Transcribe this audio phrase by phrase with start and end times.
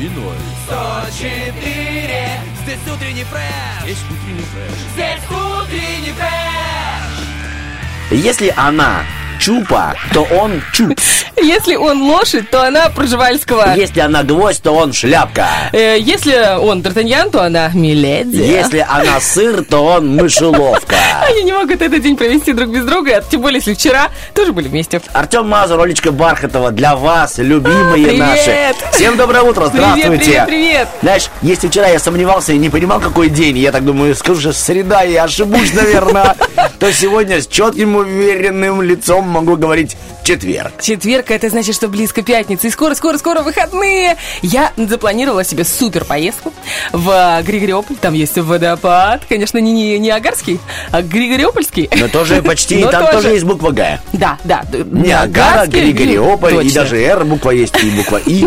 [0.00, 0.36] Иной.
[0.66, 4.70] 104 Здесь утренний фреш Есть утренний фреш.
[4.92, 9.02] Здесь утренний фреш Если она
[9.40, 10.97] чупа, то он чуп.
[11.42, 13.74] Если он лошадь, то она Пржевальского.
[13.76, 15.46] Если она гвоздь, то он шляпка.
[15.72, 18.36] Э, Если он Д'Артаньян, то она Миледи.
[18.36, 20.96] Если она сыр, то он мышеловка.
[21.28, 24.68] Они не могут этот день провести друг без друга, тем более, если вчера тоже были
[24.68, 25.00] вместе.
[25.12, 28.18] Артем Мазур, Олечка Бархатова, для вас, любимые А, привет!
[28.18, 28.74] наши.
[28.92, 30.08] Всем доброе утро, здравствуйте.
[30.08, 30.88] Привет, привет, привет.
[31.02, 34.52] Знаешь, если вчера я сомневался и не понимал, какой день, я так думаю, скажу, что
[34.52, 36.34] среда, и ошибусь, наверное,
[36.78, 39.96] то сегодня с четким уверенным лицом могу говорить
[40.28, 40.82] четверг.
[40.82, 42.66] Четверг, это значит, что близко пятница.
[42.66, 44.18] И скоро-скоро-скоро выходные.
[44.42, 46.52] Я запланировала себе супер поездку
[46.92, 47.96] в Григориополь.
[47.96, 49.22] Там есть водопад.
[49.26, 51.88] Конечно, не, не, не Агарский, а Григориопольский.
[51.96, 53.12] Но тоже почти, Но там тоже.
[53.16, 54.00] тоже есть буква Г.
[54.12, 54.64] Да, да.
[54.70, 58.46] Ниагара, Агарский, Григориополь, и даже Р буква есть, и буква И.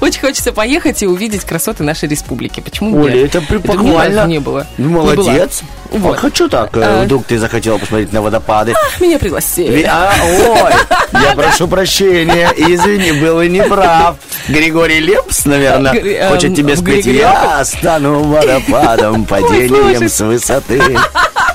[0.00, 2.60] Очень хочется поехать и увидеть красоты нашей республики.
[2.60, 3.34] Почему Оля, нет?
[3.34, 4.16] это при- Этого ни похвально.
[4.16, 4.66] разу не было.
[4.78, 5.62] Ну, Не Молодец.
[5.90, 6.00] была.
[6.00, 6.16] Вот.
[6.18, 7.04] А хочу так, э, А.
[7.04, 8.74] вдруг ты захотела посмотреть на водопады.
[9.00, 9.82] Меня пригласили.
[9.88, 10.72] А, ой,
[11.22, 14.16] я прошу прощения, извини, был и неправ.
[14.48, 17.04] Григорий Лепс, наверное, хочет тебе в спеть.
[17.06, 17.48] Григориополь?
[17.48, 20.80] Я стану водопадом, падением с высоты.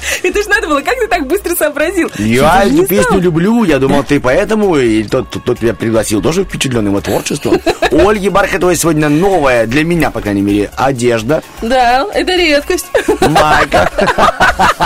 [0.23, 2.09] Это ж надо было, как ты так быстро сообразил?
[2.17, 6.85] Я эту песню люблю, я думал, ты поэтому, и тот, кто- тебя пригласил, тоже впечатлен
[6.87, 7.59] его творчеством.
[7.91, 12.85] У Ольги Бархатовой сегодня новая, для меня, по крайней мере, одежда, Да, это редкость.
[13.21, 13.89] майка.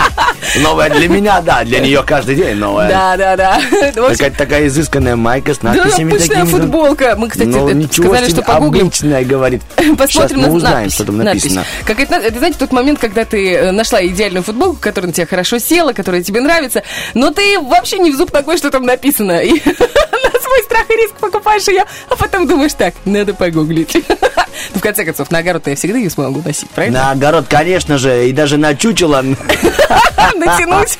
[0.60, 2.88] Новая для меня, да, для нее каждый день новая.
[2.88, 3.60] Да, да, да.
[3.82, 6.50] Это Какая-то такая изысканная майка с Да, надписями обычная такими.
[6.58, 7.14] футболка.
[7.18, 8.82] Мы, кстати, Ну, это ничего сказали, что погуглим.
[8.86, 9.62] обычная, говорит.
[9.76, 10.94] Посмотрим Сейчас мы на узнаем, надпись.
[10.94, 11.42] что там Надпись.
[11.44, 11.64] написано.
[11.84, 15.26] Какая-то над- это, знаете, тот момент, когда ты э, нашла идеальную футболку, которая на тебя
[15.26, 16.82] хорошо села, которая тебе нравится,
[17.14, 19.40] но ты вообще не в зуб такой, что там написано.
[19.40, 23.96] И на свой страх и риск покупаешь ее, а потом думаешь так, надо погуглить.
[24.74, 27.04] В конце концов, на огород я всегда ее смогу носить, правильно?
[27.04, 29.22] На огород, конечно же, и даже на чучело.
[30.36, 30.98] Натянуть.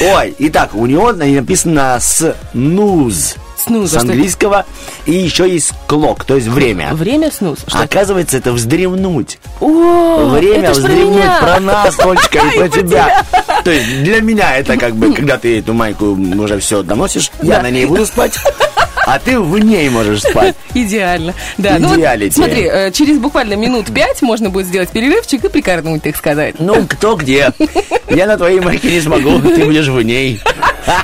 [0.00, 3.36] Ой, итак, у него написано снуз.
[3.58, 4.64] Снуз, С английского.
[5.04, 6.94] И еще есть клок, то есть время.
[6.94, 7.58] Время снуз.
[7.66, 7.80] Что?
[7.80, 9.38] Оказывается, это вздремнуть.
[9.60, 11.38] О, Время это про вздремнуть меня.
[11.40, 13.24] про нас, Толечка, и про про тебя.
[13.64, 17.60] То есть для меня это как бы, когда ты эту майку уже все доносишь, я
[17.60, 18.38] на ней буду спать,
[19.08, 20.54] а ты в ней можешь спать.
[20.74, 21.32] Идеально.
[21.56, 26.02] Да, ну вот смотри, э, через буквально минут пять можно будет сделать перерывчик и прикорнуть,
[26.02, 26.56] так сказать.
[26.58, 27.50] Ну, кто где.
[28.10, 30.40] Я на твоей майке не смогу, ты будешь в ней.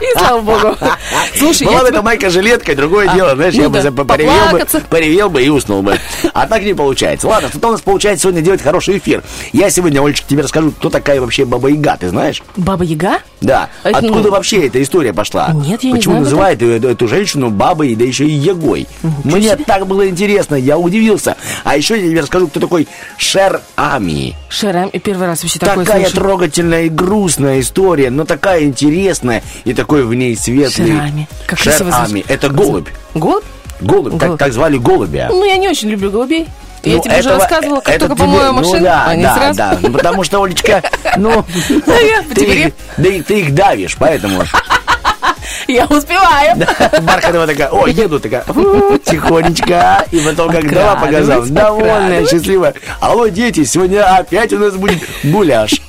[0.00, 0.76] И слава богу.
[1.37, 4.50] Слушай, Была бы эта майка жилеткой, другое дело, знаешь, ну я бы да, за- поревел
[4.53, 5.98] бы, поревел бы и уснул бы.
[6.32, 7.28] А так не получается.
[7.28, 9.22] Ладно, что у нас получается сегодня делать хороший эфир.
[9.53, 12.43] Я сегодня, Олечка, тебе расскажу, кто такая вообще Баба Яга, ты знаешь?
[12.56, 13.19] Баба Яга?
[13.41, 13.69] Да.
[13.82, 15.50] А это, Откуда ну, вообще эта история пошла?
[15.53, 18.87] Нет, я не Почему знаю об называют эту, эту женщину бабой, да еще и Ягой?
[19.25, 21.37] Мне так было интересно, я удивился.
[21.65, 22.88] А еще я тебе расскажу, кто такой
[23.19, 24.34] Шер Ами.
[24.49, 26.16] Шерам, и первый раз вообще такое Такая слышу.
[26.16, 30.88] трогательная и грустная история, но такая интересная и такой в ней светлый.
[30.88, 31.28] Шерами.
[31.47, 31.75] Как Шер.
[31.93, 32.25] Ами.
[32.28, 32.88] Это голубь.
[33.15, 33.44] Голубь?
[33.81, 34.38] Голубь, так, Голубь.
[34.38, 35.28] так звали голубя.
[35.31, 36.47] Ну, я не очень люблю голубей.
[36.84, 39.34] Я Ну, тебе уже этого- рассказывала, как только тебе- помою ну машину, да, они да,
[39.37, 39.56] сразу...
[39.59, 39.78] да.
[39.81, 40.82] Ну, потому что, Олечка,
[41.16, 41.31] ну,
[41.87, 44.43] я ты, да и ты их давишь, поэтому.
[45.69, 46.56] Я успеваю.
[47.03, 52.75] Бархатова такая, о, еду такая, «Фу, тихонечко, и потом как дала по газам, довольная, счастливая.
[53.00, 55.81] Алло, дети, сегодня опять у нас будет гуляш.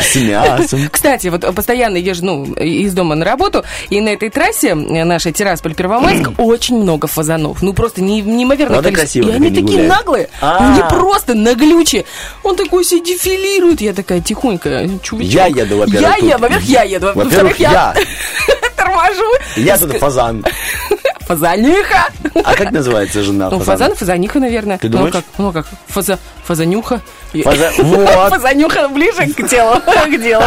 [0.00, 0.88] С мясом.
[0.92, 4.74] Кстати, вот постоянно езжу ну, из дома на работу, и на этой трассе э,
[5.04, 7.62] нашей Тирасполь-Первомайск очень много фазанов.
[7.62, 9.20] Ну, просто не- неимоверное количество.
[9.20, 10.72] И они такие наглые, А.
[10.72, 12.04] они просто наглючие.
[12.42, 13.80] Он такой себе дефилирует.
[13.80, 15.30] Я такая тихонько, чувачок.
[15.32, 17.12] Я еду, во-первых, Я, я, во-первых, я еду.
[17.14, 17.94] Во-вторых, я,
[18.76, 19.24] торможу.
[19.56, 20.44] Я тут фазан.
[21.28, 22.06] Фазаниха.
[22.42, 24.78] А как называется жена Ну, фазан, фазаниха, наверное.
[24.78, 25.12] Ты Ну, думаешь?
[25.12, 27.02] как, ну, как, фаза, Фазанюха.
[27.78, 28.30] Вот.
[28.30, 30.44] Фазанюха ближе к телу, к делу.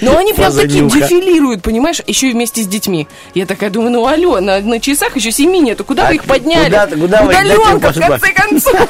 [0.00, 3.08] Но они прям такие дефилируют, понимаешь, еще и вместе с детьми.
[3.34, 6.24] Я такая думаю, ну алло, на, на часах еще семи нету, куда А вы их
[6.24, 6.64] подняли?
[6.64, 8.88] куда куда вы Удаленка, в конце концов.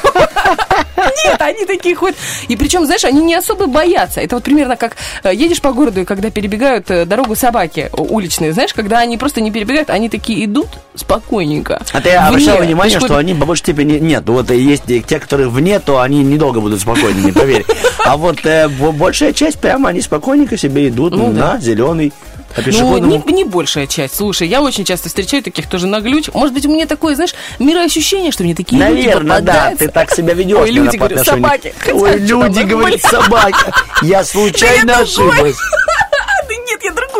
[1.25, 2.17] Нет, они такие ходят.
[2.47, 4.21] И причем, знаешь, они не особо боятся.
[4.21, 8.53] Это вот примерно как э, едешь по городу, и когда перебегают э, дорогу собаки уличные,
[8.53, 11.81] знаешь, когда они просто не перебегают, они такие идут спокойненько.
[11.93, 14.23] А ты обращал внимание, что они по большей степени нет.
[14.27, 17.65] Вот есть те, которые вне, то они недолго будут спокойными, поверь.
[18.05, 21.53] А вот э, бо- большая часть прямо они спокойненько себе идут Ну да.
[21.55, 22.11] на зеленый
[22.55, 23.23] по Ну, пешеходному.
[23.27, 24.15] не, не большая часть.
[24.15, 26.29] Слушай, я очень часто встречаю таких тоже на глюч.
[26.33, 29.85] Может быть, у меня такое, знаешь, мироощущение, что мне такие люди Наверное, да, попадаются.
[29.85, 30.57] ты так себя ведешь.
[30.57, 31.73] Ой, люди, говорю, собаки.
[31.93, 33.55] Ой, люди, говорит, были- собаки.
[34.01, 35.55] Я случайно ошиблась.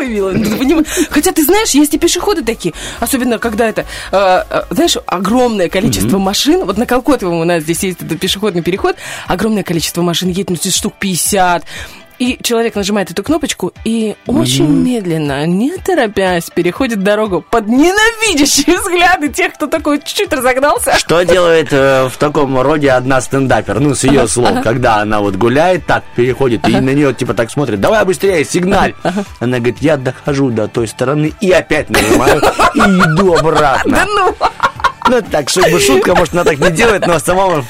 [0.10, 0.88] Ты понимаешь?
[1.10, 6.18] Хотя ты знаешь, есть и пешеходы такие, особенно когда это, э, э, знаешь, огромное количество
[6.18, 6.66] машин.
[6.66, 8.96] Вот на Колкотовом у нас здесь есть пешеходный переход,
[9.28, 11.64] огромное количество машин едет, ну, здесь штук 50.
[12.20, 19.30] И человек нажимает эту кнопочку и очень медленно, не торопясь, переходит дорогу под ненавидящие взгляды
[19.30, 20.98] тех, кто такой чуть-чуть разогнался.
[20.98, 23.80] Что делает э, в таком роде одна стендапер?
[23.80, 27.50] Ну, с ее слов, когда она вот гуляет, так переходит, и на нее типа так
[27.50, 28.94] смотрит, давай быстрее, сигналь.
[29.40, 32.42] Она говорит, я дохожу до той стороны и опять нажимаю,
[32.76, 33.90] и иду обратно.
[34.00, 34.36] Да ну!
[35.10, 37.64] Ну, так, чтобы шутка, может, она так не делает, но сама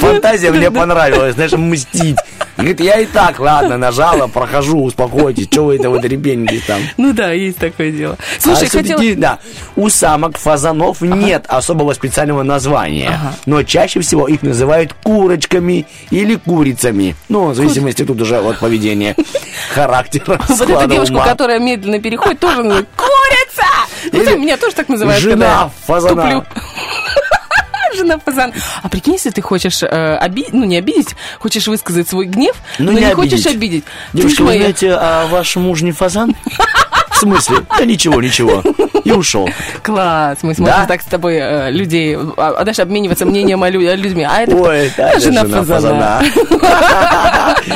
[0.00, 2.16] фантазия мне понравилась, знаешь, мстить.
[2.56, 6.80] Говорит, я и так, ладно, нажала, прохожу, успокойтесь, что вы это вот ребенки там.
[6.98, 8.18] Ну да, есть такое дело.
[8.38, 9.02] Слушай, а хотела...
[9.16, 9.38] да,
[9.76, 13.34] у самок фазанов нет особого специального названия, Ага.
[13.46, 17.16] но чаще всего их называют курочками или курицами.
[17.28, 19.16] Ну, в зависимости тут уже от поведения,
[19.74, 23.66] характера, Вот эта девушка, которая медленно переходит, тоже курица!
[24.12, 26.22] Ну, ты меня тоже так называют, жена когда фазана.
[26.22, 26.44] туплю.
[27.96, 28.52] Жена фазан.
[28.82, 29.86] А прикинь, если ты хочешь э,
[30.16, 33.56] обидеть, ну не обидеть, хочешь высказать свой гнев, Ну, но не не, хочешь обидеть.
[33.56, 33.84] обидеть.
[34.12, 36.36] Девушка, Ты ж вы моя- знаете, а ваш муж не фазан?
[37.10, 37.56] В смысле?
[37.76, 38.62] Да ничего, ничего.
[39.10, 39.48] И ушел.
[39.82, 40.86] Класс, мы сможем Да?
[40.86, 44.26] так с тобой э, людей, а, а, знаешь, обмениваться мнением о, лю- о людьми.
[44.28, 45.02] А это Ой, кто?
[45.02, 45.64] это А, жена, фазана.
[45.64, 46.22] фазана.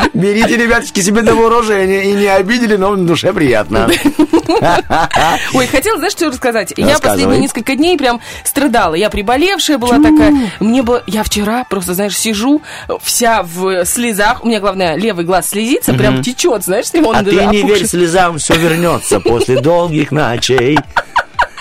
[0.15, 2.05] Берите, ребяточки, себе на вооружение.
[2.11, 3.89] И не обидели, но в душе приятно.
[5.55, 6.73] Ой, хотела, знаешь, что рассказать?
[6.77, 8.95] Я последние несколько дней прям страдала.
[8.95, 10.35] Я приболевшая была такая.
[10.61, 11.03] Мне было...
[11.07, 12.63] Я вчера просто, знаешь, сижу
[13.03, 14.45] вся в слезах.
[14.45, 17.87] У меня, главное, левый глаз слезится, прям течет, знаешь, с него А ты не верь
[17.87, 20.79] слезам, все вернется после долгих ночей.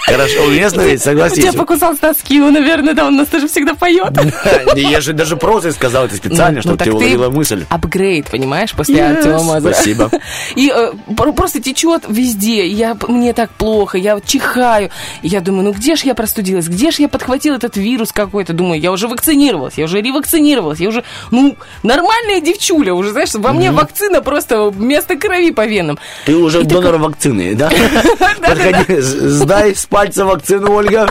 [0.06, 1.44] Хорошо, уместно ведь, согласись.
[1.44, 4.14] Тебя покусал с тоски, он, наверное, да, он нас тоже всегда поет.
[4.76, 7.66] Я же даже просто сказал это специально, Ну, чтобы так ты уловила мысль.
[7.70, 10.12] Апгрейд, понимаешь, после Артема спасибо.
[10.56, 12.68] И э, про- просто течет везде.
[12.68, 14.90] Я, мне так плохо, я чихаю.
[15.22, 16.68] Я думаю, ну где ж я простудилась?
[16.68, 18.54] Где ж я подхватила этот вирус какой-то?
[18.54, 23.54] Думаю, я уже вакцинировалась, я уже ревакцинировалась, я уже, ну, нормальная девчуля уже, знаешь, во
[23.54, 25.98] мне вакцина просто вместо крови по венам.
[26.26, 27.72] Ты уже донор вакцины, да?
[29.00, 31.08] Сдай пальца вакцину, Ольга.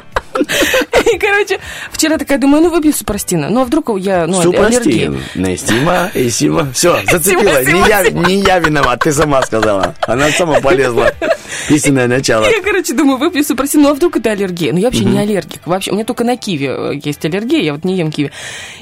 [1.12, 1.58] И, короче,
[1.90, 3.49] вчера такая думаю, ну выпью супрастина.
[3.50, 4.40] Ну, а вдруг я, ну.
[4.43, 5.20] Супрастин.
[5.34, 6.70] Нестима и Сима.
[6.73, 7.62] Все, зацепила.
[7.64, 9.94] Не я, не я виноват, ты сама сказала.
[10.02, 11.12] Она сама полезла.
[11.69, 12.44] Истинное начало.
[12.49, 14.73] Я, короче, думаю, выпью супрастин, ну а вдруг это аллергия?
[14.73, 15.67] Ну, я вообще не аллергик.
[15.67, 18.31] Вообще, у меня только на киви э, есть аллергия, я вот не ем киви.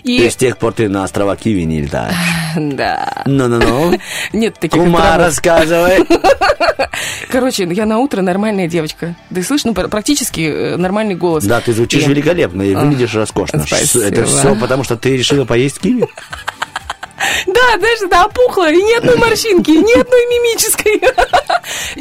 [0.05, 2.15] И И, с тех пор ты на острова Киви не летаешь.
[2.57, 3.99] да, Ну-ну-ну.
[4.33, 6.05] нет таких Кума, рассказывай.
[7.31, 9.15] Короче, я на утро нормальная девочка.
[9.33, 11.40] Ты слышишь, ну, пр- практически э, нормальный голос.
[11.47, 13.65] Да, ты звучишь И- великолепно и выглядишь роскошно.
[13.67, 14.05] спасибо.
[14.05, 16.05] Это все потому, что ты решила поесть киви?
[17.47, 21.01] Да, знаешь, это опухло, и ни одной морщинки, и ни одной мимической.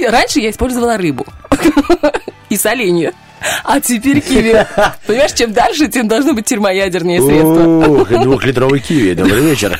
[0.09, 1.25] Раньше я использовала рыбу
[2.49, 3.13] и соленье.
[3.63, 4.65] А теперь киви.
[5.07, 8.01] Понимаешь, чем дальше, тем должно быть термоядернее средство.
[8.01, 9.13] Ух, двухлитровый киви.
[9.13, 9.79] Добрый вечер.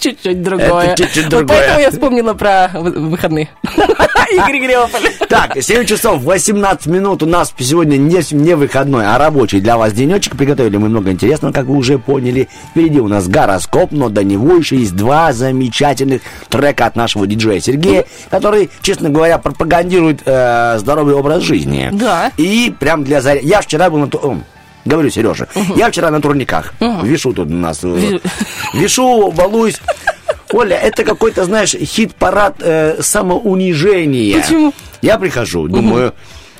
[0.00, 0.86] Чуть-чуть другое.
[0.92, 1.58] Это чуть-чуть Вот другое.
[1.58, 3.48] поэтому я вспомнила про вы- выходные.
[4.32, 5.02] Игорь Греополь.
[5.28, 9.92] Так, 7 часов 18 минут у нас сегодня не, не выходной, а рабочий для вас
[9.92, 10.36] денечек.
[10.36, 12.48] Приготовили мы много интересного, как вы уже поняли.
[12.70, 17.60] Впереди у нас гороскоп, но до него еще есть два замечательных трека от нашего диджея
[17.60, 21.90] Сергея, который, честно говоря, пропагандирует э, здоровый образ жизни.
[21.92, 22.30] Да.
[22.36, 23.40] И прям для заря...
[23.42, 24.08] Я вчера был на...
[24.84, 25.46] Говорю, Сережа,
[25.76, 26.72] я вчера на турниках.
[27.02, 27.80] Вишу тут у нас.
[27.82, 28.18] э,
[28.74, 29.80] Вишу, балуюсь.
[30.52, 34.40] Оля, это какой-то, знаешь, хит-парад э, самоунижения.
[34.40, 34.72] Почему?
[35.02, 36.12] Я прихожу, думаю,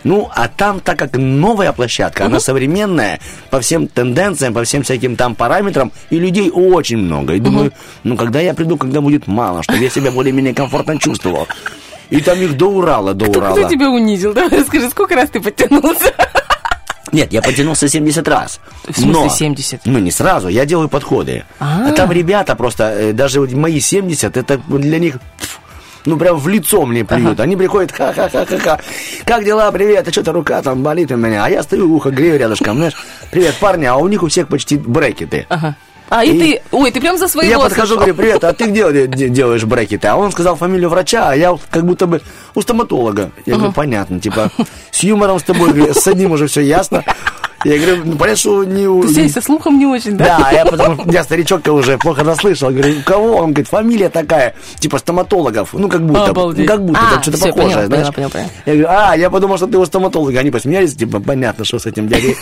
[0.04, 5.16] ну, а там, так как новая площадка, она современная, по всем тенденциям, по всем всяким
[5.16, 7.34] там параметрам, и людей очень много.
[7.34, 7.72] И думаю,
[8.04, 11.48] ну, когда я приду, когда будет мало, чтобы я себя более-менее комфортно чувствовал.
[12.10, 13.56] И там их до Урала, до Кто, Урала.
[13.56, 14.32] кто тебя унизил?
[14.34, 16.12] Давай расскажи, сколько раз ты подтянулся?
[17.12, 18.60] Нет, я потянулся 70 раз.
[18.88, 19.80] В смысле Но- 70?
[19.84, 21.44] Ну, не сразу, я делаю подходы.
[21.58, 21.88] А.
[21.88, 25.16] А там ребята просто, э, даже мои 70, это для них...
[26.06, 27.40] Ну, прям в лицо мне плюют.
[27.40, 28.80] Они приходят, ха-ха-ха-ха-ха.
[29.26, 30.08] Как дела, привет?
[30.08, 31.44] А что-то рука там болит у меня.
[31.44, 32.94] А я стою, ухо грею рядышком, знаешь.
[33.30, 33.84] Привет, парни.
[33.84, 35.44] А у них у всех почти брекеты.
[35.50, 35.76] Ага.
[36.10, 36.62] А, и, И- ты...
[36.72, 37.96] Ой, ты прям за своего Я подхожу, слышал.
[37.98, 40.08] говорю, привет, а ты где де- де- делаешь брекеты?
[40.08, 42.20] А он сказал фамилию врача, а я как будто бы
[42.54, 43.30] у стоматолога.
[43.46, 44.50] Я говорю, понятно, типа,
[44.90, 47.04] с юмором с тобой, с одним уже все ясно.
[47.62, 49.02] Я говорю, ну, понятно, что не...
[49.02, 50.38] Ты здесь со слухом не очень, да?
[50.38, 52.70] Да, я потому я старичок-то уже плохо расслышал.
[52.70, 53.36] Говорю, у кого?
[53.36, 55.74] Он говорит, фамилия такая, типа стоматологов.
[55.74, 56.24] Ну, как будто.
[56.24, 56.66] Обалдеть.
[56.66, 58.14] Как будто, А, там что-то всё, похожее, поняла, знаешь.
[58.14, 58.50] поняла, поняла, поняла.
[58.64, 60.38] Я говорю, а, я подумал, что ты у стоматолога.
[60.40, 62.34] Они посмеялись, типа, понятно, что с этим дядей.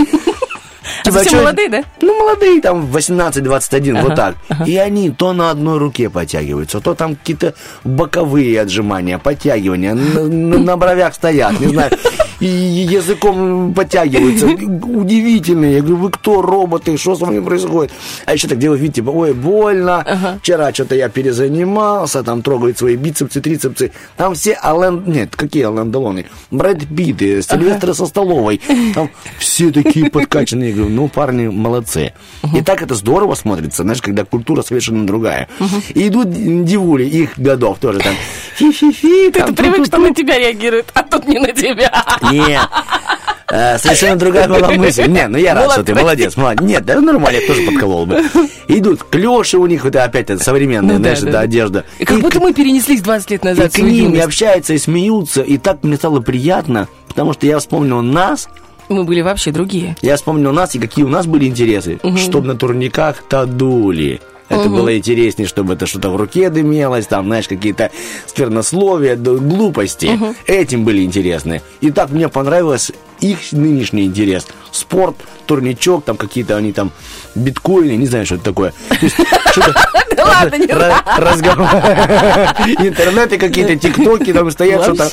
[1.08, 1.82] А совсем чё- молодые, да?
[2.00, 4.36] Ну, молодые, там, 18-21, вот так.
[4.66, 10.58] И они то на одной руке подтягиваются, то там какие-то боковые отжимания, подтягивания, на, на-
[10.58, 11.90] на бровях стоят, не знаю,
[12.40, 14.46] и языком подтягиваются.
[14.46, 15.74] Удивительные.
[15.74, 17.92] Я говорю, вы кто, роботы, что с вами происходит?
[18.26, 22.96] А еще так делают вид, типа, ой, больно, вчера что-то я перезанимался, там трогают свои
[22.96, 23.92] бицепсы, трицепсы.
[24.16, 25.02] Там все Ален...
[25.06, 26.26] Нет, какие Ален Делоны?
[26.50, 28.60] Брэд Питты, Сильвестры со столовой.
[28.94, 30.70] Там все такие подкачанные.
[30.70, 32.12] Я говорю, ну, парни, молодцы.
[32.54, 35.48] И так это здорово смотрится, знаешь, когда культура совершенно другая.
[35.94, 36.30] И идут
[36.64, 38.14] дивули их годов тоже там.
[38.56, 39.30] Фи-фи-фи.
[39.30, 41.92] Ты привык, что на тебя реагируют, а тут не на тебя.
[42.32, 42.62] Нет.
[43.50, 45.06] Э, Совершенно другая была мысль.
[45.06, 46.36] Не, ну я рад, что ты Молодец.
[46.36, 46.36] молодец.
[46.36, 46.62] молодец.
[46.62, 48.22] Нет, да нормально, я тоже подколол бы.
[48.68, 51.40] Идут клеши у них, это опять это современная, Ну знаешь, да, да.
[51.40, 51.84] одежда.
[51.98, 54.18] И как И будто к- мы перенеслись 20 лет и назад в к ним и
[54.18, 58.48] общаются, и смеются, и так мне стало приятно, потому что я вспомнил нас,
[58.88, 59.96] Мы были вообще другие.
[60.02, 64.20] я вспомнил нас и какие у нас были интересы, чтобы на турниках-то дули.
[64.48, 67.90] Это было интереснее, чтобы это что-то в руке дымелось, там, знаешь, какие-то
[68.26, 70.18] сквернословия, глупости.
[70.46, 71.60] Этим были интересны.
[71.82, 72.90] И так мне понравилось
[73.20, 74.46] их нынешний интерес.
[74.72, 76.92] Спорт, турничок, там какие-то они там
[77.34, 78.72] биткоины, не знаю, что это такое.
[80.16, 80.66] Да ладно, не.
[82.88, 85.10] Интернеты какие-то, тиктоки там стоят, что-то.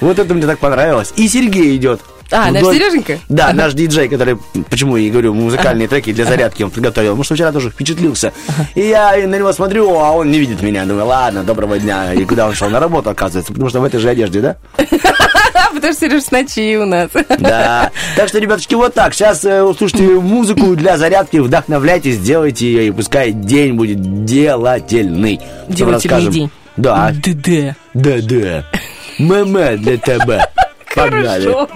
[0.00, 1.12] Вот это мне так понравилось.
[1.16, 2.00] И Сергей идет.
[2.30, 3.18] А, наш Вдоль- Сереженька?
[3.28, 7.10] Да, наш диджей, который, почему я и говорю, музыкальные треки для зарядки он приготовил.
[7.10, 8.32] Потому что вчера тоже впечатлился.
[8.74, 10.84] И я на него смотрю, а он не видит меня.
[10.84, 12.12] Думаю, ладно, доброго дня.
[12.12, 12.68] И куда он шел?
[12.68, 13.52] На работу, оказывается.
[13.52, 14.56] Потому что в этой же одежде, да?
[15.74, 17.10] Потому что Сереж с ночи у нас.
[17.38, 17.90] Да.
[18.16, 19.14] Так что, ребяточки, вот так.
[19.14, 25.40] Сейчас э, услышите музыку для зарядки, вдохновляйтесь, делайте ее, и пускай день будет делательный.
[25.68, 26.50] Делательный день.
[26.76, 27.12] Да.
[27.24, 27.76] Да-да.
[27.94, 28.64] Да-да.
[29.18, 30.48] Мама для тебя.
[30.97, 31.45] Погнали.
[31.45, 31.67] Хорошо.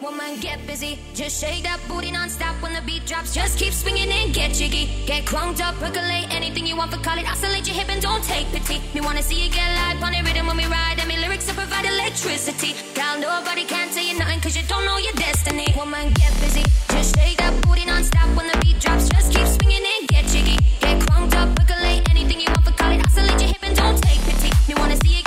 [0.00, 0.98] Woman, get busy.
[1.14, 3.34] Just shake that booty non-stop when the beat drops.
[3.34, 4.88] Just keep swinging and get jiggy.
[5.06, 7.26] Get crunked up, percolate anything you want for call it.
[7.30, 8.80] Oscillate your hip and don't take pity.
[8.94, 10.96] Me wanna see you get live on the rhythm when we ride.
[10.98, 12.72] And me lyrics will provide electricity.
[12.94, 15.68] Girl, nobody can tell you nothing cause you don't know your destiny.
[15.76, 16.64] Woman, get busy.
[16.88, 19.06] Just shake that booty non-stop when the beat drops.
[19.10, 20.56] Just keep swinging and get jiggy.
[20.80, 23.04] Get crunked up, percolate anything you want for call it.
[23.04, 24.50] Oscillate your hip and don't take pity.
[24.66, 25.22] Me wanna see you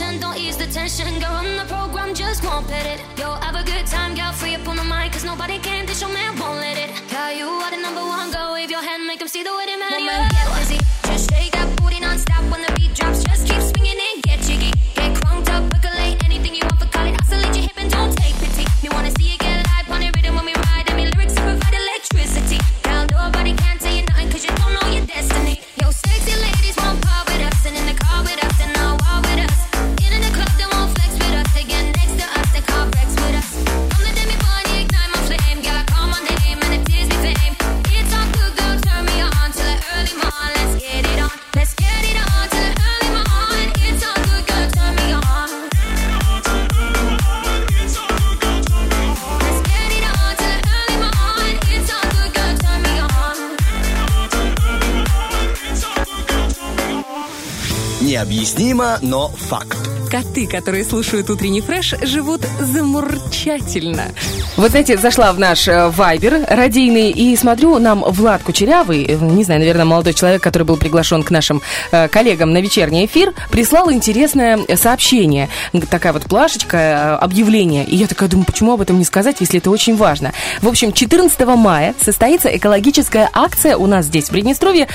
[0.00, 1.20] Don't ease the tension.
[1.20, 3.00] Girl, on the program, just won't pet it.
[3.16, 5.83] Yo, have a good time, girl, free up on the mic, cause nobody can
[58.14, 59.76] Необъяснимо, но факт.
[60.08, 64.12] коты, которые слушают утренний фреш, живут замурчательно.
[64.56, 69.42] Вот знаете, зашла в наш э, вайбер радийный и смотрю, нам Влад Кучерявый, э, не
[69.42, 73.90] знаю, наверное, молодой человек, который был приглашен к нашим э, коллегам на вечерний эфир, прислал
[73.90, 75.48] интересное сообщение.
[75.90, 77.84] Такая вот плашечка, объявление.
[77.84, 80.32] И я такая думаю, почему об этом не сказать, если это очень важно.
[80.62, 84.86] В общем, 14 мая состоится экологическая акция у нас здесь, в Приднестровье.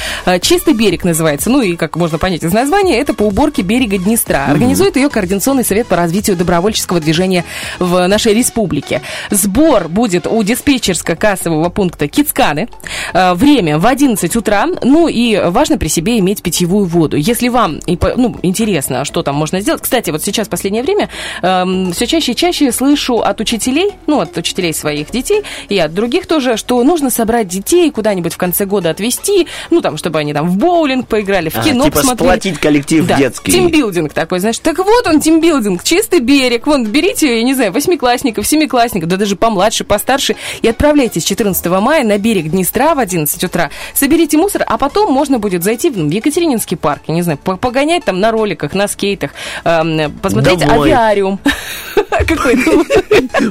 [0.42, 1.50] «Чистый берег» называется.
[1.50, 4.46] Ну и, как можно понять из названия, это по уборке берега Днестра.
[4.46, 7.44] Организует ее Координационный совет по развитию добровольческого движения
[7.80, 9.02] в нашей республике.
[9.50, 12.70] Сбор будет у диспетчерско-кассового пункта Кицканы.
[13.14, 14.68] Э, Время в 11 утра.
[14.84, 17.18] Ну и важно при себе иметь питьевую воду.
[17.18, 19.82] Если вам ну, интересно, что там можно сделать.
[19.82, 21.10] Кстати, вот сейчас в последнее время
[21.42, 25.94] эм, все чаще и чаще слышу от учителей, ну, от учителей своих детей и от
[25.96, 30.32] других тоже, что нужно собрать детей куда-нибудь в конце года отвезти, ну, там, чтобы они
[30.34, 32.30] там в боулинг поиграли, в А, кино типа посмотрели.
[32.30, 33.52] сплотить коллектив Да, детский.
[33.54, 34.60] тимбилдинг такой, знаешь.
[34.60, 36.68] Так вот он, тимбилдинг, чистый берег.
[36.68, 42.04] Вон, берите, я не знаю, восьмиклассников, семиклассников, да даже помладше, постарше, и отправляйтесь 14 мая
[42.04, 43.70] на берег Днестра в 11 утра.
[43.94, 48.04] Соберите мусор, а потом можно будет зайти в Екатерининский парк, я не знаю, по- погонять
[48.06, 49.32] там на роликах, на скейтах,
[49.64, 50.92] эм, посмотреть Домой.
[50.92, 51.40] авиариум.
[52.28, 52.84] Какой-то.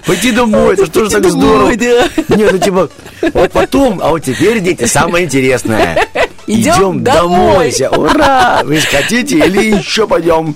[0.06, 1.70] Пойти домой, это что же так здорово?
[1.70, 2.90] Нет, ну типа,
[3.32, 6.06] вот потом, а вот теперь, дети, самое интересное.
[6.48, 7.28] Идем домой.
[7.38, 7.70] домой.
[7.70, 8.60] все, Ура!
[8.64, 10.54] Вы хотите или еще пойдем?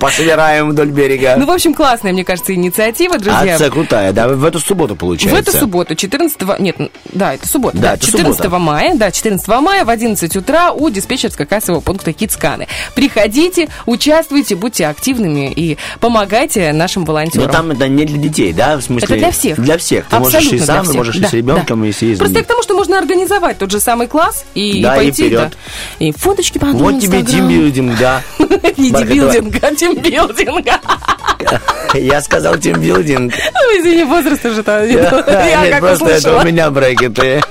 [0.00, 1.36] Пособираем вдоль берега.
[1.36, 3.52] Ну, в общем, классная, мне кажется, инициатива, друзья.
[3.52, 5.38] Акция крутая, да, в эту субботу В получается.
[5.38, 6.76] эту субботу, 14 нет,
[7.12, 8.58] да, это суббота, Да, да, это 14 суббота.
[8.58, 12.66] мая, да, 14 мая в 11 утра у диспетчерско-кассового пункта Кицканы.
[12.94, 17.50] Приходите, участвуйте, будьте активными и помогайте нашим Но волонтерам.
[17.50, 18.76] там это не для детей, да?
[18.76, 19.06] В смысле?
[19.06, 19.60] Это для всех.
[19.60, 20.06] Для всех.
[20.06, 21.88] Ты можешь и Абсолютно сам, ты можешь и Да, с ребенком, да.
[21.88, 24.98] и с Просто к тому, что можно организовать тот же самый класс и, Да, и
[24.98, 25.50] пойти, вперед.
[25.50, 26.04] да.
[26.04, 28.22] И фоточки потом Вот тебе тимбилдинг, да.
[28.76, 30.66] Не Марк, дебилдинг, а тимбилдинг.
[31.94, 33.32] Я сказал тимбилдинг.
[33.66, 34.86] Ой, Извини, возраст уже там.
[34.86, 37.42] Я Нет, как просто это у меня брекеты.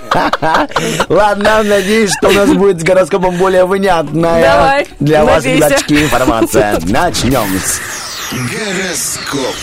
[1.10, 6.80] Ладно, надеюсь, что у нас будет с гороскопом более внятная Давай, для вас, ребяточки, информация.
[6.86, 7.48] Начнем.
[8.32, 9.56] Гороскоп.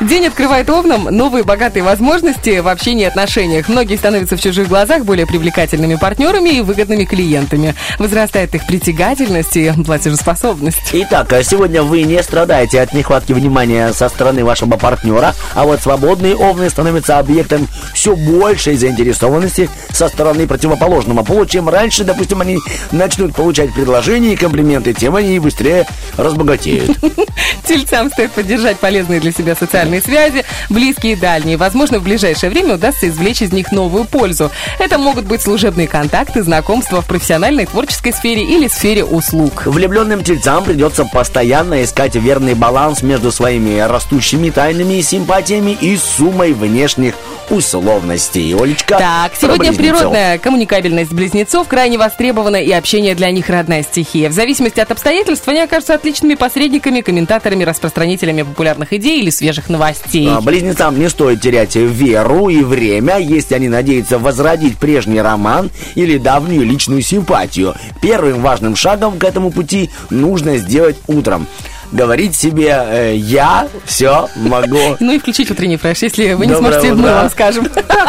[0.00, 3.68] День открывает овнам новые богатые возможности в общении и отношениях.
[3.68, 7.74] Многие становятся в чужих глазах более привлекательными партнерами и выгодными клиентами.
[7.98, 10.80] Возрастает их притягательность и платежеспособность.
[10.92, 15.82] Итак, а сегодня вы не страдаете от нехватки внимания со стороны вашего партнера, а вот
[15.82, 21.46] свободные овны становятся объектом все большей заинтересованности со стороны противоположного пола.
[21.46, 22.58] Чем раньше, допустим, они
[22.90, 26.96] начнут получать предложения и комплименты, тем они быстрее разбогатеют.
[27.66, 31.56] Тельцам стоит поддержать полезные для себя социальные связи, близкие и дальние.
[31.56, 34.50] Возможно, в ближайшее время удастся извлечь из них новую пользу.
[34.78, 39.66] Это могут быть служебные контакты, знакомства в профессиональной творческой сфере или сфере услуг.
[39.66, 47.14] Влюбленным тельцам придется постоянно искать верный баланс между своими растущими тайными симпатиями и суммой внешних
[47.50, 48.54] условностей.
[48.54, 54.28] Олечка, Так, сегодня природная коммуникабельность близнецов крайне востребована и общение для них родная стихия.
[54.28, 59.79] В зависимости от обстоятельств они окажутся отличными посредниками, комментаторами, распространителями популярных идей или свежих новостей.
[60.28, 66.18] А, Близнецам не стоит терять веру и время, если они надеются возродить прежний роман или
[66.18, 67.74] давнюю личную симпатию.
[68.02, 71.46] Первым важным шагом к этому пути нужно сделать утром.
[71.92, 74.78] Говорить себе э, «я все могу».
[75.00, 77.66] Ну и включить утренний фреш, если вы не Доброе сможете, мы вам скажем.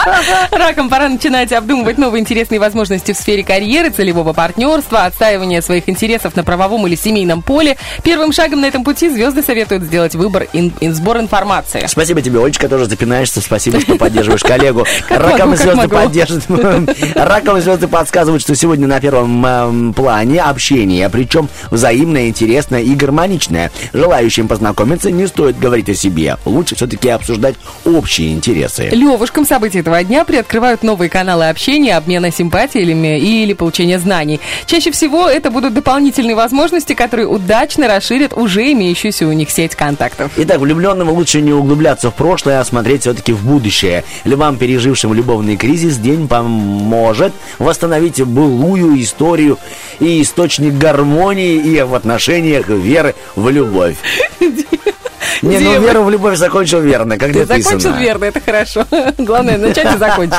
[0.52, 6.36] Раком пора начинать обдумывать новые интересные возможности в сфере карьеры, целевого партнерства, отстаивания своих интересов
[6.36, 7.78] на правовом или семейном поле.
[8.04, 11.86] Первым шагом на этом пути звезды советуют сделать выбор ин- сбор информации.
[11.88, 13.41] Спасибо тебе, Олечка, тоже запинаешься.
[13.41, 14.86] Спасибо, что поддерживаешь коллегу.
[15.08, 15.96] Как звезды могу.
[15.96, 16.89] поддерживают.
[17.15, 23.71] Раковые звезды подсказывают, что сегодня на первом эм, плане общение, причем взаимное, интересное и гармоничное.
[23.94, 26.38] Желающим познакомиться не стоит говорить о себе.
[26.46, 27.56] Лучше все-таки обсуждать
[27.86, 28.90] общие интересы.
[28.92, 34.40] Левушкам события этого дня приоткрывают новые каналы общения, обмена симпатиями или получения знаний.
[34.66, 40.32] Чаще всего это будут дополнительные возможности, которые удачно расширят уже имеющуюся у них сеть контактов.
[40.38, 44.04] Итак, влюбленным лучше не углубляться в прошлое, а смотреть все-таки в будущее.
[44.26, 49.58] Львам, пережившим любовный кризис, день поможет восстановить былую историю
[50.00, 53.61] и источник гармонии и в отношениях веры в любовь.
[55.41, 55.86] Не, ну Дима.
[55.86, 57.80] веру в любовь закончил верно, как Ты написано.
[57.80, 58.86] закончил верно, это хорошо.
[59.17, 60.36] Главное начать и закончить.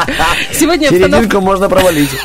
[0.52, 2.10] Сегодня обстановка можно провалить.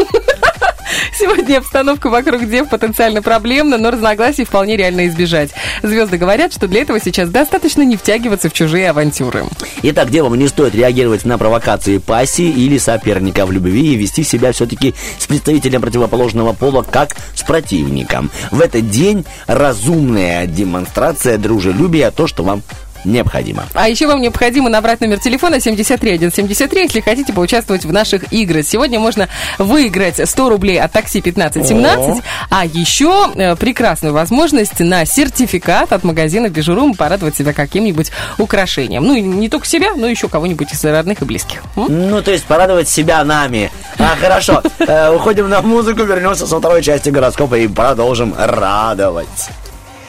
[1.17, 5.49] Сегодня обстановка вокруг дев потенциально проблемна, но разногласий вполне реально избежать.
[5.81, 9.45] Звезды говорят, что для этого сейчас достаточно не втягиваться в чужие авантюры.
[9.81, 14.51] Итак, девам не стоит реагировать на провокации пассии или соперника в любви и вести себя
[14.51, 18.29] все-таки с представителем противоположного пола как с противником.
[18.51, 22.61] В этот день разумная демонстрация дружелюбия, то, что вам
[23.07, 23.65] необходимо.
[23.73, 28.65] А еще вам необходимо набрать номер телефона 73173, если хотите поучаствовать в наших играх.
[28.65, 35.93] Сегодня можно выиграть 100 рублей от такси 1517, а еще э, прекрасную возможность на сертификат
[35.93, 39.03] от магазина Бижурум порадовать себя каким-нибудь украшением.
[39.03, 41.63] Ну, и не только себя, но еще кого-нибудь из родных и близких.
[41.75, 42.09] М?
[42.09, 43.71] Ну, то есть порадовать себя нами.
[43.97, 44.61] А, хорошо.
[44.79, 49.49] Э, Уходим на музыку, вернемся со второй части гороскопа и продолжим радовать.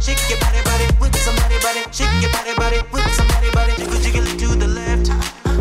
[0.00, 0.24] Jiggle
[4.26, 5.10] it to the left,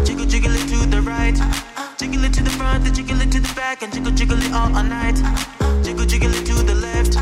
[0.06, 1.36] jiggle jiggle it to the right,
[1.98, 4.54] jiggle it to the front, then jiggle it to the back, and jiggle jiggle it
[4.54, 5.18] all, night.
[5.84, 7.18] Jiggle jiggle it to the left,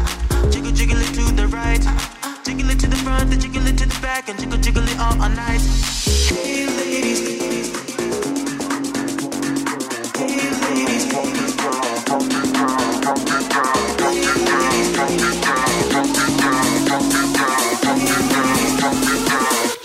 [0.51, 1.81] jiggle jiggle it to the right,
[2.45, 4.99] jiggle it to the front, then jiggle it to the back, and jiggle jiggle it
[4.99, 5.61] all, night.
[6.29, 7.47] Hey ladies, hey ladies.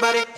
[0.00, 0.37] Body,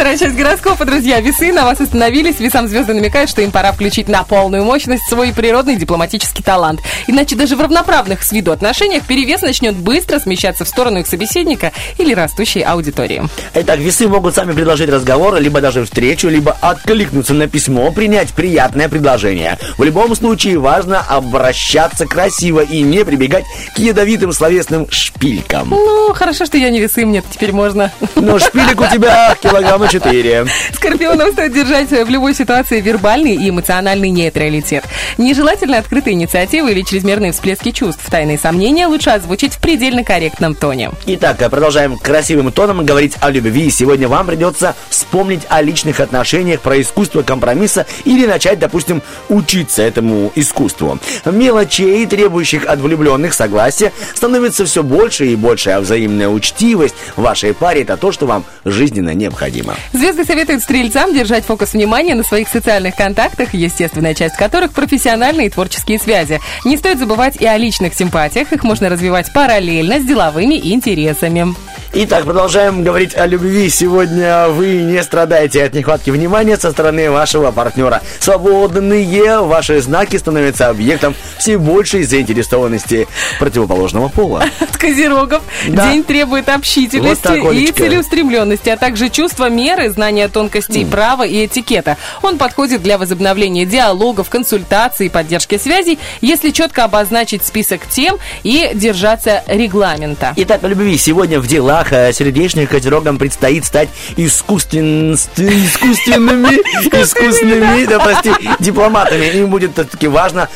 [0.00, 1.20] вторая часть гороскопа, друзья.
[1.20, 2.40] Весы на вас остановились.
[2.40, 6.80] Весам звезды намекают, что им пора включить на полную мощность свой природный дипломатический талант.
[7.06, 11.72] Иначе даже в равноправных с виду отношениях перевес начнет быстро смещаться в сторону их собеседника
[11.98, 13.24] или растущей аудитории.
[13.52, 18.88] Итак, весы могут сами предложить разговор, либо даже встречу, либо откликнуться на письмо, принять приятное
[18.88, 19.58] предложение.
[19.76, 23.44] В любом случае важно обращаться красиво и не прибегать
[23.76, 25.68] к ядовитым словесным шпилькам.
[25.68, 27.92] Ну, хорошо, что я не весы, мне теперь можно.
[28.14, 30.46] Но шпилек у тебя килограмма четыре.
[30.72, 34.84] Скорпионам стоит держать в любой ситуации вербальный и эмоциональный нейтралитет.
[35.18, 38.02] Нежелательно открытые инициативы или чрезмерные всплески чувств.
[38.08, 40.90] Тайные сомнения лучше озвучить в предельно корректном тоне.
[41.06, 43.70] Итак, продолжаем красивым тоном говорить о любви.
[43.70, 50.30] Сегодня вам придется вспомнить о личных отношениях, про искусство компромисса или начать, допустим, учиться этому
[50.34, 50.98] искусству.
[51.24, 57.54] Мелочей, требующих от влюбленных согласия, становится все больше и больше, а взаимная учтивость в вашей
[57.54, 59.74] паре– это то, что вам жизненно необходимо.
[59.92, 65.50] Звезды советуют стрельцам держать фокус внимания на своих социальных контактах, естественная часть которых профессиональные и
[65.50, 66.40] творческие связи.
[66.64, 71.54] Не стоит забывать и о личных симпатиях, их можно развивать параллельно с деловыми интересами.
[71.92, 73.68] Итак, продолжаем говорить о любви.
[73.68, 78.00] Сегодня вы не страдаете от нехватки внимания со стороны вашего партнера.
[78.20, 83.08] Свободные ваши знаки становятся объектом все большей заинтересованности
[83.40, 84.44] противоположного пола.
[84.60, 85.90] От козерогов Да.
[85.90, 91.96] день требует общительности Вот и целеустремленности, а также чувства меры, знания тонкостей права и этикета.
[92.22, 99.42] Он подходит для возобновления диалогов, консультаций поддержки связей, если четко обозначить список тем и держаться
[99.48, 100.34] регламента.
[100.36, 100.96] Итак, о любви.
[100.96, 105.16] Сегодня в делах словах, э, сердечным козерогам предстоит стать искусствен...
[105.16, 106.56] ст- искусственными,
[107.02, 109.26] искусственными, да, прости, дипломатами.
[109.26, 110.48] Им будет все-таки важно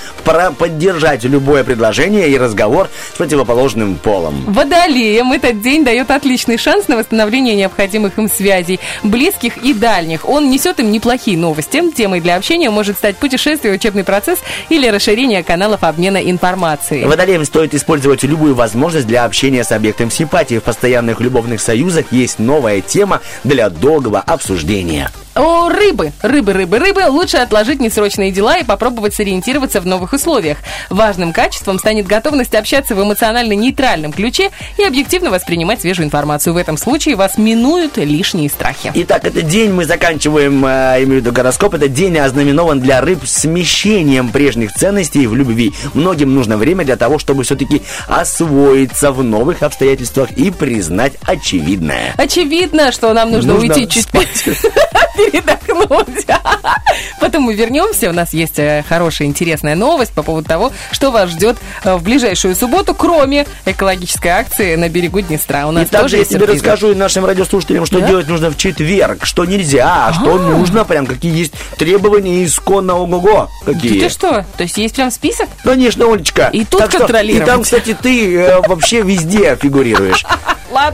[0.59, 4.45] поддержать любое предложение и разговор с противоположным полом.
[4.47, 10.29] Водолеям этот день дает отличный шанс на восстановление необходимых им связей, близких и дальних.
[10.29, 11.83] Он несет им неплохие новости.
[11.95, 17.05] Темой для общения может стать путешествие, учебный процесс или расширение каналов обмена информацией.
[17.05, 20.59] Водолеям стоит использовать любую возможность для общения с объектом симпатии.
[20.59, 25.11] В постоянных любовных союзах есть новая тема для долгого обсуждения.
[25.35, 26.13] О, рыбы!
[26.23, 27.03] Рыбы, рыбы, рыбы!
[27.09, 30.59] Лучше отложить несрочные дела и попробовать сориентироваться в новых условиях.
[30.91, 36.55] Важным качеством станет готовность общаться в эмоционально-нейтральном ключе и объективно воспринимать свежую информацию.
[36.55, 38.93] В этом случае вас минуют лишние страхи.
[38.95, 43.27] Итак, этот день мы заканчиваем, э, имею в виду гороскоп, этот день ознаменован для рыб
[43.27, 45.73] смещением прежних ценностей в любви.
[45.95, 52.15] Многим нужно время для того, чтобы все-таки освоиться в новых обстоятельствах и признать очевидное.
[52.17, 54.09] Очевидно, что нам нужно, Нужно уйти чуть
[55.17, 56.27] передохнуть.
[57.21, 58.11] Потом мы вернемся.
[58.11, 62.03] У нас есть э, хорошая, интересная новость по поводу того, что вас ждет э, в
[62.03, 65.67] ближайшую субботу, кроме экологической акции на берегу Днестра.
[65.69, 68.09] У нас И также я тебе расскажу и нашим радиослушателям, что Да?
[68.09, 73.49] делать нужно в четверг, что нельзя, а что нужно, прям какие есть требования исконно ого-го.
[73.65, 74.01] Какие?
[74.01, 74.45] Ты что?
[74.57, 75.49] То есть есть прям список?
[75.63, 76.51] Конечно, Олечка.
[76.53, 77.47] И тут Так что- контролировать.
[77.49, 80.25] И там, кстати, ты э, вообще везде фигурируешь.
[80.71, 80.94] Ладно,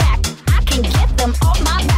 [1.21, 1.33] them.
[1.43, 1.90] Off my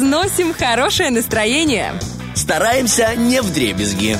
[0.00, 1.92] Разносим хорошее настроение.
[2.34, 4.16] Стараемся не в дребезги.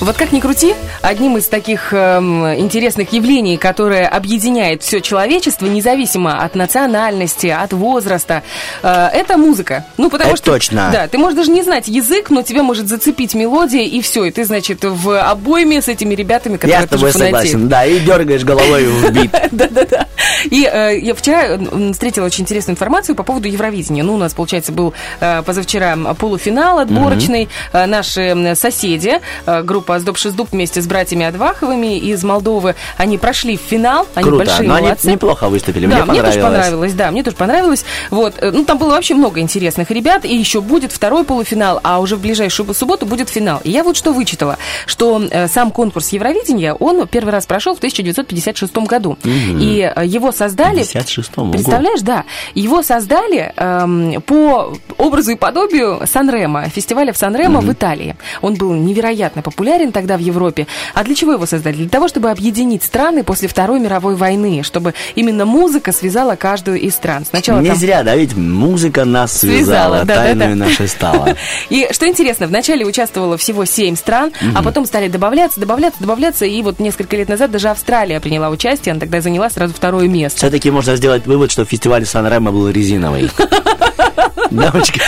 [0.00, 6.42] Вот как ни крути, одним из таких эм, интересных явлений, которое объединяет все человечество, независимо
[6.42, 8.42] от национальности, от возраста,
[8.82, 9.84] это музыка.
[9.96, 10.52] Ну, потому Это что...
[10.52, 10.90] точно.
[10.92, 14.30] Да, ты можешь даже не знать язык, но тебя может зацепить мелодия, и все, и
[14.30, 18.44] ты, значит, в обойме с этими ребятами, которые Я с тобой согласен, да, и дергаешь
[18.44, 19.30] головой в бит.
[19.50, 20.06] Да-да-да.
[20.44, 21.58] И э, я вчера
[21.92, 24.02] встретила очень интересную информацию по поводу Евровидения.
[24.02, 27.48] Ну, у нас, получается, был э, позавчера полуфинал отборочный.
[27.72, 32.74] Э, наши соседи, э, группа «Сдоб-Шиздуб» вместе с братьями Адваховыми из Молдовы.
[32.96, 34.44] Они прошли в финал, они Круто.
[34.44, 35.10] большие Но они молодцы.
[35.10, 35.86] неплохо выступили.
[35.86, 36.64] Да, Мне мне тоже понравилось.
[36.64, 37.84] понравилось, да, мне тоже понравилось.
[38.10, 42.00] Вот, э, ну там было вообще много интересных ребят, и еще будет второй полуфинал, а
[42.00, 43.62] уже в ближайшую субботу будет финал.
[43.64, 47.78] И я вот что вычитала, что э, сам конкурс Евровидения, он первый раз прошел в
[47.78, 49.16] 1956 году.
[49.24, 50.82] И э, его создали...
[50.82, 51.52] 56-м, ого.
[51.52, 52.24] Представляешь, да.
[52.54, 58.16] Его создали эм, по образу и подобию Санремо, фестиваля в Санремо в Италии.
[58.42, 60.66] Он был невероятно популярен тогда в Европе.
[60.92, 61.76] А для чего его создали?
[61.76, 66.94] Для того, чтобы объединить страны после Второй мировой войны, чтобы именно музыка связала каждую из
[66.94, 67.24] стран.
[67.24, 70.66] Сначала Не там- зря, да, ведь музыка нас Связала, связала, да, да, тайную да.
[70.66, 71.36] нашей стала.
[71.70, 76.62] И что интересно, вначале участвовало всего семь стран, а потом стали добавляться, добавляться, добавляться, и
[76.62, 80.38] вот несколько лет назад даже Австралия приняла участие, она тогда заняла сразу второе место.
[80.38, 83.30] Все-таки можно сделать вывод, что фестиваль Сан-Ремо был резиновый.
[84.50, 85.00] Дамочка.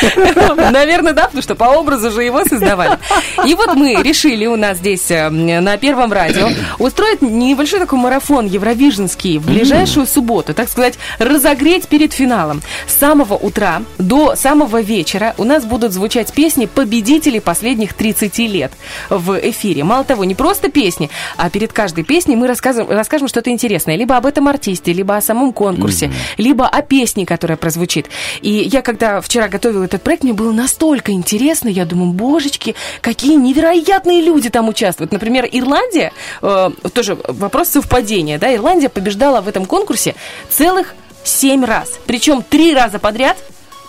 [0.70, 2.98] Наверное, да, потому что по образу же его создавали.
[3.46, 8.46] И вот мы решили у нас здесь э, на Первом радио устроить небольшой такой марафон
[8.46, 12.62] евровиженский в ближайшую субботу, так сказать, разогреть перед финалом.
[12.86, 18.72] С самого утра до самого вечера у нас будут звучать песни победителей последних 30 лет
[19.08, 19.84] в эфире.
[19.84, 23.96] Мало того, не просто песни, а перед каждой песней мы расскажем, расскажем что-то интересное.
[23.96, 28.08] Либо об этом артисте, либо о самом конкурсе, либо о песне, которая прозвучит.
[28.40, 31.68] И я, когда вчера готовила этот проект, мне было настолько интересно.
[31.68, 35.10] Я думаю, божечки, какие невероятные люди там участвуют.
[35.10, 40.14] Например, Ирландия, э, тоже вопрос совпадения, да, Ирландия побеждала в этом конкурсе
[40.50, 41.98] целых семь раз.
[42.06, 43.38] Причем три раза подряд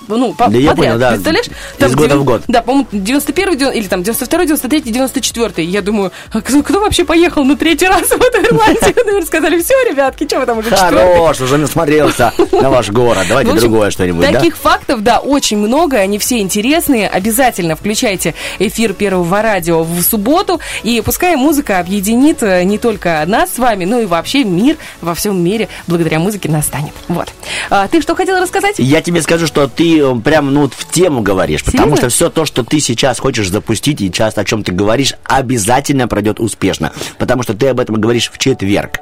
[0.08, 1.48] ну, по- Да я подряд, понял, да, представляешь?
[1.80, 2.44] из года в год.
[2.48, 7.04] Да, по-моему, 91 дев- или там 92 93 94 Я думаю, а кто, кто вообще
[7.06, 9.26] поехал на третий раз в эту Ирландию?
[9.26, 10.70] Сказали, все, ребятки, что вы там уже?
[10.76, 13.26] Хорош, уже насмотрелся на ваш город.
[13.30, 14.26] Давайте другое что-нибудь?
[14.32, 17.08] Таких фактов, да, очень много, они все интересные.
[17.08, 23.54] Обязательно включайте эфир Первого радио в субботу, и пускай музыка объединит э, не только нас
[23.56, 26.94] с вами, но и вообще мир во всем мире благодаря музыке настанет.
[27.08, 27.30] Вот.
[27.70, 28.76] А, ты что хотела рассказать?
[28.78, 31.97] Я тебе скажу, что ты э, прям ну вот в тему говоришь, потому Серьезно?
[31.97, 36.08] что все то, что ты сейчас хочешь запустить и часто о чем ты говоришь, обязательно
[36.08, 38.99] пройдет успешно, потому что ты об этом говоришь в четверг.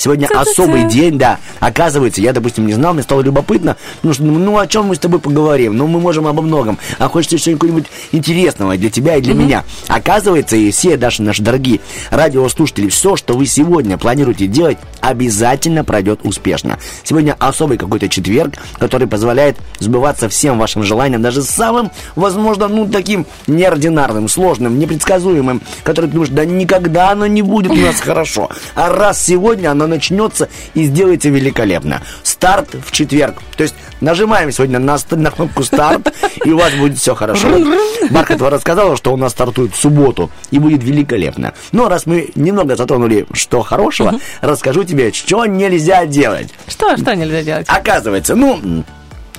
[0.00, 0.50] Сегодня Ца-ца-ца.
[0.50, 1.38] особый день, да.
[1.58, 4.98] Оказывается, я, допустим, не знал, мне стало любопытно, ну, что, ну, о чем мы с
[4.98, 5.76] тобой поговорим?
[5.76, 6.78] Ну, мы можем обо многом.
[6.98, 9.62] А хочется что-нибудь интересного для тебя и для меня.
[9.88, 16.20] Оказывается, и все даже наши дорогие радиослушатели, все, что вы сегодня планируете делать, обязательно пройдет
[16.22, 16.78] успешно.
[17.04, 23.26] Сегодня особый какой-то четверг, который позволяет сбываться всем вашим желаниям, даже самым, возможно, ну, таким
[23.46, 28.48] неординарным, сложным, непредсказуемым, который ты думаешь, да никогда оно не будет у нас хорошо.
[28.74, 32.02] А раз сегодня оно начнется и сделается великолепно.
[32.22, 33.42] Старт в четверг.
[33.56, 36.12] То есть нажимаем сегодня на, на кнопку старт,
[36.44, 37.48] и у вас будет все хорошо.
[38.10, 41.54] Бархатова рассказала, что у нас стартует в субботу, и будет великолепно.
[41.72, 46.48] Но раз мы немного затронули, что хорошего, расскажу тебе, что нельзя делать.
[46.66, 47.66] Что, что нельзя делать?
[47.68, 48.84] Оказывается, ну,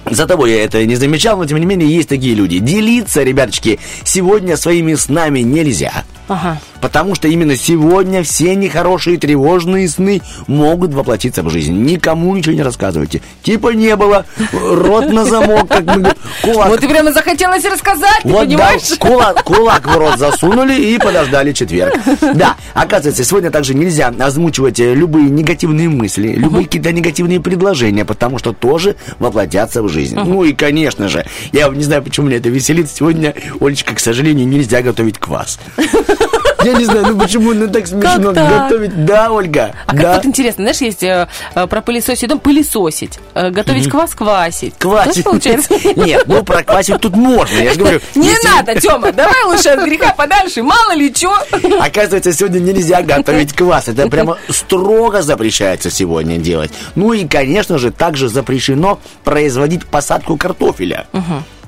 [0.05, 2.59] за тобой я это не замечал, но тем не менее есть такие люди.
[2.59, 6.03] Делиться, ребяточки, сегодня своими снами нельзя.
[6.27, 6.59] Ага.
[6.79, 11.73] Потому что именно сегодня все нехорошие тревожные сны могут воплотиться в жизнь.
[11.73, 13.21] Никому ничего не рассказывайте.
[13.43, 16.69] Типа не было, рот на замок, как мы кулак.
[16.69, 18.97] Вот и прямо захотелось рассказать, Вот да, понимаешь?
[18.97, 21.99] кулак, кулак в рот засунули и подождали четверг.
[22.33, 28.53] Да, оказывается, сегодня также нельзя озвучивать любые негативные мысли, любые какие-то негативные предложения, потому что
[28.53, 30.15] тоже воплотятся в жизнь.
[30.15, 34.47] Ну и, конечно же, я не знаю, почему меня это веселит, сегодня, Олечка, к сожалению,
[34.47, 35.59] нельзя готовить квас.
[36.63, 38.69] Я не знаю, ну почему ну так смешно так?
[38.69, 39.05] готовить.
[39.05, 43.49] Да, Ольга, А как вот интересно, знаешь, есть э, э, про пылесосить дом, пылесосить, э,
[43.49, 44.75] готовить квас, квасить.
[44.77, 45.23] Квасить.
[45.23, 45.73] Получается?
[45.95, 47.99] Нет, ну проквасить тут можно, я же говорю.
[48.15, 51.35] Не если- надо, Тёма, давай лучше от греха подальше, мало ли чё.
[51.79, 53.87] Оказывается, сегодня нельзя готовить квас.
[53.87, 56.71] Это прямо строго запрещается сегодня делать.
[56.95, 61.07] Ну и, конечно же, также запрещено производить посадку картофеля.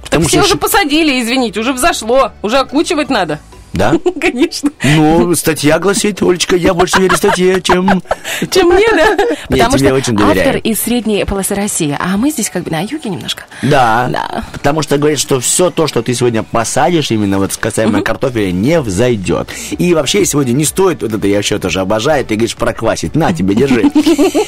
[0.04, 0.46] Потому Все что...
[0.48, 3.40] уже посадили, извините, уже взошло, уже окучивать надо.
[3.74, 3.94] Да?
[4.22, 4.72] Конечно.
[4.84, 8.04] Ну, статья гласит, Олечка, я больше верю статье, чем...
[8.52, 9.18] Чем мне, да?
[9.50, 13.44] Потому что автор из средней полосы России, а мы здесь как бы на юге немножко.
[13.62, 14.08] Да.
[14.12, 14.44] Да.
[14.54, 18.80] Потому что говорят, что все то, что ты сегодня посадишь, именно вот касаемо картофеля, не
[18.80, 19.50] взойдет.
[19.78, 23.16] И вообще сегодня не стоит, вот это я вообще тоже обожаю, ты говоришь проквасить.
[23.16, 23.92] На тебе, держи.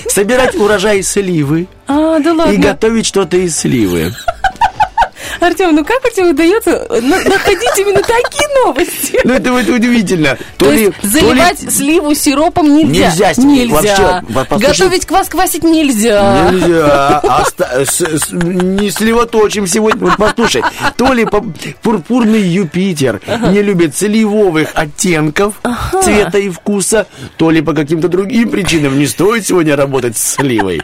[0.07, 2.57] Собирать урожай сливы А, да и ладно.
[2.57, 4.13] готовить что-то из сливы.
[5.39, 9.19] Артем, ну как у тебя удается на- находить именно такие новости?
[9.23, 10.37] Ну, это вот удивительно.
[10.57, 13.09] То ли- есть заливать сливу сиропом нельзя.
[13.09, 14.23] Нельзя, Нельзя.
[14.67, 16.49] Готовить квас квасить нельзя.
[16.51, 17.21] Нельзя.
[17.85, 20.07] С- с- Не сливоточим сегодня.
[20.07, 20.63] Вот послушай,
[20.97, 21.43] то ли по-
[21.81, 25.55] пурпурный Юпитер не любит сливовых оттенков
[26.03, 27.07] цвета и вкуса,
[27.37, 30.81] то ли по каким-то другим причинам не стоит сегодня работать с сливой.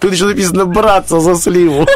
[0.00, 1.86] Тут еще написано «браться за сливу».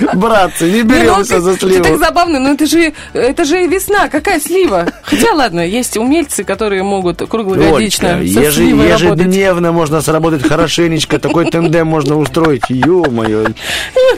[0.14, 1.98] Братцы, не Не, ну, беремся за ты так сливу.
[1.98, 4.86] забавно, но это же, это же весна, какая слива?
[5.02, 9.18] Хотя, ладно, есть умельцы, которые могут круглогодично Ольга, со сливой работать.
[9.26, 12.62] ежедневно можно сработать хорошенечко, такой тендем можно устроить.
[12.68, 13.46] Ё-моё.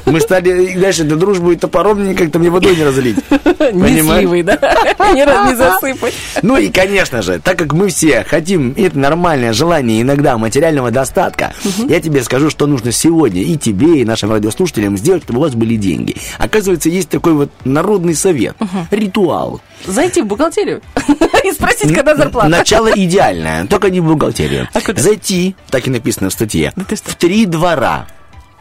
[0.06, 3.16] Мы стали дальше до дружбу и топором не как-то мне водой не разлить.
[3.72, 4.58] Не сливой, да?
[4.98, 5.14] Разу
[5.50, 6.14] не засыпать.
[6.42, 11.52] Ну и, конечно же, так как мы все хотим, это нормальное желание иногда материального достатка,
[11.88, 15.54] я тебе скажу, что нужно сегодня и тебе, и нашим радиослушателям сделать, чтобы у вас
[15.54, 16.16] были деньги.
[16.38, 18.56] Оказывается, есть такой вот народный совет,
[18.90, 19.60] ритуал.
[19.86, 20.82] Зайти в бухгалтерию
[21.44, 22.48] и спросить, когда зарплата.
[22.48, 24.68] Начало идеальное, только не в бухгалтерию.
[24.72, 24.80] А?
[25.00, 28.06] Зайти, так и написано в статье, Да в три двора.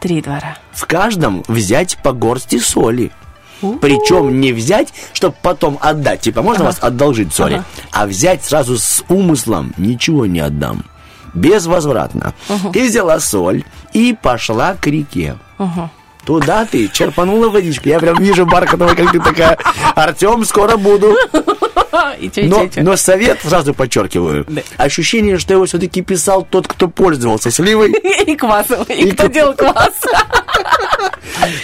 [0.00, 0.56] Три двора.
[0.72, 3.10] В каждом взять по горсти соли.
[3.80, 6.20] Причем не взять, чтобы потом отдать.
[6.20, 7.62] Типа, можно вас одолжить соли?
[7.90, 10.84] А взять сразу с умыслом, ничего не отдам.
[11.34, 12.34] Безвозвратно.
[12.72, 15.36] Ты взяла соль и пошла к реке.
[16.28, 17.88] Туда ты черпанула водичку.
[17.88, 19.56] Я прям вижу Бархатова, как ты такая,
[19.94, 21.16] Артем, скоро буду.
[22.20, 26.88] И чё, и Но, но совет, сразу подчеркиваю, ощущение, что его все-таки писал тот, кто
[26.88, 27.92] пользовался сливой.
[28.26, 28.82] И квасом.
[28.90, 29.94] И И кто делал квас.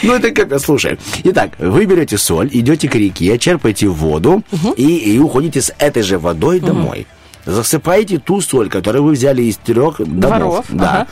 [0.03, 0.65] Ну, это капец.
[0.65, 4.43] Слушай, итак, вы берете соль, идете к реке, черпаете воду
[4.77, 7.07] и, и уходите с этой же водой домой.
[7.45, 10.39] Засыпаете ту соль, которую вы взяли из трех домов.
[10.39, 10.91] Дворов, Да.
[10.91, 11.07] ага.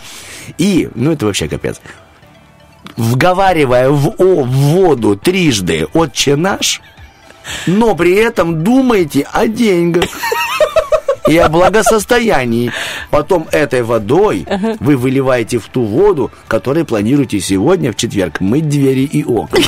[0.59, 1.80] И, ну, это вообще капец.
[2.97, 6.80] Вговаривая в, о, в воду трижды «Отче наш»,
[7.66, 10.05] но при этом думайте о деньгах
[11.26, 12.70] и о благосостоянии.
[13.11, 14.47] Потом этой водой
[14.80, 19.62] вы выливаете в ту воду, которой планируете сегодня, в четверг, мыть двери и окна.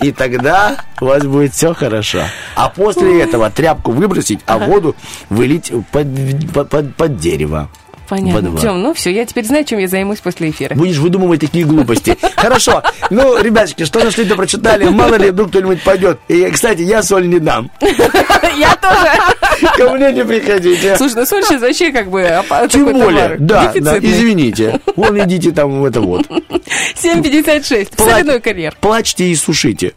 [0.00, 2.22] И тогда у вас будет все хорошо.
[2.56, 4.96] А после этого тряпку выбросить, а воду
[5.30, 6.08] вылить под,
[6.52, 7.68] под, под- под дерево.
[8.12, 8.42] Во Понятно.
[8.42, 8.60] двор.
[8.60, 10.74] Тем, ну все, я теперь знаю, чем я займусь после эфира.
[10.74, 12.14] Будешь выдумывать такие глупости.
[12.36, 12.82] Хорошо.
[13.08, 14.84] Ну, ребяточки, что нашли, то прочитали.
[14.84, 16.20] Мало ли, вдруг кто-нибудь пойдет.
[16.28, 17.70] И, кстати, я соль не дам.
[17.80, 19.72] Я тоже.
[19.78, 20.94] Ко мне не приходите.
[20.98, 24.78] Слушай, ну соль сейчас вообще как бы Тем более, да, извините.
[24.94, 26.26] Вон идите там в это вот.
[27.02, 27.96] 7,56.
[27.96, 28.76] Пла- Соляной карьер.
[28.78, 29.94] Плачьте и сушите.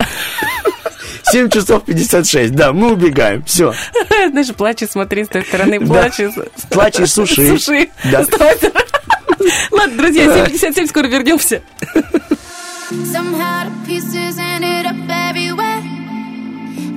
[1.32, 3.74] 7 часов 56, да, мы убегаем, все.
[4.30, 6.30] Знаешь, плачь и смотри с той стороны, плачь и...
[6.70, 7.58] Плачь и суши.
[7.58, 7.90] Суши.
[8.12, 8.26] Да.
[9.72, 11.62] Ладно, друзья, 7.57, скоро вернемся.
[12.92, 15.82] Somehow the pieces ended up everywhere.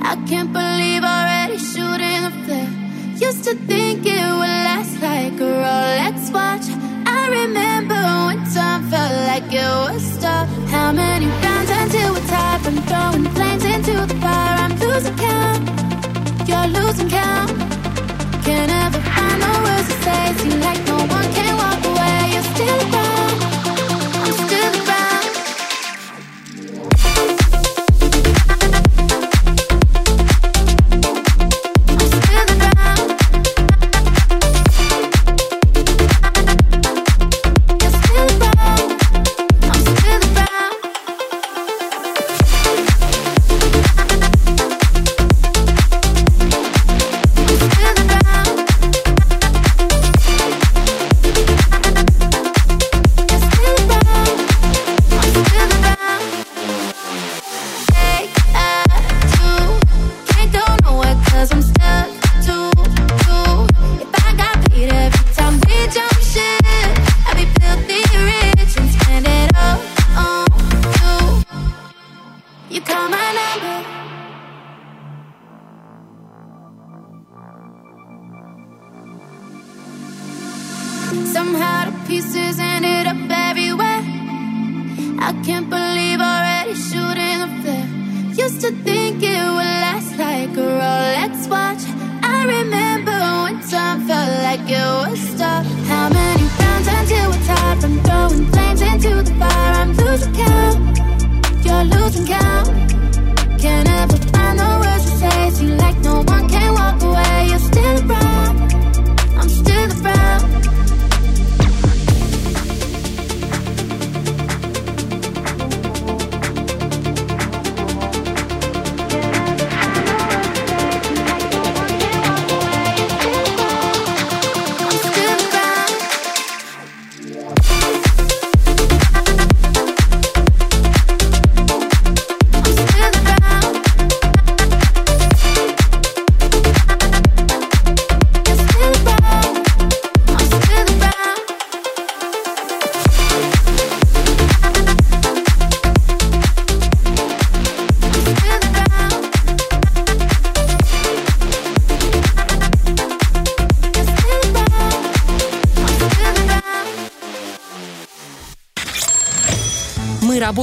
[0.01, 2.69] I can't believe already shooting the flare.
[3.19, 6.67] Used to think it would last like a Rolex watch.
[7.05, 7.95] I remember
[8.27, 10.47] when time felt like it was stop.
[10.69, 14.18] How many rounds until we're tired from throwing flames into the
[14.99, 15.69] losing count.
[16.47, 17.51] You're losing count.
[18.43, 20.33] Can't ever find the words to say.
[20.39, 20.88] Seem like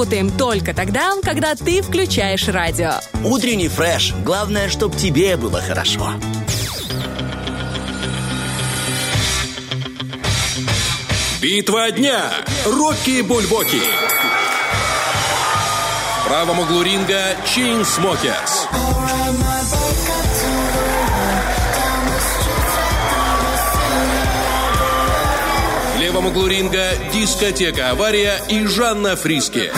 [0.06, 2.92] работаем только тогда, когда ты включаешь радио.
[3.24, 4.14] Утренний фреш.
[4.24, 6.12] Главное, чтобы тебе было хорошо.
[11.42, 12.30] Битва дня.
[12.66, 13.80] Рокки Бульбоки.
[16.20, 18.68] В правом углу ринга Chainsmokers.
[18.70, 19.85] В
[26.16, 29.70] левом углу ринга дискотека «Авария» и Жанна Фриски.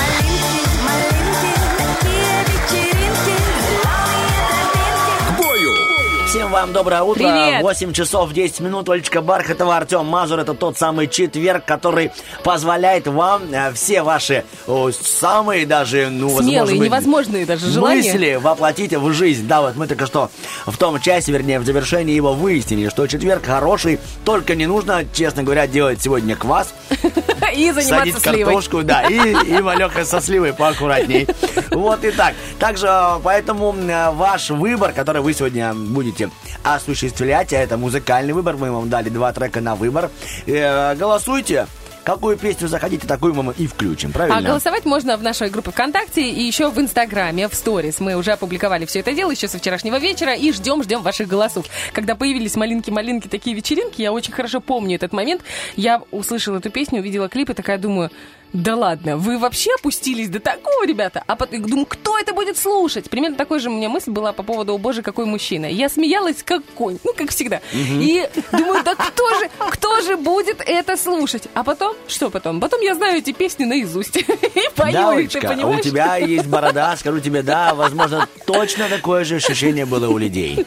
[6.48, 7.24] Всем вам доброе утро.
[7.24, 7.62] Привет.
[7.62, 8.88] 8 часов 10 минут.
[8.88, 10.38] Олечка Бархатова, Артем Мазур.
[10.38, 12.10] Это тот самый четверг, который
[12.42, 17.96] позволяет вам э, все ваши о, самые даже, ну, Смелые, возможно, невозможные даже желания.
[17.96, 19.46] мысли воплотить в жизнь.
[19.46, 20.30] Да, вот мы только что
[20.64, 25.42] в том часе, вернее, в завершении его выяснили, что четверг хороший, только не нужно, честно
[25.42, 26.72] говоря, делать сегодня квас,
[27.54, 28.44] И заниматься садить сливой.
[28.44, 31.26] картошку, да, и, и малеха со сливой поаккуратней.
[31.70, 32.34] Вот и так.
[32.58, 36.30] Также, э, поэтому э, ваш выбор, который вы сегодня будете
[36.62, 40.10] осуществлять, а это музыкальный выбор, мы вам дали два трека на выбор,
[40.46, 41.66] Э, голосуйте.
[42.08, 44.38] Какую песню захотите, такую мы и включим, правильно?
[44.38, 48.00] А голосовать можно в нашей группе ВКонтакте и еще в Инстаграме, в сторис.
[48.00, 51.66] Мы уже опубликовали все это дело еще со вчерашнего вечера и ждем, ждем ваших голосов.
[51.92, 55.42] Когда появились малинки-малинки, такие вечеринки, я очень хорошо помню этот момент.
[55.76, 58.10] Я услышала эту песню, увидела клип и такая думаю,
[58.52, 61.22] да ладно, вы вообще опустились до такого, ребята?
[61.26, 63.10] А потом думаю, кто это будет слушать?
[63.10, 65.66] Примерно такой же у меня мысль была по поводу «О боже, какой мужчина».
[65.66, 67.60] Я смеялась как конь, ну, как всегда.
[67.74, 71.44] И думаю, да кто же, кто же будет это слушать?
[71.54, 72.60] А потом, что потом?
[72.60, 74.16] Потом я знаю эти песни наизусть.
[74.16, 74.24] И
[74.74, 75.84] пою Да, их, ты Олечка, у понимаешь?
[75.84, 80.64] тебя есть борода, скажу тебе, да, возможно, точно такое же ощущение было у людей.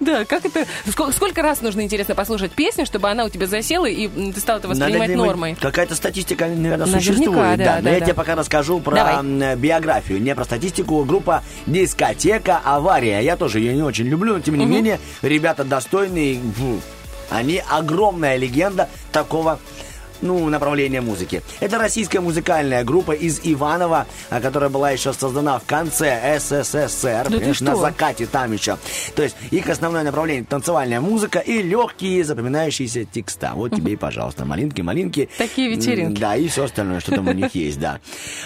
[0.00, 0.66] Да, как это...
[0.88, 4.58] Сколько, сколько раз нужно, интересно, послушать песню, чтобы она у тебя засела, и ты стал
[4.58, 5.56] это воспринимать нормой?
[5.60, 7.58] Какая-то статистика, наверное, Наверняка, существует.
[7.58, 8.06] да, но да, я да.
[8.06, 9.56] тебе пока расскажу про Давай.
[9.56, 11.04] биографию, не про статистику.
[11.04, 13.20] Группа «Дискотека Авария».
[13.20, 16.40] Я тоже ее не очень люблю, но тем не менее, ребята достойные.
[17.30, 19.58] Они огромная легенда такого
[20.22, 21.42] ну, направления музыки.
[21.60, 27.76] Это российская музыкальная группа из Иванова, которая была еще создана в конце СССР, понимаешь, на
[27.76, 28.78] закате там еще.
[29.14, 33.52] То есть их основное направление танцевальная музыка и легкие запоминающиеся текста.
[33.54, 35.28] Вот тебе и, пожалуйста, малинки, малинки.
[35.38, 36.20] Такие вечеринки.
[36.20, 38.00] Да, и все остальное, что там у них есть, да.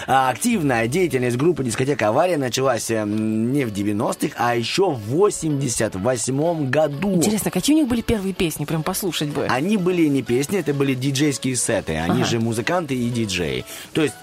[0.07, 6.69] А, Активная деятельность группы «Дискотека Авария» началась м, не в 90-х, а еще в 88
[6.69, 7.13] году.
[7.15, 8.65] Интересно, какие у них были первые песни?
[8.65, 9.45] Прям послушать бы.
[9.49, 11.95] Они были не песни, это были диджейские сеты.
[11.97, 12.25] Они Ага.
[12.25, 13.65] же музыканты и диджеи.
[13.93, 14.15] То есть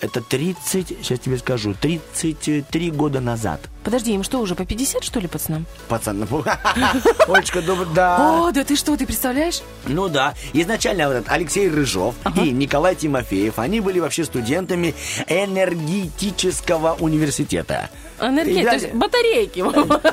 [0.00, 3.60] это 30, сейчас тебе скажу, 33 года назад.
[3.82, 5.66] Подожди, им что, уже по 50, что ли, пацанам?
[5.88, 6.22] Пацан,
[7.26, 8.44] Олечка, добр- да.
[8.46, 9.60] О, да ты что, ты представляешь?
[9.86, 10.34] Ну да.
[10.52, 14.94] Изначально вот этот Алексей Рыжов и Николай Тимофеев, они были вообще студентами
[15.26, 17.90] энергетического университета.
[18.20, 19.60] Энергия, то есть батарейки.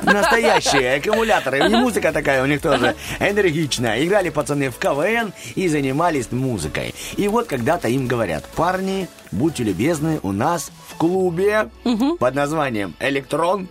[0.04, 1.58] Настоящие аккумуляторы.
[1.58, 4.04] И музыка такая у них тоже энергичная.
[4.04, 6.94] Играли пацаны в КВН и занимались музыкой.
[7.16, 11.70] И вот когда-то им говорят, парни, будьте любезны, у нас в клубе
[12.18, 13.68] под названием «Электрон»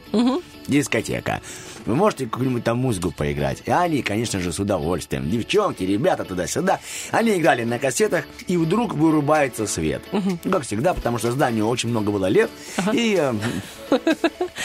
[0.68, 1.42] дискотека.
[1.86, 3.62] Вы можете какую-нибудь там музыку поиграть?
[3.66, 5.30] И они, конечно же, с удовольствием.
[5.30, 6.80] Девчонки, ребята туда-сюда.
[7.12, 10.02] Они играли на кассетах, и вдруг вырубается свет.
[10.12, 12.50] Ну, Как всегда, потому что зданию очень много было лет.
[12.94, 13.16] И...
[13.20, 13.34] э,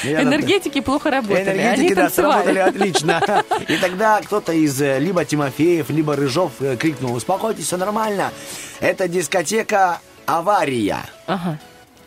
[0.04, 1.42] Энергетики плохо работали.
[1.60, 3.44] Энергетики, да, сработали отлично.
[3.68, 8.30] И тогда кто-то из э, либо Тимофеев, либо Рыжов э, крикнул, успокойтесь, все нормально.
[8.80, 11.04] Это дискотека «Авария».
[11.26, 11.58] Ага.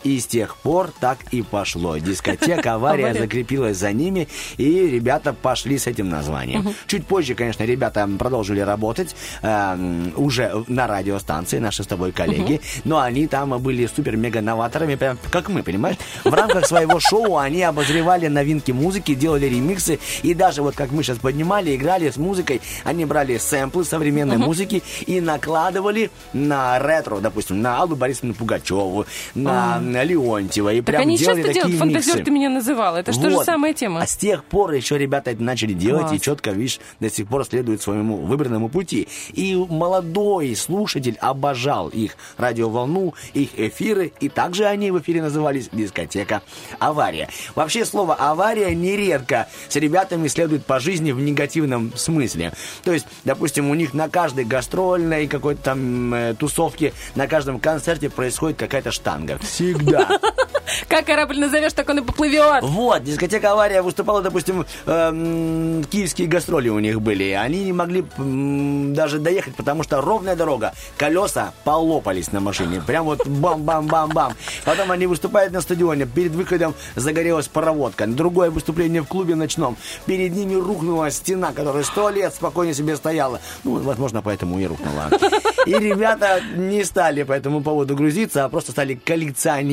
[0.03, 1.97] И с тех пор так и пошло.
[1.97, 4.27] Дискотека «Авария» закрепилась за ними,
[4.57, 6.73] и ребята пошли с этим названием.
[6.87, 12.99] Чуть позже, конечно, ребята продолжили работать эм, уже на радиостанции, наши с тобой коллеги, но
[12.99, 15.97] они там были супер-мега-новаторами, прям как мы, понимаешь?
[16.23, 21.03] В рамках своего шоу они обозревали новинки музыки, делали ремиксы, и даже вот как мы
[21.03, 27.61] сейчас поднимали, играли с музыкой, они брали сэмплы современной музыки и накладывали на ретро, допустим,
[27.61, 32.25] на Аллу Борисовну Пугачеву, на Леонтьева, и Так прям они делали часто такие делают, фантазер
[32.25, 32.95] ты меня называл.
[32.95, 33.45] Это что же Вот.
[33.45, 34.01] самая тема?
[34.01, 36.15] А с тех пор еще ребята это начали делать Класс.
[36.15, 39.07] и четко, видишь, до сих пор следуют своему выбранному пути.
[39.33, 46.41] И молодой слушатель обожал их радиоволну, их эфиры, и также они в эфире назывались дискотека
[46.79, 47.29] «Авария».
[47.55, 52.53] Вообще слово «авария» нередко с ребятами следует по жизни в негативном смысле.
[52.83, 58.09] То есть, допустим, у них на каждой гастрольной какой-то там э, тусовке, на каждом концерте
[58.09, 59.37] происходит какая-то штанга.
[59.39, 59.82] Всегда.
[60.87, 62.63] Как корабль назовешь, так он и поплывет.
[62.63, 67.31] Вот, дискотека «Авария» выступала, допустим, эм, киевские гастроли у них были.
[67.31, 72.81] Они не могли даже доехать, потому что ровная дорога, колеса полопались на машине.
[72.85, 74.33] Прям вот бам-бам-бам-бам.
[74.65, 78.07] Потом они выступают на стадионе, перед выходом загорелась проводка.
[78.07, 79.77] Другое выступление в клубе ночном.
[80.05, 83.39] Перед ними рухнула стена, которая сто лет спокойно себе стояла.
[83.63, 85.09] Ну, возможно, поэтому и рухнула.
[85.65, 89.72] И ребята не стали по этому поводу грузиться, а просто стали коллекционировать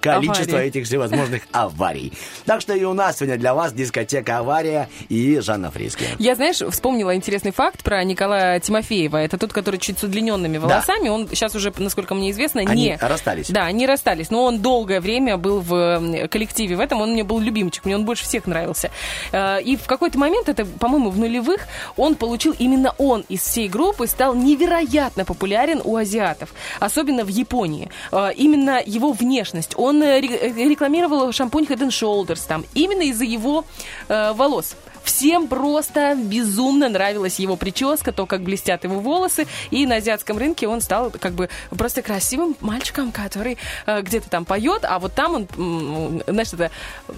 [0.00, 0.68] количество Аварии.
[0.68, 2.12] этих всевозможных аварий.
[2.46, 6.04] Так что и у нас сегодня для вас дискотека «Авария» и Жанна Фриски.
[6.18, 9.16] Я, знаешь, вспомнила интересный факт про Николая Тимофеева.
[9.16, 11.08] Это тот, который чуть с удлиненными волосами.
[11.08, 12.96] Он сейчас уже, насколько мне известно, Они не...
[13.00, 13.50] расстались.
[13.50, 14.30] Да, они расстались.
[14.30, 16.76] Но он долгое время был в коллективе.
[16.76, 17.84] В этом он мне был любимчик.
[17.84, 18.90] Мне он больше всех нравился.
[19.32, 21.66] Э, И в какой-то момент, это, по-моему, в нулевых,
[21.96, 26.52] он получил, именно он из всей группы стал невероятно популярен у азиатов.
[26.80, 27.90] Особенно в Японии.
[28.12, 29.74] Э, Именно его внешность.
[29.76, 32.64] Он э, э, рекламировал шампунь Head and Shoulders там.
[32.74, 33.64] Именно из-за его
[34.08, 34.76] э, волос.
[35.04, 39.46] Всем просто безумно нравилась его прическа, то, как блестят его волосы.
[39.70, 44.44] И на азиатском рынке он стал как бы просто красивым мальчиком, который э, где-то там
[44.44, 46.70] поет, а вот там он, знаешь, это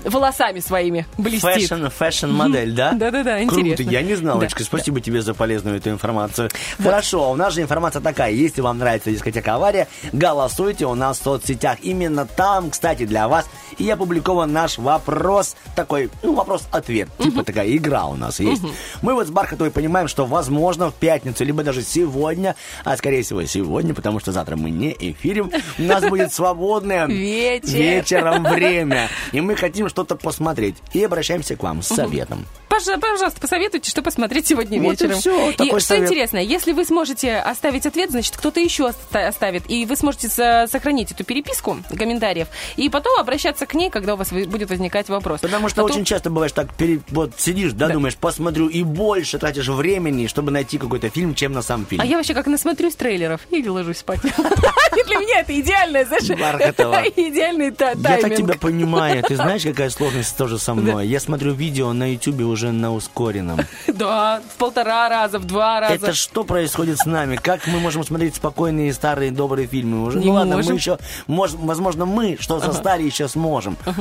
[0.04, 1.68] волосами своими блестит.
[1.68, 2.92] Fashion, fashion-модель, да?
[3.02, 3.90] Да-да-да, Круто, интересно.
[3.90, 6.50] я не знал, Да, Олечка, спасибо тебе за полезную эту информацию.
[6.82, 11.22] Хорошо, у нас же информация такая, если вам нравится дискотека «Авария», голосуйте у нас в
[11.22, 11.78] соцсетях.
[11.82, 13.46] Именно там, кстати, для вас
[13.78, 18.62] и опубликован наш вопрос, такой, ну, вопрос-ответ, типа такая игра у нас есть.
[19.02, 23.44] Мы вот с Бархатовой понимаем, что, возможно, в пятницу, либо даже сегодня, а скорее всего
[23.44, 27.68] сегодня, потому что завтра мы не эфирим, у нас будет свободное Вечер.
[27.76, 32.46] вечером время, и мы хотим что-то посмотреть, и обращаемся к вам с советом.
[32.68, 35.20] Пожа- Пожалуйста, посоветуйте, что посмотреть сегодня Вот и вечером.
[35.20, 39.84] всё, И что интересно, если вы сможете оставить ответ, значит, кто-то еще оста- оставит, и
[39.84, 44.32] вы сможете со- сохранить эту переписку комментариев, и потом обращаться к ней, когда у вас
[44.32, 45.40] будет возникать вопрос.
[45.40, 47.94] Потому что А очень часто бываешь так, пере- вот сидишь, да, Да.
[47.94, 52.00] думаешь, посмотрю, и больше тратишь времени, чтобы найти какой-то фильм, чем на сам фильм.
[52.02, 54.20] А я вообще как насмотрюсь трейлеров и ложусь спать.
[54.22, 56.24] Для меня это идеальное, знаешь,
[57.16, 58.36] идеальный та- Я так тайминг.
[58.36, 59.22] тебя понимаю.
[59.22, 61.06] Ты знаешь, какая сложность тоже со мной?
[61.06, 63.60] Я смотрю видео на Ютубе уже на ускоренном.
[63.86, 65.94] Да, в полтора раза, в два раза.
[65.94, 67.36] Это что происходит с нами?
[67.36, 70.20] Как мы можем смотреть спокойные старые добрые фильмы уже?
[70.20, 70.98] Ну ладно, мы еще,
[71.28, 73.51] мож- возможно, мы, что состали, еще сможем.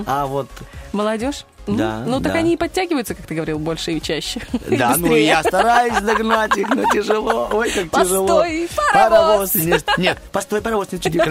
[0.06, 0.48] А вот,
[0.94, 1.46] Молодежь?
[1.68, 4.42] Да, Ну, так они и подтягиваются, как ты говорил, больше и чаще.
[4.68, 5.28] И да, ну быстрее.
[5.28, 7.50] я стараюсь догнать их, но тяжело.
[7.54, 8.28] Ой, как тяжело.
[8.28, 9.56] Постой, паровоз.
[9.56, 11.24] не- Нет, постой, паровоз, не чудик.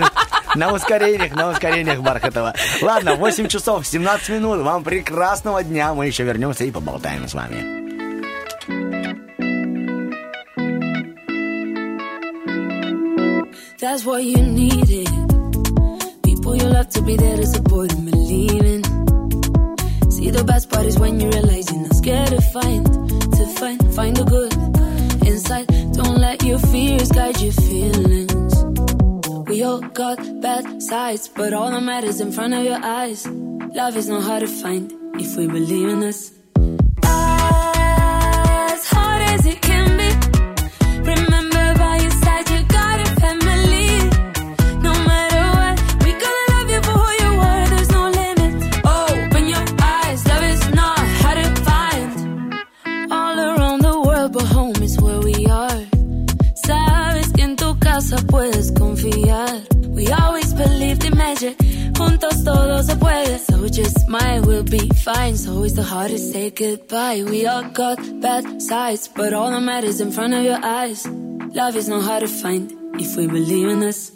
[0.55, 2.55] На ускорениях, на ускорениях Бархатова.
[2.81, 4.63] Ладно, 8 часов 17 минут.
[4.63, 5.95] Вам прекрасного дня.
[5.95, 7.81] Мы еще вернемся и поболтаем с вами.
[13.81, 15.20] That's what you needed.
[16.91, 18.83] To be there to support and believe in.
[20.11, 22.85] See the best part is when you realize you're not scared to find,
[23.39, 24.53] to find, find the good
[25.27, 25.67] inside.
[25.95, 28.55] Don't let your fears guide your feelings.
[29.49, 33.27] We all got bad sides, but all that matters in front of your eyes.
[33.27, 36.40] Love is not hard to find if we believe in this.
[64.11, 65.35] Smile, we'll be fine.
[65.35, 67.23] It's the hardest to say goodbye.
[67.23, 71.07] We all got bad sides, but all that matters is in front of your eyes.
[71.07, 74.11] Love is not hard to find if we believe in this.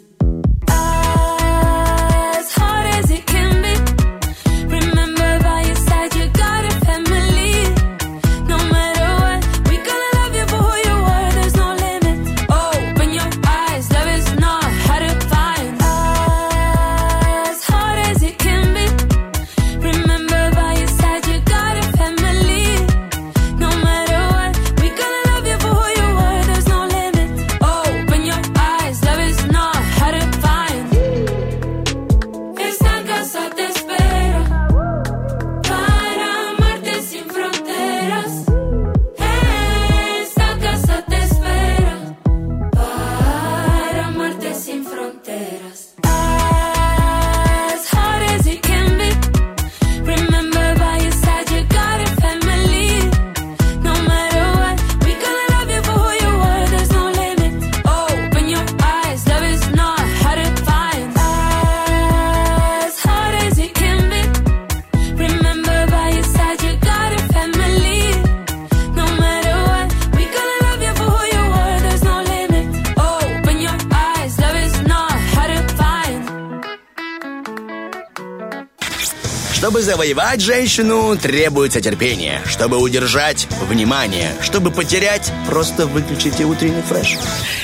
[79.95, 82.41] Завоевать женщину требуется терпение.
[82.45, 84.33] Чтобы удержать– внимание.
[84.41, 87.17] Чтобы потерять– просто выключите утренний фреш.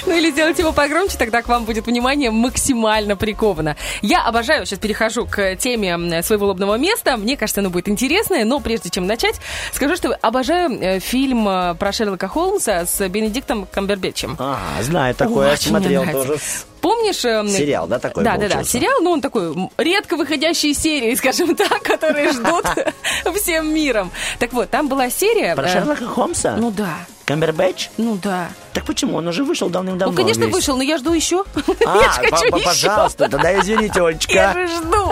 [0.06, 3.76] Ну или сделать его погромче, тогда к вам будет внимание максимально приковано.
[4.02, 7.18] Я обожаю, сейчас перехожу к теме своего лобного места.
[7.18, 9.36] Мне кажется, оно будет интересное, но прежде чем начать,
[9.74, 14.38] скажу, что обожаю э, фильм э, про Шерлока Холмса с Бенедиктом Камбербэтчем.
[14.40, 16.38] А, знаю такое, Очень смотрел тоже.
[16.82, 17.24] Помнишь?
[17.26, 18.72] эм, Сериал, да, такой Да, да, да, получился?
[18.80, 22.66] сериал, но он такой редко выходящие серии, скажем так, которые ждут
[23.42, 24.12] всем миром.
[24.40, 25.56] Так вот, там была серия...
[25.56, 26.56] Про э, Шерлока Холмса?
[26.58, 27.90] Ну да, Камбербэтч?
[27.98, 28.50] ну да.
[28.74, 29.18] Так почему?
[29.18, 30.12] Он уже вышел давным-давно.
[30.14, 30.54] Ну, конечно, весь.
[30.54, 31.44] вышел, но я жду еще.
[31.86, 32.66] А, Я же хочу па- еще.
[32.66, 34.54] пожалуйста, тогда извините, Я Олечка.
[34.54, 35.12] же жду.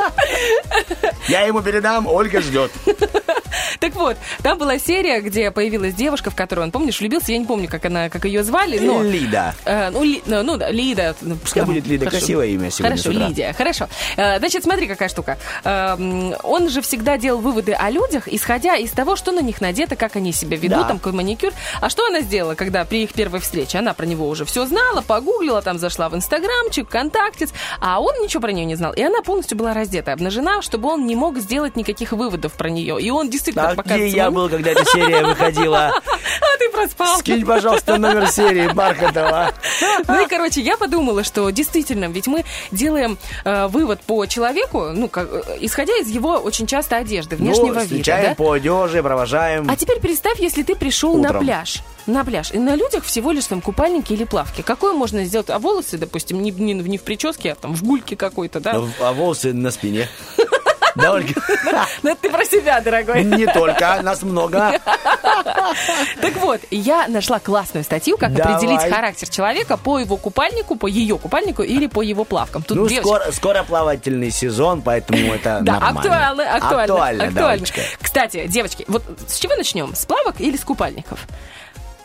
[1.27, 2.71] Я ему передам, Ольга ждет.
[3.79, 7.31] Так вот, там была серия, где появилась девушка, в которую он, помнишь, влюбился.
[7.31, 9.01] Я не помню, как она, как ее звали, но...
[9.03, 9.53] Лида.
[9.65, 11.15] Э, ну, Ли- ну, ну да, Лида.
[11.21, 12.17] ну, Пускай будет Лида, хорошо.
[12.19, 13.11] красивое имя сегодня Хорошо.
[13.27, 13.87] Лидия, хорошо.
[14.17, 15.37] Э, значит, смотри, какая штука.
[15.63, 19.61] Э, м, он же всегда делал выводы о людях, исходя из того, что на них
[19.61, 20.83] надето, как они себя ведут, Да.
[20.87, 21.51] там, какой маникюр.
[21.81, 23.77] А что она сделала, когда при их первой встрече?
[23.79, 27.49] Она про него уже все знала, погуглила, там зашла в Инстаграмчик, Контактец,
[27.79, 28.93] а он ничего про нее не знал.
[28.93, 32.99] И она полностью была раздета, обнажена, чтобы он не мог сделать никаких выводов про нее.
[33.01, 35.93] И он действительно А где я был, когда эта серия выходила?
[36.41, 37.17] А ты проспал.
[37.19, 39.53] Скинь, пожалуйста, номер серии Бархатова.
[40.07, 45.07] Ну и, короче, я подумала, что действительно, ведь мы делаем э, вывод по человеку, ну,
[45.07, 48.35] как, э, исходя из его очень часто одежды, внешнего Ну, вида, да?
[48.35, 49.69] по одежде, провожаем.
[49.69, 51.43] А теперь представь, если ты пришел на Утром.
[51.43, 51.81] пляж.
[52.07, 52.51] На пляж.
[52.51, 54.61] И на людях всего лишь там купальники или плавки.
[54.61, 55.49] Какое можно сделать?
[55.49, 58.73] А волосы, допустим, не, не, не в прическе, а там в гульке какой-то, да?
[58.73, 60.07] Ну, А волосы на спине.
[60.95, 61.33] Да, Ольга?
[62.03, 63.23] Ну, это ты про себя, дорогой.
[63.23, 64.79] Не только, нас много.
[66.21, 68.53] Так вот, я нашла классную статью, как Давай.
[68.55, 72.63] определить характер человека по его купальнику, по ее купальнику или по его плавкам.
[72.63, 75.99] Тут Ну, скоро, скоро плавательный сезон, поэтому это Да, нормально.
[75.99, 76.83] актуально, актуально.
[76.93, 77.65] Актуально, актуально.
[78.01, 79.95] Кстати, девочки, вот с чего начнем?
[79.95, 81.19] С плавок или с купальников?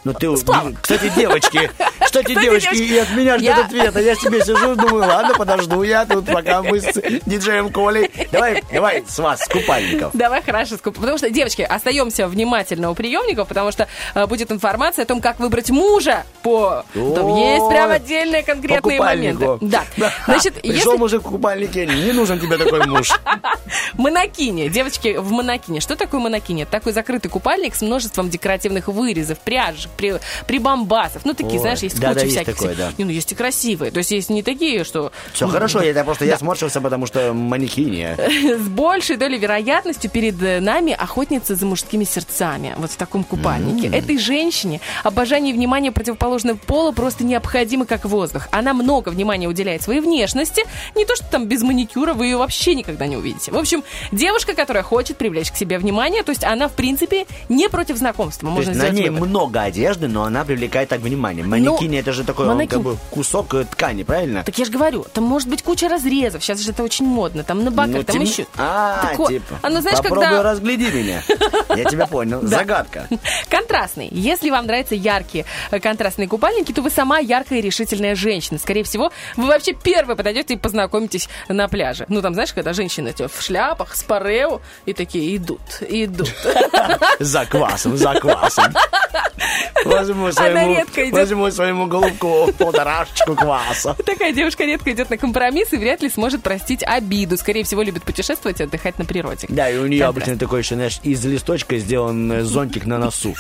[0.04, 0.74] Ну ты, плавок.
[0.80, 4.44] кстати, девочки, кстати, Кстати, девочки, девочки, и от меня ждет я- ответ, а я себе
[4.44, 6.92] сижу, думаю, ладно, подожду я тут, пока мы с
[7.26, 8.10] диджеем Колей.
[8.30, 10.10] Давай, давай с вас, с купальников.
[10.12, 15.04] Давай хорошо, скуп- потому что, девочки, остаемся внимательно у приемников, потому что э, будет информация
[15.04, 16.84] о том, как выбрать мужа по...
[16.92, 19.58] Там О, есть прям отдельные конкретные моменты.
[19.62, 19.84] Да.
[20.26, 23.10] Значит, Пришел если мужик в купальнике, не нужен тебе такой муж.
[23.94, 25.80] монокини, девочки в монокине.
[25.80, 26.62] Что такое монокини?
[26.62, 31.24] Это такой закрытый купальник с множеством декоративных вырезов, пряжек, при, прибамбасов.
[31.24, 32.54] Ну, такие, Ой, знаешь, есть да, куча да, есть всяких.
[32.54, 32.92] такое, да.
[32.98, 33.90] Не, ну, есть и красивые.
[33.90, 35.12] То есть есть не такие, что...
[35.32, 38.16] Все хорошо, я это просто я сморщился, потому что манекине.
[38.58, 42.74] с большей долей вероятностью перед э, нами охотница за мужскими сердцами.
[42.76, 43.88] Вот в таком купальнике.
[43.88, 48.48] Этой женщине обожание и внимание противоположного пола просто необходимо как воздух.
[48.50, 50.64] Она много внимания уделяет своей внешности.
[50.94, 53.52] Не то, что там без маникюра вы ее вообще никогда не увидите.
[53.52, 57.68] В общем, девушка, которая хочет привлечь к себе внимание, то есть она, в принципе, не
[57.68, 58.48] против знакомства.
[58.48, 59.28] Можно есть на ней вывод.
[59.28, 61.44] много одежды, но она привлекает так внимание.
[61.44, 64.42] Манекине это же такой он, манекен- как бы кусок э, ткани, правильно?
[64.44, 66.42] Так я же говорю, там может быть куча разрезов.
[66.42, 67.44] Сейчас же это очень модно.
[67.44, 68.46] Там на боках, Ну, там тем- еще.
[68.56, 69.58] А, Так вот, типа.
[69.62, 71.22] ну, знаешь, Попробуй когда- разгляди меня.
[71.76, 72.40] Я тебя понял.
[72.42, 73.08] Загадка.
[73.48, 74.08] Контрастный.
[74.10, 78.58] Если вам нравятся яркие э, контрастные купальники, то вы сама яркая и решительная женщина.
[78.58, 82.06] Скорее всего, вы вообще первые подойдете и познакомитесь на пляже.
[82.08, 86.32] Ну, там, знаешь, когда женщины в шляпах, с парео, и такие идут, идут.
[87.20, 88.72] За квасом, за квасом.
[89.84, 91.12] Возьму своему, редко идет.
[91.14, 93.94] возьму своему голубку полторашечку кваса.
[94.06, 97.36] Такая девушка редко идет на компромисс и вряд ли сможет простить обиду.
[97.36, 99.46] Скорее всего, любит путешествовать и отдыхать на природе.
[99.50, 100.28] Да, и у нее Контраст.
[100.28, 103.34] обычно такой еще, знаешь, из листочка сделан э, зонтик на носу.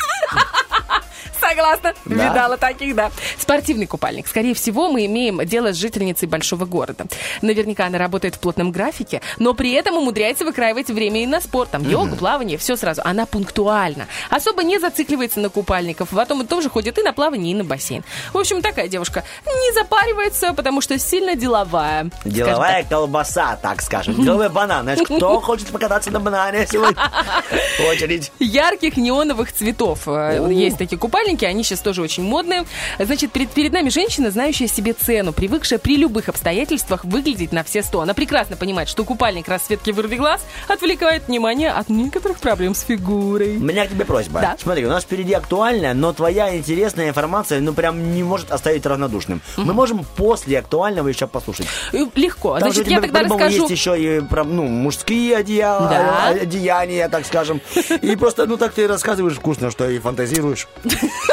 [1.48, 1.94] Согласна.
[2.04, 2.28] Да.
[2.28, 3.10] Видала таких, да.
[3.38, 4.26] Спортивный купальник.
[4.28, 7.06] Скорее всего, мы имеем дело с жительницей большого города.
[7.42, 11.70] Наверняка она работает в плотном графике, но при этом умудряется выкраивать время и на спорт.
[11.70, 13.02] Там йога, плавание, все сразу.
[13.04, 14.06] Она пунктуальна.
[14.30, 16.10] Особо не зацикливается на купальников.
[16.10, 18.04] Потом и тоже ходит и на плавание, и на бассейн.
[18.32, 22.10] В общем, такая девушка не запаривается, потому что сильно деловая.
[22.24, 24.22] Деловая колбаса, так скажем.
[24.22, 24.84] Деловой банан.
[24.84, 26.96] Знаешь, кто хочет покататься на банане сегодня?
[27.90, 28.32] Очередь.
[28.38, 30.06] ярких неоновых цветов.
[30.06, 30.46] Э.
[30.50, 32.64] Есть такие купальники, они сейчас тоже очень модные.
[32.98, 37.82] Значит, перед, перед нами женщина, знающая себе цену, привыкшая при любых обстоятельствах выглядеть на все
[37.82, 38.00] сто.
[38.00, 43.56] Она прекрасно понимает, что купальник расцветки вырвый глаз отвлекает внимание от некоторых проблем с фигурой.
[43.56, 44.40] У меня к тебе просьба.
[44.40, 44.56] Да.
[44.60, 49.40] Смотри, у нас впереди актуальная, но твоя интересная информация, ну, прям не может оставить равнодушным.
[49.56, 51.66] Мы можем после актуального еще послушать.
[51.92, 52.58] Э, Легко.
[52.58, 53.56] Там же Значит, тебя, я тогда расскажу.
[53.62, 56.32] есть еще и про, ну, мужские одеяла, Да.
[56.34, 57.60] э, одеяния, так скажем.
[58.02, 60.68] И просто, ну, так ты рассказываешь вкусно, что и фантазируешь.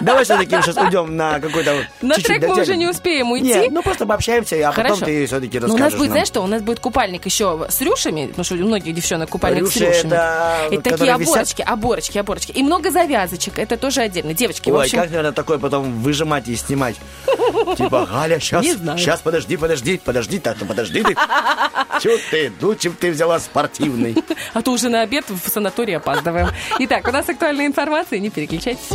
[0.00, 3.46] Давай все-таки сейчас уйдем на какой-то На трек мы уже не успеем уйти.
[3.46, 6.46] Нет, ну просто пообщаемся, а потом ты все-таки расскажешь у нас будет, знаешь что, у
[6.46, 10.12] нас будет купальник еще с рюшами, потому что у многих девчонок купальник с рюшами.
[10.12, 12.52] это, И такие оборочки, оборочки, оборочки.
[12.52, 14.34] И много завязочек, это тоже отдельно.
[14.34, 16.96] Девочки, Ой, как, наверное, такой потом выжимать и снимать?
[17.76, 21.14] Типа, Галя, сейчас, сейчас, подожди, подожди, подожди, так, ну подожди ты.
[22.00, 24.16] Чё ты, ну, чем ты взяла спортивный?
[24.52, 26.48] А то уже на обед в санатории опаздываем.
[26.78, 28.88] Итак, у нас актуальная информация, не переключайтесь.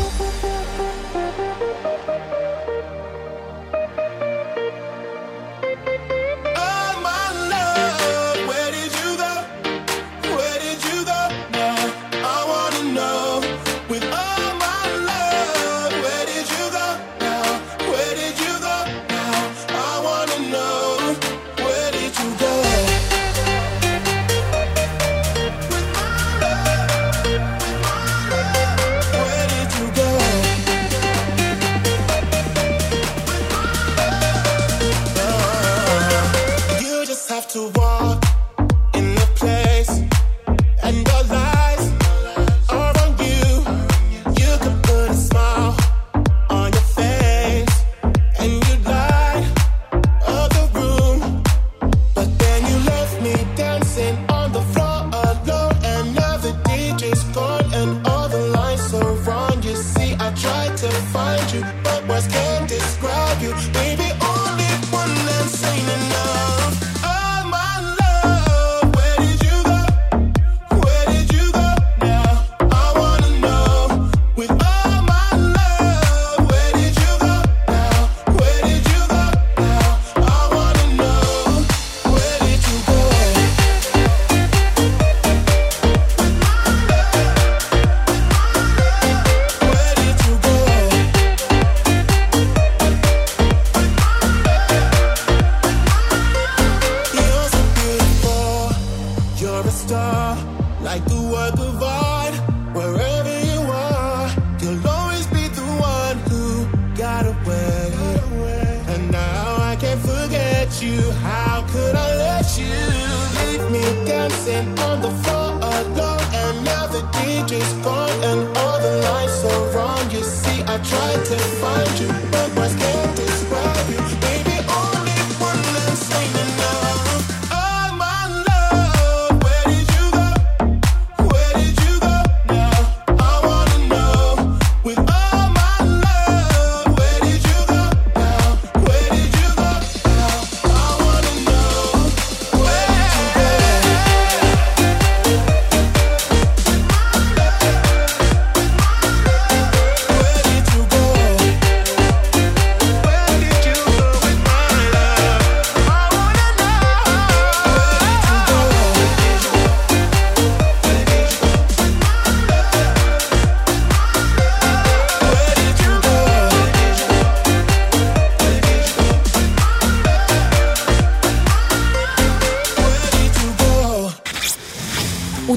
[37.50, 37.99] To walk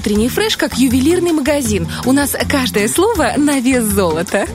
[0.03, 1.87] Утренний фреш как ювелирный магазин.
[2.07, 4.49] У нас каждое слово на вес золота.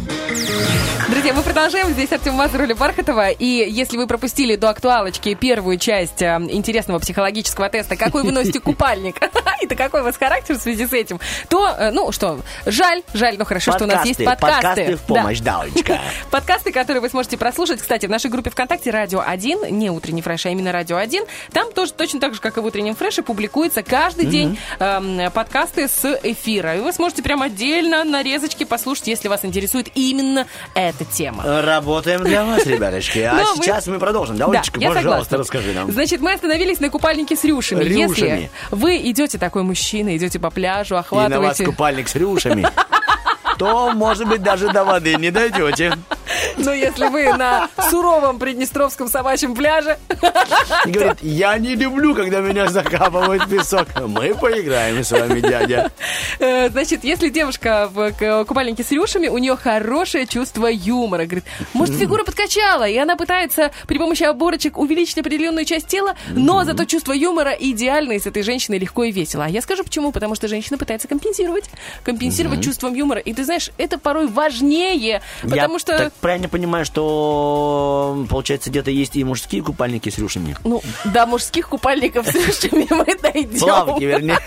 [1.17, 1.87] Друзья, мы продолжаем.
[1.93, 3.31] Здесь Артем Мазур, Оля Бархатова.
[3.31, 8.59] И если вы пропустили до актуалочки первую часть э, интересного психологического теста, какой вы носите
[8.59, 9.15] купальник,
[9.61, 13.01] и то какой у вас характер в связи с этим, то, э, ну что, жаль,
[13.15, 14.61] жаль, но хорошо, что у нас есть подкасты.
[14.61, 15.15] Подкасты в Да.
[15.15, 15.99] помощь, Даулечка.
[16.29, 20.45] Подкасты, которые вы сможете прослушать, кстати, в нашей группе ВКонтакте «Радио 1», не «Утренний фреш»,
[20.45, 21.27] а именно «Радио 1».
[21.51, 25.87] Там тоже точно так же, как и в «Утреннем фреше», публикуется каждый день эм, подкасты
[25.87, 26.75] с эфира.
[26.75, 30.45] И вы сможете прям отдельно нарезочки послушать, если вас интересует именно
[30.75, 31.43] эта тема.
[31.61, 33.19] Работаем для вас, ребяточки.
[33.19, 34.37] А Но мы- сейчас мы продолжим.
[34.37, 35.91] Да, Даулечка, я пожалуйста, расскажи нам.
[35.91, 37.83] Значит, мы остановились на купальнике с рюшами.
[37.83, 41.65] Если вы идете такой мужчина, идете по пляжу, И на вас охватываете...
[41.65, 42.67] купальник с рюшами.
[43.57, 45.93] То, может быть, даже до воды не дойдете.
[46.57, 49.97] Ну, если вы на суровом приднестровском собачьем пляже,
[50.85, 53.87] И говорит, я не люблю, когда меня закапывают песок.
[54.07, 55.91] Мы поиграем с вами, дядя.
[56.39, 58.11] Э, Значит, если девушка в
[58.45, 61.25] купальнике с рюшами, у нее хорошее чувство юмора.
[61.25, 66.63] Говорит, может, фигура подкачала, и она пытается при помощи оборочек увеличить определенную часть тела, но
[66.63, 69.45] зато чувство юмора идеально, и с этой женщиной легко и весело.
[69.45, 70.11] А я скажу почему.
[70.11, 71.65] Потому что женщина пытается компенсировать.
[72.03, 73.19] Компенсировать чувством юмора.
[73.19, 75.97] И ты знаешь, это порой важнее, потому я что...
[75.97, 80.55] так правильно понимаю, что, получается, где-то есть и мужские купальники с рюшами.
[80.63, 83.59] Ну, до мужских купальников с рюшами мы дойдем.
[83.59, 84.37] Плавки, вернее.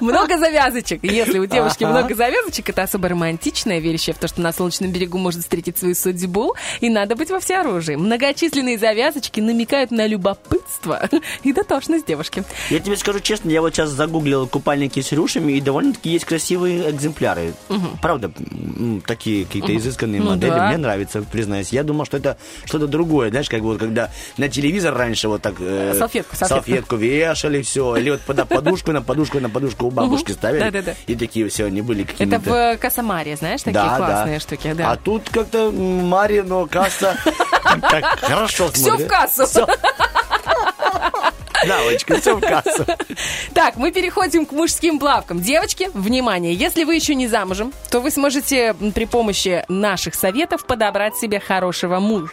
[0.00, 1.02] Много завязочек.
[1.02, 5.18] Если у девушки много завязочек, это особо романтичное, верящее в то, что на солнечном берегу
[5.18, 7.94] может встретить свою судьбу, и надо быть во всеоружии.
[7.94, 11.08] Многочисленные завязочки намекают на любопытство
[11.42, 12.44] и дотошность девушки.
[12.70, 16.90] Я тебе скажу честно, я вот сейчас загуглил купальники с рюшами, и довольно-таки есть красивые
[16.90, 17.27] экземпляры.
[18.02, 20.50] Правда, м, такие какие-то изысканные Ну модели.
[20.50, 20.68] да.
[20.68, 21.70] Мне нравится, признаюсь.
[21.72, 23.30] Я думал, что это что-то другое.
[23.30, 25.54] Знаешь, как вот когда на телевизор раньше вот так...
[25.60, 26.64] э, Салфетку, салфетку.
[26.66, 27.96] салфетку вешали, все.
[27.96, 30.60] Или вот под подушку на подушку на подушку у бабушки ставили.
[30.64, 30.94] Да-да-да.
[31.06, 32.36] И такие все, они были какими-то...
[32.36, 34.40] Это в э, Касамаре, знаешь, такие Да, классные да.
[34.40, 34.72] штуки.
[34.76, 34.92] Да.
[34.92, 37.16] А тут как-то м, Мария, но касса
[37.80, 39.44] так хорошо Все в кассу.
[41.66, 42.84] Да, Олечка, все в кассу.
[43.54, 45.40] Так, мы переходим к мужским плавкам.
[45.40, 51.16] Девочки, внимание, если вы еще не замужем, то вы сможете при помощи наших советов подобрать
[51.16, 52.32] себе хорошего мужа.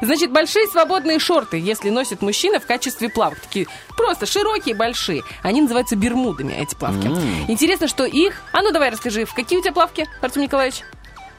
[0.00, 3.66] Значит, большие свободные шорты, если носит мужчина в качестве плавок, такие
[3.96, 7.10] просто широкие, большие, они называются бермудами, эти плавки.
[7.48, 8.42] Интересно, что их...
[8.52, 10.82] А ну давай расскажи, в какие у тебя плавки, Артем Николаевич?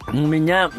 [0.07, 0.71] У меня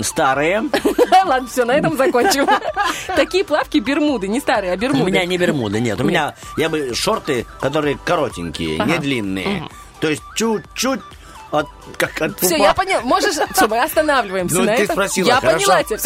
[0.00, 0.64] старые.
[1.24, 2.46] Ладно, все, на этом закончим.
[3.16, 5.10] Такие плавки бермуды, не старые, а У бермуды.
[5.10, 6.00] меня не бермуды, нет.
[6.00, 9.68] У меня я бы шорты, которые коротенькие, не длинные.
[10.00, 11.00] То есть чуть-чуть
[11.52, 11.66] от
[11.98, 13.02] как от Все, я поняла.
[13.02, 13.34] Можешь...
[13.54, 14.94] Все, мы останавливаемся Ну, на ты этом.
[14.96, 15.56] спросила, Я хорошо.
[15.66, 15.98] поняла тебя.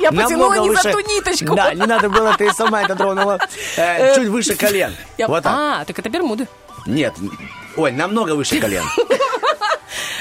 [0.00, 1.54] Я потянула Намного не за выше- ту ниточку.
[1.54, 3.38] Да, не надо было, ты сама это тронула.
[3.76, 4.94] Э, Чуть выше колен.
[5.16, 5.52] Я- Вот так.
[5.56, 6.48] А, так это бермуды.
[6.86, 7.14] Нет.
[7.76, 8.82] Ой, намного выше колен.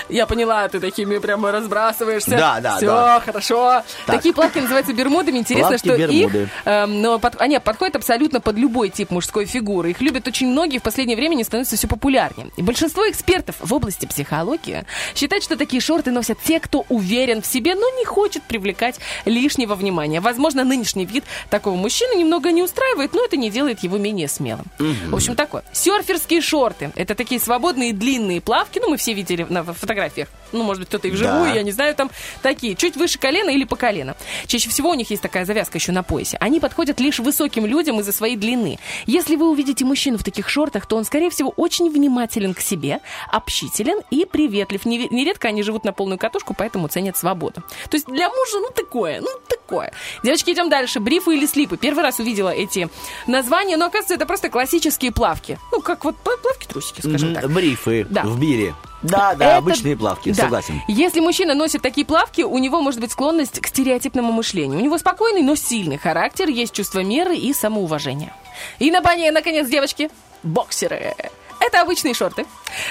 [0.10, 2.32] Я поняла, ты такими прямо разбрасываешься.
[2.32, 3.20] Да, да, Все, да.
[3.20, 3.84] хорошо.
[4.05, 4.16] Так.
[4.18, 5.38] Такие плавки называются бермудами.
[5.38, 6.43] Интересно, Плавки что бермуды.
[6.43, 6.49] их...
[6.66, 9.91] эм, но под- они подходят абсолютно под любой тип мужской фигуры.
[9.91, 10.80] Их любят очень многие.
[10.80, 12.47] В последнее время они становятся все популярнее.
[12.57, 14.86] И большинство экспертов в области психологии
[15.16, 19.76] считают, что такие шорты носят те, кто уверен в себе, но не хочет привлекать лишнего
[19.76, 20.22] внимания.
[20.22, 24.66] Возможно, нынешний вид такого мужчины немного не устраивает, но это не делает его менее смелым.
[24.80, 25.64] В общем, такое.
[25.72, 26.91] Серферские шорты.
[26.95, 28.80] Это такие свободные длинные плавки.
[28.80, 29.64] Ну, мы все видели на
[30.00, 30.28] фотографиях.
[30.52, 31.54] Ну, может быть, кто-то и вживую, Да.
[31.54, 32.10] я не знаю, там
[32.41, 34.16] такие, чуть выше колена или по колено.
[34.47, 36.38] Чаще всего у них есть такая завязка еще на поясе.
[36.39, 38.80] Они подходят лишь высоким людям из-за своей длины.
[39.06, 43.00] Если вы увидите мужчину в таких шортах, то он, скорее всего, очень внимателен к себе,
[43.32, 44.86] общителен и приветлив.
[44.86, 47.62] Не- Нередко они живут на полную катушку, поэтому ценят свободу.
[47.89, 49.93] То есть для мужа, ну, такое, ну, такое.
[50.24, 51.00] Девочки, идем дальше.
[51.00, 51.78] Брифы или слипы.
[51.78, 52.89] Первый раз увидела эти
[53.28, 55.60] названия, но, оказывается, это просто классические плавки.
[55.72, 57.52] Ну, как вот пла- плавки-трусики, скажем так.
[57.52, 58.24] Брифы Да.
[58.24, 58.74] в бире.
[59.02, 60.43] Да, да, Это- обычные плавки, да.
[60.43, 60.82] согласен.
[60.88, 64.80] Если мужчина носит такие плавки, у него может быть склонность к стереотипному мышлению.
[64.80, 68.34] У него спокойный, но сильный характер, есть чувство меры и самоуважение.
[68.80, 70.10] И на бане, наконец, девочки,
[70.43, 71.16] боксеры.
[71.60, 72.45] Это обычные шорты.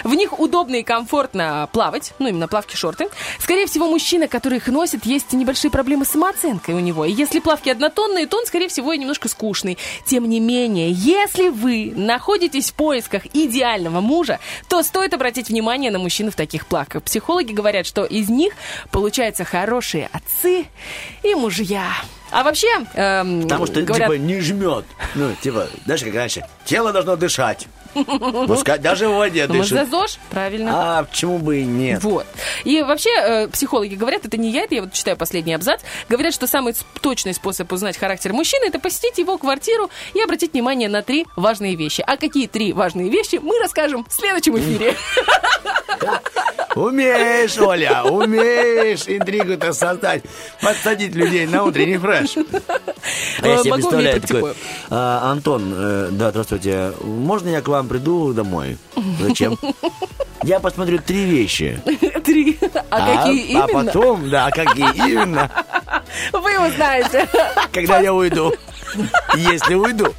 [0.04, 3.08] В них удобно и комфортно плавать, ну, именно плавки-шорты.
[3.38, 7.04] Скорее всего, мужчина, который их носит, есть небольшие проблемы с самооценкой у него.
[7.04, 9.78] И если плавки однотонные, то он, скорее всего, и немножко скучный.
[10.06, 14.38] Тем не менее, если вы находитесь в поисках идеального мужа,
[14.68, 17.02] то стоит обратить внимание на мужчин в таких плавках.
[17.02, 18.52] Психологи говорят, что из них
[18.90, 20.66] получаются хорошие отцы
[21.22, 21.86] и мужья.
[22.30, 24.84] А вообще, эм, Потому что, говорят, типа, не жмет.
[25.14, 27.66] Ну, типа, знаешь, как раньше, тело должно дышать.
[28.46, 29.90] Пускай даже в воде ну, может, за дышит.
[29.90, 30.18] ЗОЖ?
[30.30, 30.98] Правильно.
[30.98, 32.02] А почему бы и нет?
[32.02, 32.26] Вот.
[32.64, 36.34] И вообще э, психологи говорят, это не я, это я вот читаю последний абзац, говорят,
[36.34, 41.02] что самый точный способ узнать характер мужчины это посетить его квартиру и обратить внимание на
[41.02, 42.02] три важные вещи.
[42.06, 44.94] А какие три важные вещи, мы расскажем в следующем эфире.
[46.74, 50.22] Умеешь, Оля, умеешь интригу-то создать.
[50.62, 52.36] Подсадить людей на утренний фреш.
[53.42, 54.54] А я Э, себе представляю такой.
[54.90, 58.78] «А, Антон, э, да, здравствуйте, можно я к вам приду домой?
[59.20, 59.58] Зачем?
[60.42, 61.80] Я посмотрю три вещи.
[62.24, 62.58] Три.
[62.90, 63.84] А какие а именно?
[63.84, 65.50] потом, да, какие именно,
[66.32, 67.26] Вы узнаете.
[67.72, 68.54] когда я уйду.
[69.36, 70.14] Если уйду.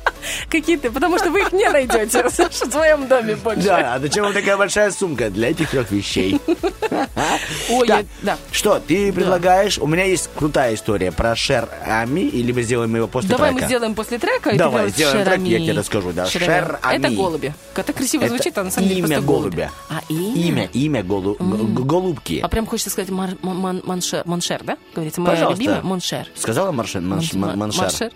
[0.49, 3.61] Какие-то, потому что вы их не найдете в своем доме больше.
[3.63, 6.39] Да, а зачем вам такая большая сумка для этих трех вещей?
[7.69, 8.37] Ой, Так, я- да.
[8.51, 9.77] Что, ты предлагаешь?
[9.79, 13.59] У меня есть крутая история про Шер Ами, или мы сделаем его после Давай мы
[13.59, 13.67] трека?
[13.69, 14.55] сделаем после трека.
[14.55, 16.25] Давай, сделаем трек, я тебе расскажу, да.
[16.25, 16.49] Шерами.
[16.49, 16.97] Шер-Ами.
[17.05, 17.53] Это голуби.
[17.75, 19.49] Это красиво Это звучит, а на самом деле имя просто голуби.
[19.55, 19.71] голубя.
[19.89, 20.35] А, имя?
[20.35, 22.39] Имя, имя голу- г- голубки.
[22.43, 24.77] А прям хочется сказать мар- мон- моншер, моншер, да?
[24.93, 25.61] Говорите, моя Пожалуйста.
[25.61, 26.27] любимая моншер.
[26.35, 27.01] Сказала маршер?
[27.01, 28.11] Манш- Мон- ман- Маншер.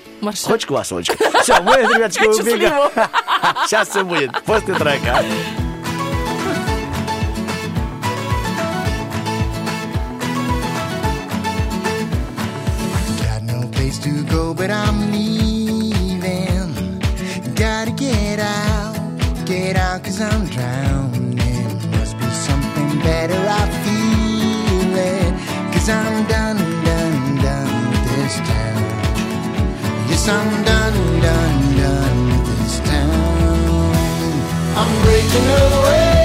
[0.20, 0.46] Маршер.
[0.50, 1.16] Хочешь квас, Олечка?
[1.42, 2.90] Все, мы, ребяточки, Хочу убегаем.
[3.66, 5.22] Сейчас все будет, после трека.
[13.22, 16.74] Got no place to go, but I'm leaving.
[17.54, 18.94] Gotta get out,
[19.46, 21.36] get out, cause I'm drowning.
[21.92, 25.32] Must be something better, I feel it.
[25.72, 26.39] Cause I'm done,
[30.23, 33.95] Yes, I'm done, done, done with this town.
[34.77, 36.20] I'm breaking away.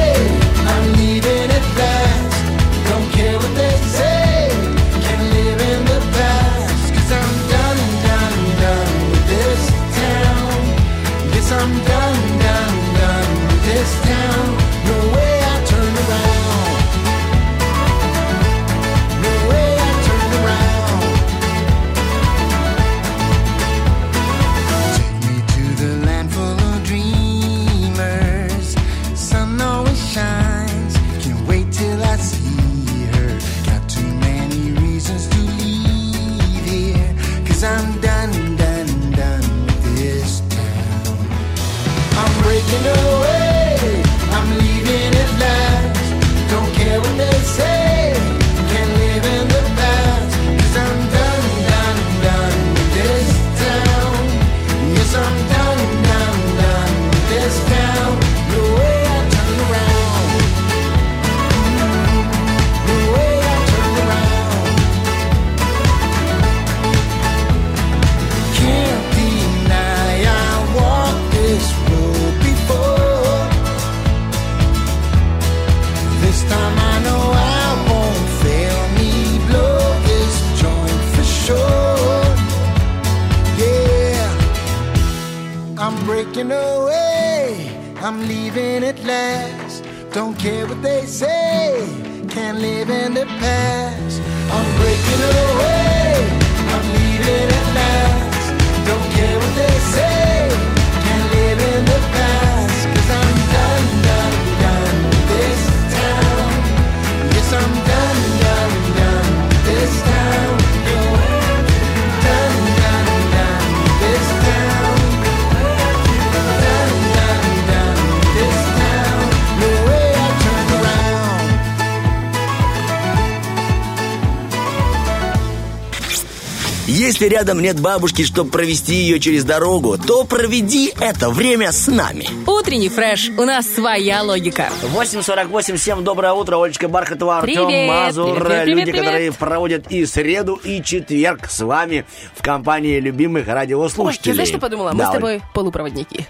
[127.27, 132.29] Если рядом нет бабушки, чтобы провести ее через дорогу, то проведи это время с нами.
[132.49, 133.31] Утренний фреш.
[133.37, 134.71] У нас своя логика.
[134.95, 139.05] 8.48, всем доброе утро, Олечка Бархатова, Артем Привет, Мазур, привет, привет, люди, привет.
[139.07, 142.05] которые проводят и среду, и четверг с вами
[142.37, 144.31] в компании любимых Ой, радиослушателей.
[144.31, 144.93] я знаешь, что подумала?
[144.93, 145.15] Мы Да, с Оль.
[145.17, 146.29] тобой полупроводники.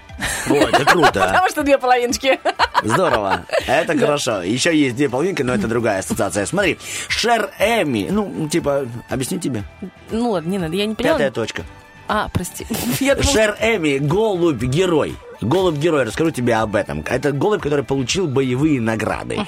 [0.48, 1.12] Ой, это круто.
[1.12, 2.40] Потому что две половиночки.
[2.86, 3.44] Здорово.
[3.66, 4.42] Это хорошо.
[4.42, 6.46] Еще есть две половинки, но это другая ассоциация.
[6.46, 6.78] Смотри,
[7.08, 8.08] Шер Эми.
[8.10, 9.64] Ну, типа, объясню тебе.
[10.10, 11.14] Ну ладно, не надо, я не поняла.
[11.14, 11.62] Пятая точка.
[12.08, 12.66] А, прости.
[12.98, 15.16] Шер Эми, голубь-герой.
[15.40, 17.02] Голубь-герой, расскажу тебе об этом.
[17.06, 19.38] Это голубь, который получил боевые награды.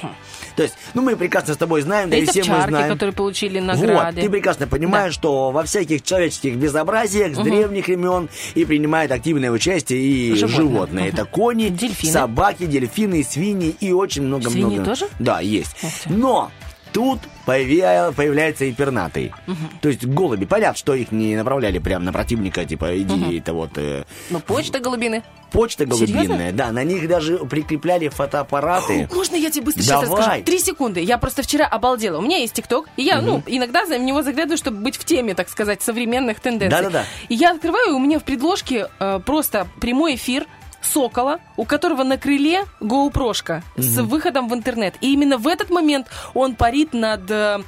[0.57, 2.93] То есть, ну, мы прекрасно с тобой знаем, да и все мы знаем.
[2.93, 4.23] которые получили Вот, награды.
[4.23, 10.01] ты прекрасно понимаешь, что во всяких человеческих безобразиях с древних времен и принимают активное участие
[10.01, 10.57] и Животные.
[10.57, 11.09] животные.
[11.09, 12.13] Это кони, Дельфины.
[12.13, 14.51] собаки, дельфины, свиньи и очень много-много.
[14.71, 15.07] Свиньи тоже?
[15.19, 15.77] Да, есть.
[16.07, 16.51] Но
[16.93, 19.33] тут появляется и пернатый.
[19.81, 20.45] То есть голуби.
[20.45, 23.71] Понятно, что их не направляли прямо на противника, типа, иди, это вот...
[23.77, 25.23] э, Ну, почта голубины.
[25.51, 26.53] Почта голубиная, Серьезно?
[26.53, 29.09] да, на них даже прикрепляли фотоаппараты.
[29.15, 30.19] Можно я тебе быстро сейчас Давай.
[30.21, 30.43] расскажу?
[30.45, 31.01] Три секунды.
[31.01, 32.19] Я просто вчера обалдела.
[32.19, 35.35] У меня есть ТикТок, и я, ну, иногда за него заглядываю, чтобы быть в теме,
[35.35, 36.79] так сказать, современных тенденций.
[36.83, 37.05] Да-да-да.
[37.31, 40.45] И я открываю, и у меня в предложке э, просто прямой эфир
[40.83, 44.95] Сокола, у которого на крыле GoPro-шка с выходом в интернет.
[45.01, 47.59] И именно в этот момент он парит над э,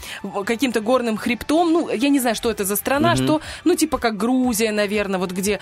[0.46, 1.72] каким-то горным хребтом.
[1.72, 5.32] Ну, я не знаю, что это за страна, что, ну, типа как Грузия, наверное, вот
[5.32, 5.58] где.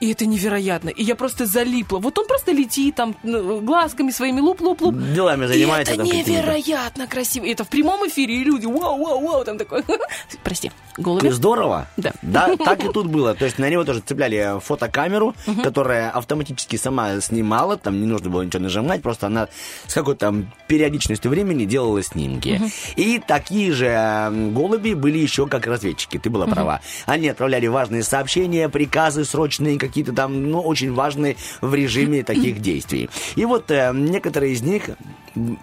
[0.00, 0.90] И это невероятно.
[0.90, 1.98] И я просто залипла.
[1.98, 4.94] Вот он просто летит там ну, глазками своими луп-луп-луп.
[4.94, 7.44] Делами занимается И это невероятно красиво.
[7.44, 9.82] И это в прямом эфире, и люди, вау-вау-вау, там такой.
[10.44, 11.28] Прости, голуби.
[11.30, 11.88] Здорово.
[11.96, 12.12] Да.
[12.22, 13.34] Да, так и тут было.
[13.34, 18.42] То есть на него тоже цепляли фотокамеру, которая автоматически сама снимала, там не нужно было
[18.42, 19.48] ничего нажимать, просто она
[19.86, 22.60] с какой-то там периодичностью времени делала снимки.
[22.96, 26.80] И такие же голуби были еще как разведчики, ты была права.
[27.06, 33.08] Они отправляли важные сообщения, приказы срочные, какие-то там, ну, очень важные в режиме таких действий.
[33.36, 34.90] И вот э, некоторые из них,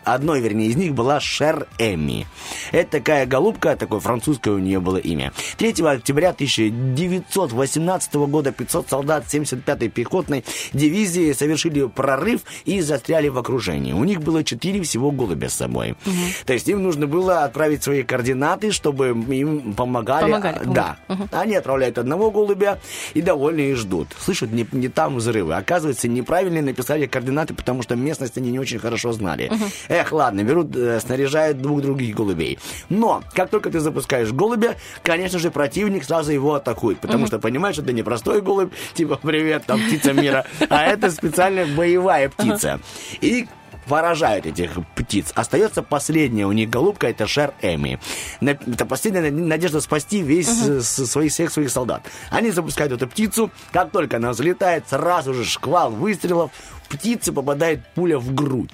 [0.04, 2.28] одной, вернее, из них была Шер Эми.
[2.72, 5.32] Это такая голубка, такое французское у нее было имя.
[5.58, 10.44] 3 октября 1918 года 500 солдат 75-й пехотной
[10.74, 13.94] дивизии совершили прорыв и застряли в окружении.
[13.94, 15.96] У них было 4 всего голубя с собой.
[16.46, 20.26] То есть им нужно было отправить свои координаты, чтобы им помогали.
[20.26, 20.98] Помогали, Да.
[21.32, 22.80] Они отправляют одного голубя
[23.14, 24.08] и довольные ждут.
[24.20, 25.56] Слышат, не, не там взрывы.
[25.56, 29.52] Оказывается, неправильно написали координаты, потому что местность они не очень хорошо знали.
[29.88, 32.60] Эх, ладно, берут, э, снаряжают двух других голубей.
[32.90, 37.76] Но, как только ты запускаешь голубя, конечно же, противник сразу его атакует, потому что понимаешь,
[37.76, 42.80] что это не простой голубь, типа, привет, там, птица мира, а это специальная боевая птица.
[43.22, 43.48] И
[43.88, 45.32] поражают этих птиц.
[45.36, 48.00] Остается последняя у них голубка, это Шер Эми.
[48.42, 52.02] Это последняя надежда спасти весь э, с- своих, всех своих солдат.
[52.32, 56.50] Они запускают эту птицу, как только она взлетает, сразу же шквал выстрелов,
[56.90, 58.72] птице попадает пуля в грудь.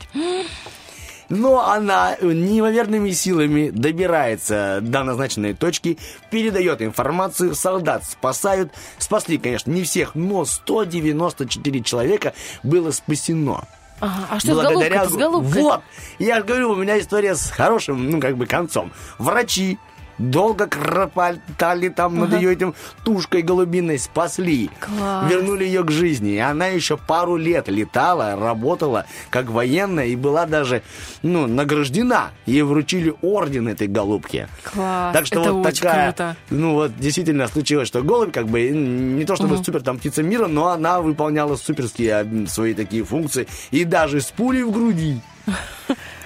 [1.31, 5.97] Но она неимоверными силами добирается до назначенной точки,
[6.29, 8.73] передает информацию, солдат спасают.
[8.97, 12.33] Спасли, конечно, не всех, но 194 человека
[12.63, 13.63] было спасено.
[14.01, 15.51] Ага, а что с головкой?
[15.53, 15.61] С?
[15.61, 15.81] Вот,
[16.19, 18.91] я говорю, у меня история с хорошим, ну, как бы, концом.
[19.17, 19.77] Врачи
[20.22, 24.69] долго кропотали там над ее этим тушкой голубиной, спасли.
[24.80, 25.30] Класс.
[25.30, 26.31] Вернули ее к жизни.
[26.31, 30.84] И она еще пару лет летала, работала как военная и была даже,
[31.23, 32.31] ну, награждена.
[32.45, 34.48] Ей вручили орден этой голубки.
[34.64, 36.35] Класс, Так что это вот такая, круто.
[36.49, 40.48] ну вот действительно случилось, что голубь как бы не то чтобы супер там птица мира,
[40.48, 45.22] но она выполняла суперские свои такие функции и даже с пулей в груди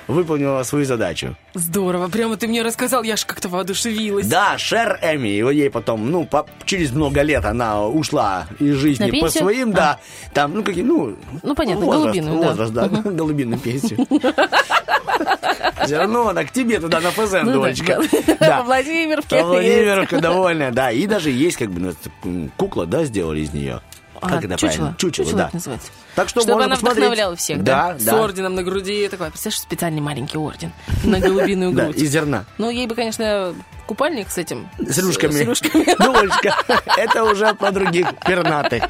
[0.07, 1.35] выполнила свою задачу.
[1.53, 4.27] Здорово, прямо ты мне рассказал, я ж как-то воодушевилась.
[4.27, 9.09] Да, Шер Эми, его ей потом, ну, по- через много лет она ушла из жизни
[9.11, 9.99] На по своим, да,
[10.33, 11.15] там, ну, какие, ну...
[11.43, 12.47] Ну, понятно, возраст, голубиную, да.
[12.49, 14.05] Возраст, да, голубиную пенсию.
[15.85, 17.99] Все равно она к тебе туда на ФЗН, Ну да, дочка.
[18.27, 18.35] да.
[18.39, 18.57] Да.
[18.63, 20.91] Во Владимировке довольная, да.
[20.91, 23.81] И даже есть как бы ну, кукла, да, сделали из нее.
[24.19, 24.69] А, Как это чучело?
[24.69, 24.95] правильно?
[24.97, 25.47] Чучело, Чучело да.
[25.47, 25.91] это называется.
[26.15, 26.97] Так что Чтобы можно она посмотреть.
[26.99, 27.93] вдохновляла всех, да?
[27.93, 28.21] Да, С да.
[28.21, 29.07] орденом на груди.
[29.09, 30.71] Такой, представляешь, специальный маленький орден
[31.03, 31.97] на голубиную Да, грудь.
[31.97, 32.45] из зерна.
[32.57, 33.53] Ну, ей бы, конечно,
[33.85, 34.67] купальник с этим.
[34.79, 35.31] С рюшками.
[35.31, 35.85] С рюшками.
[35.99, 36.55] Дочка.
[36.97, 38.83] Это уже про других пернатых.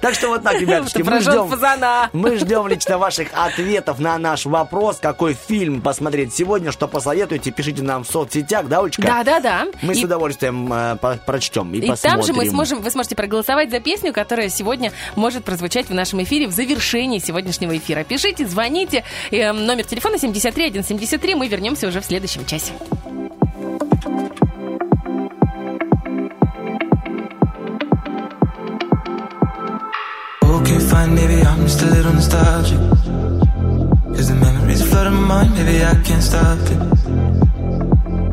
[0.00, 1.50] Так что вот так, ребятушки, мы ждем,
[2.12, 7.82] мы ждем лично ваших ответов на наш вопрос, какой фильм посмотреть сегодня, что посоветуете, пишите
[7.82, 9.02] нам в соцсетях, да, Олечка?
[9.02, 9.66] Да, да, да.
[9.82, 12.10] Мы с И- удовольствием э, по- прочтем и, И посмотрим.
[12.18, 16.22] там же мы сможем, вы сможете проголосовать за песню, которая сегодня может прозвучать в нашем
[16.22, 18.04] эфире в завершении сегодняшнего эфира.
[18.04, 19.04] Пишите, звоните.
[19.30, 21.34] Э, номер телефона 73173.
[21.34, 22.72] Мы вернемся уже в следующем часе.
[30.44, 32.78] Okay, fine, maybe I'm just a little nostalgic.
[34.14, 36.80] Cause the memories flood in my mind, maybe I can't stop it.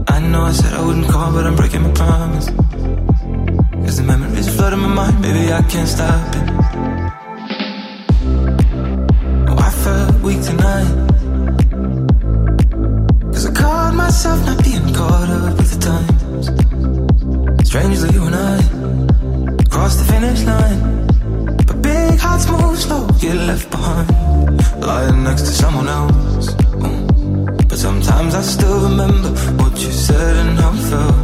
[0.10, 2.47] I know I said I wouldn't call, but I'm breaking my promise.
[3.85, 6.49] Cause the memories flood in my mind, maybe I can't stop it.
[9.49, 10.59] Oh, I felt weak tonight.
[17.69, 18.57] Strangely, you and I
[19.69, 21.05] crossed the finish line.
[21.67, 24.09] But big hearts move slow, get left behind.
[24.81, 26.47] Lying next to someone else.
[26.81, 27.69] Mm.
[27.69, 29.29] But sometimes I still remember
[29.61, 31.15] what you said and how it felt.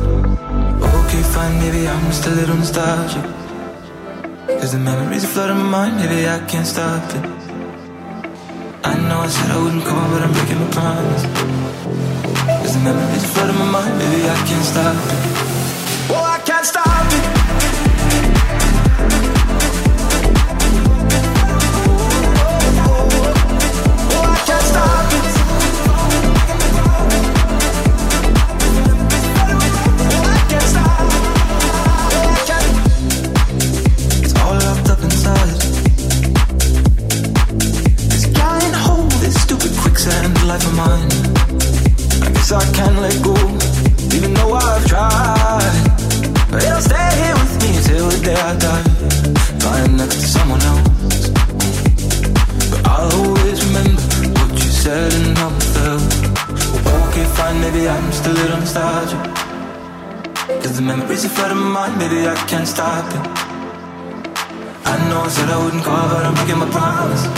[0.99, 3.25] Okay, fine, maybe I'm just a little nostalgic.
[4.59, 7.25] Cause the memories flood my mind, maybe I can't stop it.
[8.83, 11.23] I know I said I wouldn't call, but I'm breaking my promise.
[12.61, 15.54] Cause the memories flood my mind, maybe I can't stop it.
[16.65, 17.34] stop it.
[62.35, 63.25] I can't stop it.
[64.85, 67.34] I know I said I wouldn't call, but I'm breaking my promise.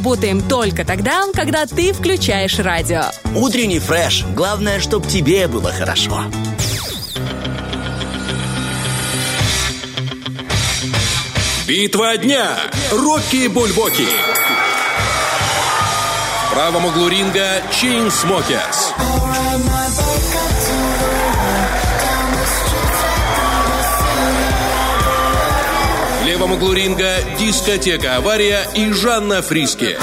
[0.00, 3.02] работаем только тогда, когда ты включаешь радио.
[3.34, 4.24] Утренний фреш.
[4.34, 6.24] Главное, чтобы тебе было хорошо.
[11.68, 12.56] Битва дня.
[12.90, 14.06] Рокки Бульбоки.
[16.46, 18.94] В правом углу ринга Chainsmokers.
[18.96, 19.99] Smokers.
[26.40, 29.98] Левом углу ринга дискотека «Авария» и Жанна Фриски.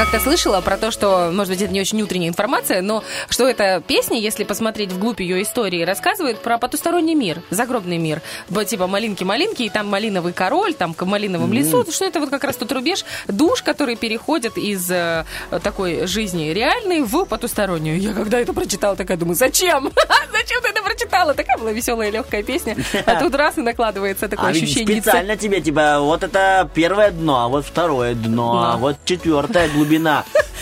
[0.00, 3.82] Как-то слышала про то, что, может быть, это не очень утренняя информация, но что эта
[3.86, 8.22] песня, если посмотреть вглубь ее истории, рассказывает про потусторонний мир, загробный мир.
[8.48, 11.84] Вот, типа «Малинки-малинки», и там «Малиновый король», там «В малиновом лесу».
[11.92, 15.26] Что это вот как раз тот рубеж душ, который переходит из э,
[15.62, 18.00] такой жизни реальной в потустороннюю.
[18.00, 19.92] Я когда это прочитала, такая думаю, зачем?
[20.32, 21.34] Зачем ты это прочитала?
[21.34, 22.74] Такая была веселая, легкая песня.
[23.04, 25.02] А тут раз и накладывается такое А ощущение.
[25.02, 29.89] специально тебе, типа, вот это первое дно, а вот второе дно, а вот четвертая глубина.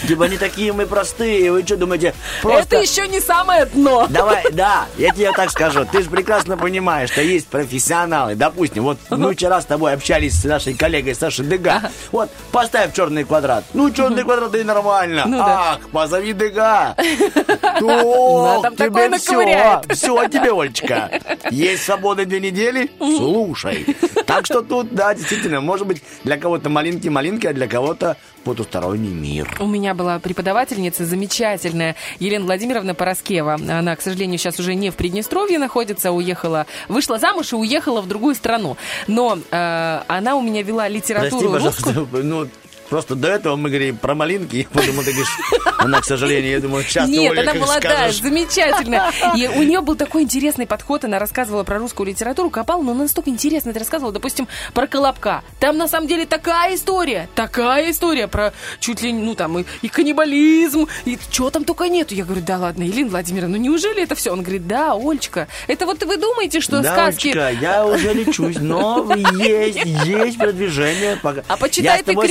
[0.07, 2.15] Типа, не такие мы простые, вы что думаете?
[2.41, 2.77] Просто...
[2.77, 4.07] Это еще не самое дно.
[4.09, 5.85] Давай, да, я тебе так скажу.
[5.91, 8.35] Ты же прекрасно понимаешь, что есть профессионалы.
[8.35, 11.91] Допустим, вот мы вчера с тобой общались с нашей коллегой Сашей Дега.
[12.13, 13.65] Вот, поставь черный квадрат.
[13.75, 15.25] Ну, черный квадрат и нормально.
[15.27, 15.73] Ну да.
[15.73, 16.95] Ах, позови Дега.
[17.79, 19.83] Такое тебе все.
[19.91, 21.11] Все тебе, Олечка.
[21.51, 22.91] Есть свобода две недели?
[22.99, 23.97] Слушай.
[24.27, 29.57] Так что тут, да, действительно, может быть, для кого-то малинки-малинки, а для кого-то потусторонний мир.
[29.61, 33.55] У меня была преподавательница замечательная Елена Владимировна Пороскева.
[33.55, 38.09] Она, к сожалению, сейчас уже не в Приднестровье находится, уехала, вышла замуж и уехала в
[38.09, 38.77] другую страну.
[39.07, 42.09] Но э, она у меня вела Прости, литературу пожалуйста, русскую.
[42.25, 42.49] ну,
[42.89, 45.37] просто до этого мы говорим про малинки, я подумал, ты говоришь,
[45.79, 48.21] она, к сожалению, я думаю, сейчас Нет, Оля, она молодая, скажешь.
[48.21, 49.13] замечательная.
[49.37, 51.05] И у нее был такой интересный подход.
[51.05, 54.13] Она рассказывала про русскую литературу, копала, но она настолько интересно это рассказывала.
[54.13, 55.43] Допустим, про Колобка.
[55.61, 59.89] Там на самом деле такая история, такая история про чуть ли, ну там, и, и
[59.89, 62.15] каннибализм, и чего там только нету.
[62.15, 64.33] Я говорю, да ладно, Елена Владимировна, ну неужели это все?
[64.33, 67.29] Он говорит, да, Олечка, это вот вы думаете, что Да, сказки...
[67.29, 71.19] Олечка, я уже лечусь, но есть, есть продвижение.
[71.23, 72.29] А почитай ты тобой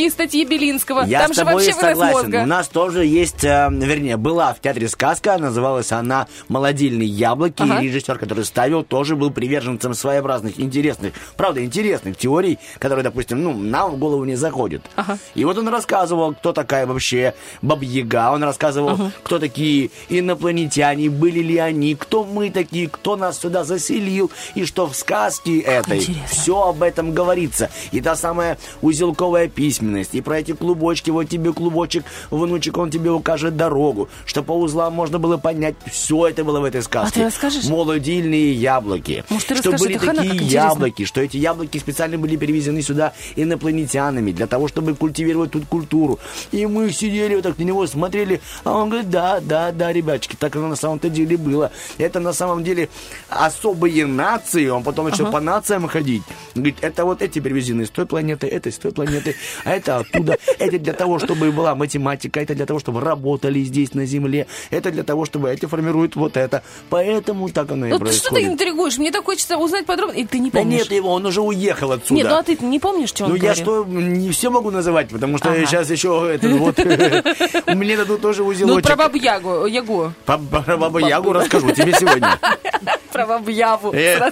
[0.00, 1.04] критические статьи Белинского.
[1.04, 2.16] Я Там с же тобой вообще согласен.
[2.16, 2.42] мозга.
[2.42, 7.62] У нас тоже есть, э, вернее, была в театре сказка, называлась она «Молодильные яблоки».
[7.62, 7.80] Ага.
[7.80, 13.52] И режиссер, который ставил, тоже был приверженцем своеобразных, интересных, правда, интересных теорий, которые, допустим, ну,
[13.54, 14.82] нам в голову не заходят.
[14.96, 15.18] Ага.
[15.34, 21.58] И вот он рассказывал, кто такая вообще Баба-Яга, он рассказывал, кто такие инопланетяне, были ли
[21.58, 26.26] они, кто мы такие, кто нас сюда заселил, и что в сказке этой интересно.
[26.28, 27.70] все об этом говорится.
[27.92, 29.48] И та самая узелковая
[29.90, 34.52] письменность, и про эти клубочки, вот тебе клубочек, внучек, он тебе укажет дорогу, что по
[34.52, 37.08] узлам можно было понять, все это было в этой сказке.
[37.08, 37.64] А ты расскажешь?
[37.64, 39.24] Молодильные яблоки.
[39.28, 40.68] Может, ты что были Это Хана, такие интересно.
[40.68, 46.18] яблоки, что эти яблоки специально были перевезены сюда инопланетянами, для того, чтобы культивировать тут культуру.
[46.52, 50.36] И мы сидели вот так на него, смотрели, а он говорит, да, да, да, ребятчики,
[50.38, 51.70] так оно на самом-то деле было.
[51.98, 52.88] Это на самом деле
[53.28, 56.22] особые нации, он потом начал по нациям ходить.
[56.54, 59.34] Говорит, это вот эти перевезены с той планеты, это с той планеты,
[59.64, 60.36] а это оттуда.
[60.58, 64.90] Это для того, чтобы была математика, это для того, чтобы работали здесь на Земле, это
[64.90, 66.62] для того, чтобы эти формируют вот это.
[66.90, 68.52] Поэтому так оно и Ну, ты что ты происходит.
[68.52, 68.98] интригуешь?
[68.98, 70.14] Мне так хочется узнать подробно.
[70.18, 70.78] И ты не Да помнишь.
[70.80, 72.14] нет его, он уже уехал отсюда.
[72.14, 73.64] Нет, ну а ты не помнишь, что он Ну, я говорил?
[73.64, 75.66] что, не все могу называть, потому что Ага.
[75.66, 76.78] сейчас еще это вот...
[77.74, 78.86] Мне дадут тоже Ну, узелочек.
[78.86, 79.66] про бабу Ягу.
[79.66, 80.12] Ягу.
[80.26, 80.38] Про
[80.76, 82.38] бабу Ягу расскажу тебе сегодня.
[83.12, 83.92] Про бабу Яву.
[83.92, 84.18] Э.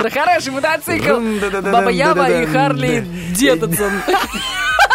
[0.00, 1.14] Про хороший мотоцикл.
[1.62, 2.46] Баба Ява и
[3.66, 4.89] 哈哈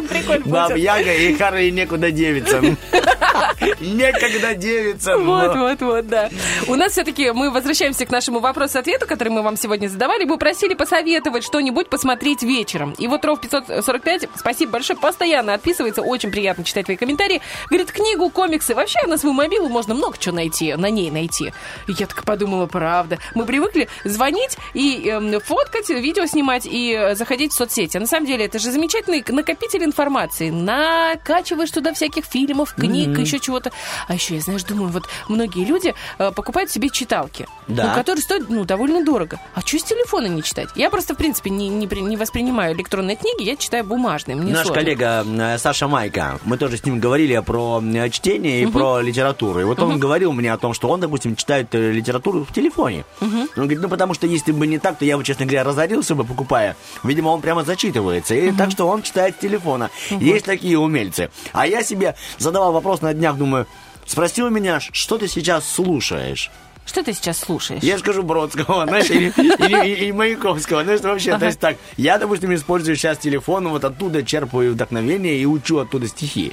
[0.00, 0.76] Блин, прикольно будет.
[0.76, 2.60] Яга и Харли некуда девиться.
[3.80, 5.16] Некогда девиться.
[5.16, 6.30] Вот, вот, вот, да.
[6.68, 10.24] У нас все-таки мы возвращаемся к нашему вопросу-ответу, который мы вам сегодня задавали.
[10.24, 12.94] Мы просили посоветовать что-нибудь посмотреть вечером.
[12.98, 16.02] И вот Ров 545, спасибо большое, постоянно отписывается.
[16.02, 17.40] Очень приятно читать твои комментарии.
[17.68, 18.74] Говорит, книгу, комиксы.
[18.74, 21.52] Вообще на свою мобилу можно много чего найти, на ней найти.
[21.88, 23.18] И я так подумала, правда.
[23.34, 27.96] Мы привыкли звонить и эм, фоткать, видео снимать и э, заходить в соцсети.
[27.96, 30.50] А на самом деле это же замечательный накопитель информации.
[30.50, 33.70] Накачиваешь туда всяких фильмов, книг, еще чего-то.
[34.08, 37.88] А еще, я, знаешь, думаю, вот многие люди э, покупают себе читалки, Да.
[37.88, 39.38] ну, которые стоят ну, довольно дорого.
[39.54, 40.68] А что с телефона не читать?
[40.74, 44.36] Я просто, в принципе, не, не, не воспринимаю электронные книги, я читаю бумажные.
[44.36, 44.82] Мне Наш сложно.
[44.82, 49.60] коллега э, Саша Майка, мы тоже с ним говорили про э, чтение и про литературу.
[49.60, 53.04] И вот он говорил мне о том, что он, допустим, читает э, литературу в телефоне.
[53.20, 56.14] Он говорит, ну потому что если бы не так, то я бы, честно говоря, разорился
[56.14, 56.76] бы, покупая.
[57.04, 58.34] Видимо, он прямо зачитывается.
[58.34, 59.75] И так что он читает с телефона.
[60.10, 61.30] Есть такие умельцы.
[61.52, 63.66] А я себе задавал вопрос на днях, думаю,
[64.06, 66.50] спросил меня, что ты сейчас слушаешь?
[66.86, 67.82] Что ты сейчас слушаешь?
[67.82, 72.54] Я скажу Бродского, знаешь, или, или- или Маяковского, знаешь, вообще, то есть так, я, допустим,
[72.54, 76.52] использую сейчас телефон, вот оттуда черпаю вдохновение и учу оттуда стихи.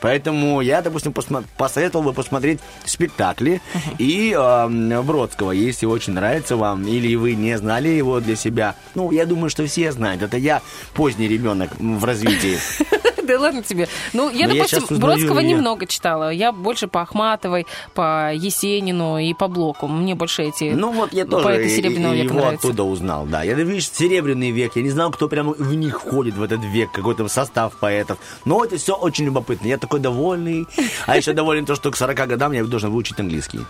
[0.00, 3.60] Поэтому я, допустим, посма- посоветовал бы посмотреть спектакли
[3.98, 8.76] и эм, Бродского, если очень нравится вам, или вы не знали его для себя.
[8.94, 10.62] Ну, я думаю, что все знают, это я
[10.94, 12.58] поздний ребенок в развитии.
[13.26, 13.88] Да ладно тебе.
[14.12, 15.50] Ну, я, Но я допустим, узнаю Бродского её.
[15.56, 16.30] немного читала.
[16.30, 19.86] Я больше по Ахматовой, по Есенину и по Блоку.
[19.86, 22.66] Мне больше эти Ну вот я тоже поэты Серебряного века его нравятся.
[22.68, 23.42] оттуда узнал, да.
[23.42, 26.90] Я, видишь, Серебряный век, я не знал, кто прямо в них входит, в этот век,
[26.92, 28.18] какой-то состав поэтов.
[28.44, 29.66] Но это все очень любопытно.
[29.68, 30.66] Я такой довольный.
[31.06, 33.60] А еще доволен то, что к 40 годам я должен выучить английский.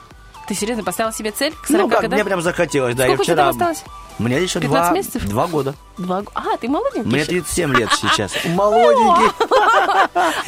[0.53, 2.17] Ты серьезно поставил себе цель к 40 ну как, годам?
[2.19, 3.05] мне прям захотелось, да.
[3.05, 3.49] Сколько я вчера...
[3.49, 3.85] осталось?
[4.19, 5.25] Мне еще 15 два, месяцев?
[5.25, 5.75] два года.
[5.99, 7.31] Два А, ты молоденький Мне еще.
[7.43, 8.33] 37 лет сейчас.
[8.45, 9.31] Молоденький.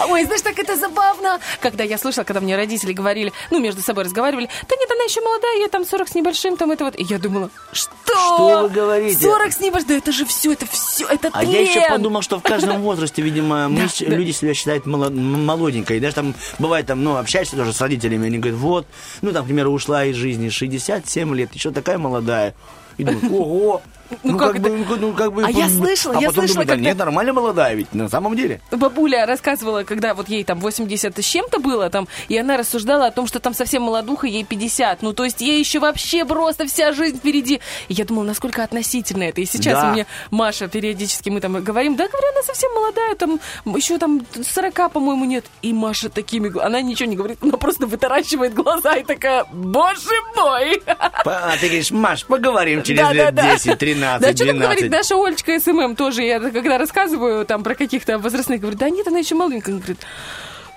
[0.11, 1.39] Ой, знаешь, так это забавно.
[1.61, 5.21] Когда я слышала, когда мне родители говорили, ну, между собой разговаривали, да нет, она еще
[5.21, 6.99] молодая, ей там 40 с небольшим, там это вот.
[6.99, 7.93] И я думала, что?
[8.07, 9.19] Что вы говорите?
[9.19, 12.39] 40 с небольшим, да это же все, это все, это А я еще подумал, что
[12.39, 13.69] в каждом возрасте, видимо,
[14.01, 16.01] люди себя считают молоденькой.
[16.01, 18.87] Даже там бывает, там, ну, общаешься тоже с родителями, они говорят, вот,
[19.21, 22.55] ну, там, к примеру, ушла из жизни 67 лет, еще такая молодая.
[22.99, 24.71] И думаю, ого, ну, ну, как, как это?
[24.71, 25.45] бы, ну, ну как бы.
[25.45, 26.89] А я слышала, а я слышала, думаю, да, когда...
[26.89, 28.61] нет, нормально молодая ведь, на самом деле.
[28.71, 33.11] Бабуля рассказывала, когда вот ей там 80 с чем-то было, там, и она рассуждала о
[33.11, 35.03] том, что там совсем молодуха, ей 50.
[35.03, 37.61] Ну, то есть ей еще вообще просто вся жизнь впереди.
[37.89, 39.41] И я думала, насколько относительно это.
[39.41, 39.93] И сейчас да.
[39.93, 43.41] мне Маша периодически, мы там говорим, да, говорю, она совсем молодая, там,
[43.77, 45.47] еще там 40, по-моему, нет.
[45.63, 50.83] И Маша такими, она ничего не говорит, она просто вытаращивает глаза и такая, боже мой!
[50.87, 53.94] А ты говоришь, Маш, поговорим через да, лет да, 10-30.
[53.95, 54.61] 12, Да что там 12.
[54.61, 59.07] говорит наша Олечка SMM тоже, я когда рассказываю там про каких-то возрастных, говорит, да нет,
[59.07, 59.99] она еще маленькая, говорит,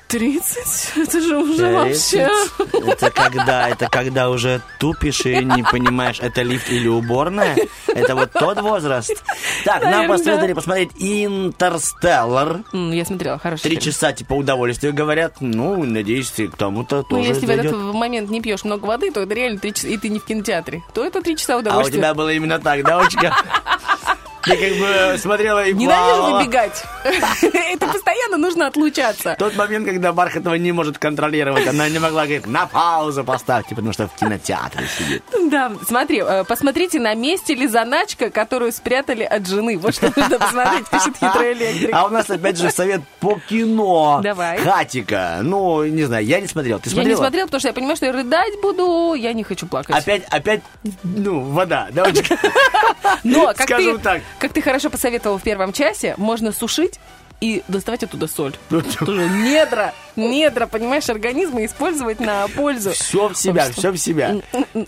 [0.08, 0.94] 30?
[0.98, 2.30] Это же уже вообще...
[2.72, 2.88] 30.
[2.88, 3.70] Это когда?
[3.70, 7.56] Это когда уже тупишь и не понимаешь, это лифт или уборная?
[7.88, 9.24] Это вот тот возраст.
[9.66, 10.56] Так, нам Наверное, посоветовали да.
[10.56, 12.62] посмотреть «Интерстеллар».
[12.74, 13.82] Я смотрела, хороший Три фильм.
[13.82, 15.36] часа типа удовольствия говорят.
[15.42, 19.12] Ну, надеюсь, и к тому-то Ну, тоже если в этот момент не пьешь много воды,
[19.12, 21.58] то это реально три часа, и ты не в кинотеатре, то это три часа А
[21.58, 21.98] у удовольствия.
[21.98, 23.36] тебя было именно так, да, Очка?
[24.48, 26.84] Ты как бы смотрела и Ненавижу выбегать.
[27.04, 29.36] Это постоянно нужно отлучаться.
[29.38, 33.94] Тот момент, когда Бархатова не может контролировать, она не могла говорить, на паузу поставьте, потому
[33.94, 35.24] что в кинотеатре сидит.
[35.50, 39.78] Да, смотри, э, посмотрите, на месте ли заначка, которую спрятали от жены.
[39.78, 41.90] Вот что нужно посмотреть, пишет хитрый электрик.
[41.94, 44.22] А у нас опять же совет по кино.
[44.24, 44.58] Давай.
[44.60, 45.40] Хатика.
[45.42, 46.80] Ну, не знаю, я не смотрел.
[46.80, 47.16] Ты Я смотрела?
[47.16, 49.96] не смотрела, потому что я понимаю, что я рыдать буду, я не хочу плакать.
[49.96, 50.62] Опять, опять,
[51.04, 52.06] ну, вода, да?
[53.24, 54.22] Но, как Скажем ты, так.
[54.40, 57.00] Как ты хорошо посоветовал в первом часе, можно сушить
[57.40, 58.56] и доставать оттуда соль.
[58.70, 62.92] Тоже недра, недра, понимаешь, организма использовать на пользу.
[62.92, 64.36] Все в себя, все в себя.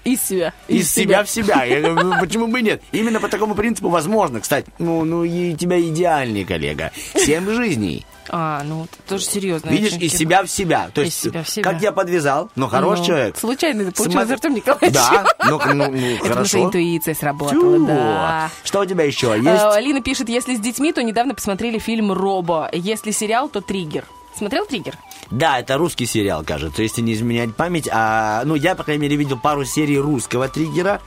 [0.04, 0.54] Из себя.
[0.68, 1.64] Из себя в себя.
[1.64, 2.82] Я говорю, ну, почему бы и нет?
[2.92, 4.40] Именно по такому принципу возможно.
[4.42, 6.92] Кстати, ну, ну и тебя идеальный коллега.
[7.16, 8.06] Семь жизней.
[8.32, 9.70] А, ну, тоже серьезно.
[9.70, 10.90] Видишь, из себя в себя.
[10.94, 11.64] То есть, себя в себя.
[11.72, 13.38] как я подвязал, но хороший Ну, человек.
[13.38, 14.94] Случайно получил Смотри- Артем Николаевич.
[14.94, 16.64] Да, ну, ну, ну, Это хорошо.
[16.66, 17.86] интуиция сработала, Тю.
[17.88, 18.50] да.
[18.64, 19.64] Что у тебя еще Э, есть?
[19.64, 22.70] Алина пишет, если с детьми, то недавно посмотрели фильм «Робо».
[22.74, 24.06] Если сериал, то «Триггер».
[24.40, 24.98] Смотрел «Триггер»?
[25.32, 27.90] Да, это русский сериал, кажется, если не изменять память.
[27.92, 31.02] А, ну, я, по крайней мере, видел пару серий русского триггера.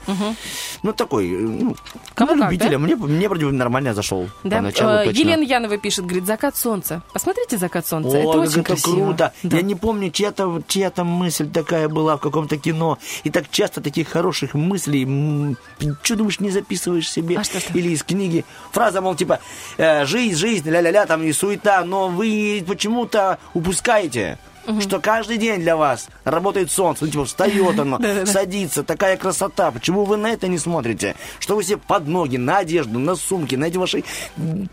[0.83, 1.75] Ну, такой, э, ну,
[2.13, 2.71] Кому ну, любителя.
[2.71, 2.77] да?
[2.77, 4.29] Мне, мне вроде бы нормально зашел.
[4.43, 4.57] Да.
[4.57, 5.19] Поначалу Э, точно.
[5.19, 7.01] Елена Янова пишет, говорит, «Закат солнца».
[7.11, 8.15] Посмотрите «Закат солнца».
[8.15, 9.05] О, это очень это красиво.
[9.05, 9.33] круто.
[9.41, 9.57] Да.
[9.57, 12.99] Я не помню, чья-то чья мысль такая была в каком-то кино.
[13.23, 15.57] И так часто таких хороших мыслей,
[16.03, 17.37] что думаешь, не записываешь себе?
[17.37, 17.57] А что?
[17.73, 18.45] Или из книги.
[18.71, 19.39] Фраза, мол, типа,
[19.77, 23.22] э, жизнь, жизнь, ля-ля-ля, там и суета, но вы почему-то
[23.53, 24.37] упускаете.
[24.79, 29.71] Что каждый день для вас работает солнце, ну, типа, встает оно, садится, такая красота.
[29.71, 31.15] Почему вы на это не смотрите?
[31.39, 34.05] Что вы себе под ноги, на одежду, на сумки, на эти ваши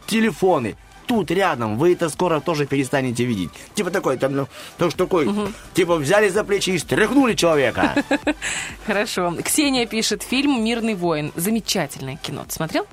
[0.06, 0.77] телефоны
[1.10, 3.51] тут рядом, вы это скоро тоже перестанете видеть.
[3.74, 4.48] Типа такой, там, ну,
[4.78, 5.28] то, что такой,
[5.74, 7.97] типа взяли за плечи и стряхнули человека.
[8.86, 9.35] Хорошо.
[9.44, 11.32] Ксения пишет, фильм «Мирный воин».
[11.35, 12.44] Замечательное кино.
[12.47, 12.86] Ты смотрел?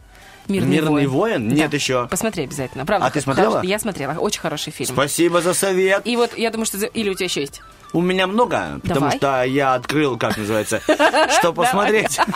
[0.48, 1.48] «Мирный воин»?
[1.48, 1.78] Нет Да.
[1.78, 2.08] еще.
[2.10, 2.86] Посмотри обязательно.
[2.86, 3.62] Правда, А ты смотрела?
[3.64, 4.14] Я смотрела.
[4.14, 4.94] Очень хороший фильм.
[4.94, 6.02] Спасибо за совет.
[6.06, 6.78] И вот я думаю, что...
[6.78, 7.62] Или у тебя еще есть?
[7.94, 9.18] У меня много, потому Давай.
[9.18, 10.82] что я открыл, как называется,
[11.40, 12.20] что посмотреть.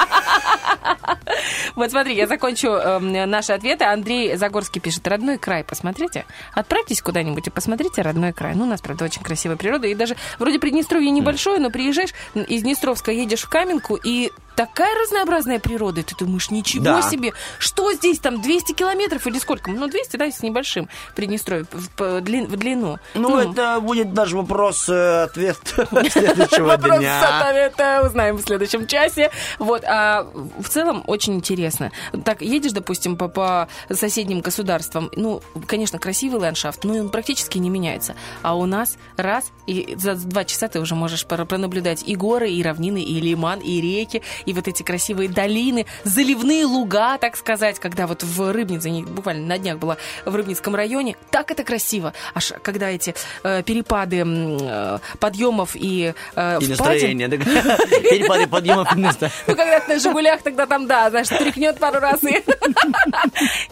[1.76, 3.86] Вот смотри, я закончу эм, наши ответы.
[3.86, 6.26] Андрей Загорский пишет, родной край, посмотрите.
[6.54, 8.56] Отправьтесь куда-нибудь и посмотрите родной край.
[8.56, 9.88] Ну, у нас, правда, очень красивая природа.
[9.88, 15.60] И даже вроде Приднестровье небольшое, но приезжаешь из Днестровска, едешь в Каменку, и такая разнообразная
[15.60, 17.02] природа, ты думаешь, ничего Да.
[17.02, 19.72] себе, что здесь там, 200 километров или сколько?
[19.72, 22.98] Ну, 200, да, с небольшим Приднестровье в, длин- в длину.
[23.14, 25.57] Ну, это будет даже вопрос э, ответ
[26.11, 27.22] следующего Вопрос дня.
[27.22, 29.32] с ответа узнаем в следующем часе.
[29.60, 30.28] Вот, а
[30.60, 31.91] в целом очень интересно.
[32.23, 37.69] Так, едешь, допустим, по, по соседним государствам, ну, конечно, красивый ландшафт, но он практически не
[37.69, 38.15] меняется.
[38.41, 42.61] А у нас раз, и за два часа ты уже можешь пронаблюдать и горы, и
[42.64, 48.08] равнины, и лиман, и реки, и вот эти красивые долины, заливные луга, так сказать, когда
[48.08, 52.14] вот в Рыбнице, буквально на днях была в Рыбницком районе, так это красиво.
[52.34, 57.28] Аж когда эти э, перепады э, подъемов и э, И настроение.
[57.30, 59.36] Перепады подъемов и настроения.
[59.48, 62.44] ну, когда ты на «Жигулях», тогда там, да, знаешь, тряхнет пару раз и...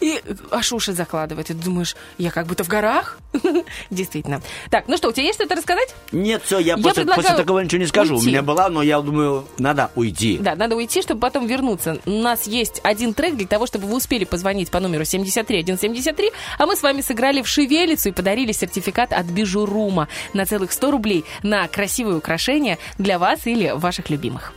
[0.00, 0.20] И
[0.50, 1.50] аж уши закладывает.
[1.50, 3.18] И думаешь, я как будто в горах?
[3.90, 4.42] Действительно.
[4.70, 5.94] Так, ну что, у тебя есть что-то рассказать?
[6.12, 8.14] Нет, все, я, Я после, после такого ничего не скажу.
[8.14, 8.26] уйти.
[8.26, 10.38] У меня была, но я думаю, надо уйти.
[10.38, 11.98] Да, надо уйти, чтобы потом вернуться.
[12.04, 16.66] У нас есть один трек для того, чтобы вы успели позвонить по номеру 73173, а
[16.66, 21.24] мы с вами сыграли в шевелицу и подарили сертификат от Бижурума на целых 100 рублей
[21.42, 24.52] на красивые украшения для вас или ваших любимых.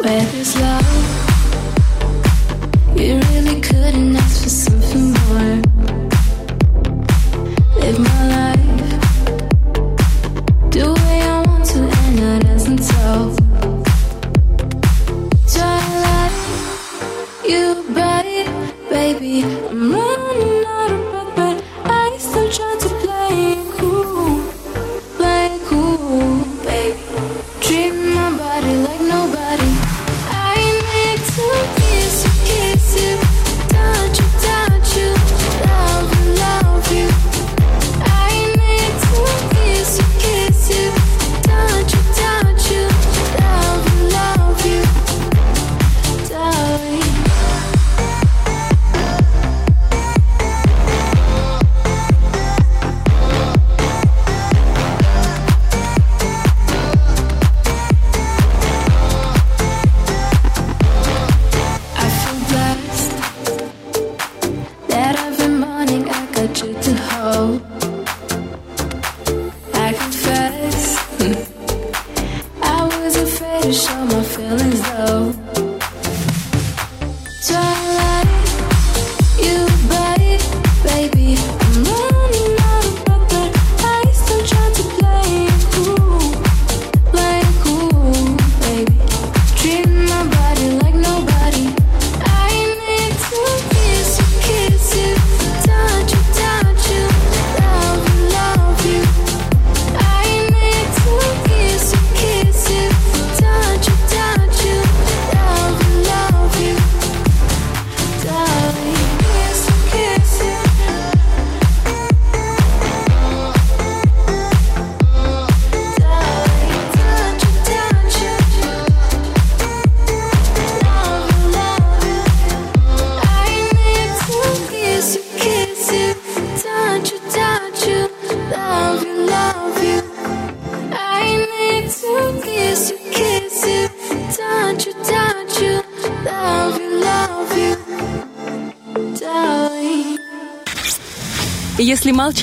[0.00, 0.88] Where there's love,
[2.96, 5.11] you really couldn't ask for something
[17.52, 17.84] you
[18.88, 19.42] baby.
[19.44, 23.01] I'm running out of breath, but I still try to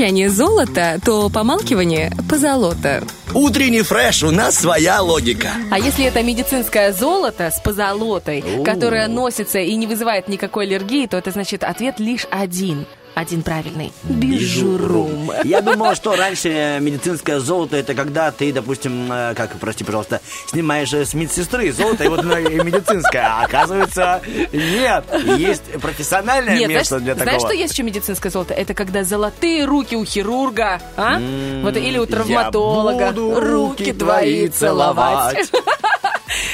[0.09, 3.03] молчание золото, то помалкивание позолота.
[3.33, 5.49] Утренний фреш, у нас своя логика.
[5.69, 11.17] А если это медицинское золото с позолотой, которое носится и не вызывает никакой аллергии, то
[11.17, 12.85] это значит ответ лишь один.
[13.19, 13.91] Один правильный.
[14.03, 15.33] Бижурум.
[15.43, 20.93] Я думал, что раньше медицинское золото это когда ты, допустим, э, как, прости, пожалуйста, снимаешь
[20.93, 23.27] э, с медсестры золото, и вот медицинское.
[23.27, 24.21] А оказывается,
[24.53, 25.03] нет.
[25.37, 27.23] Есть профессиональное Нет, место знаешь, для такого.
[27.25, 28.53] знаешь, что есть еще медицинское золото?
[28.53, 31.19] Это когда золотые руки у хирурга, а?
[31.61, 33.03] вот или у травматолога.
[33.03, 35.51] я буду руки твои целовать.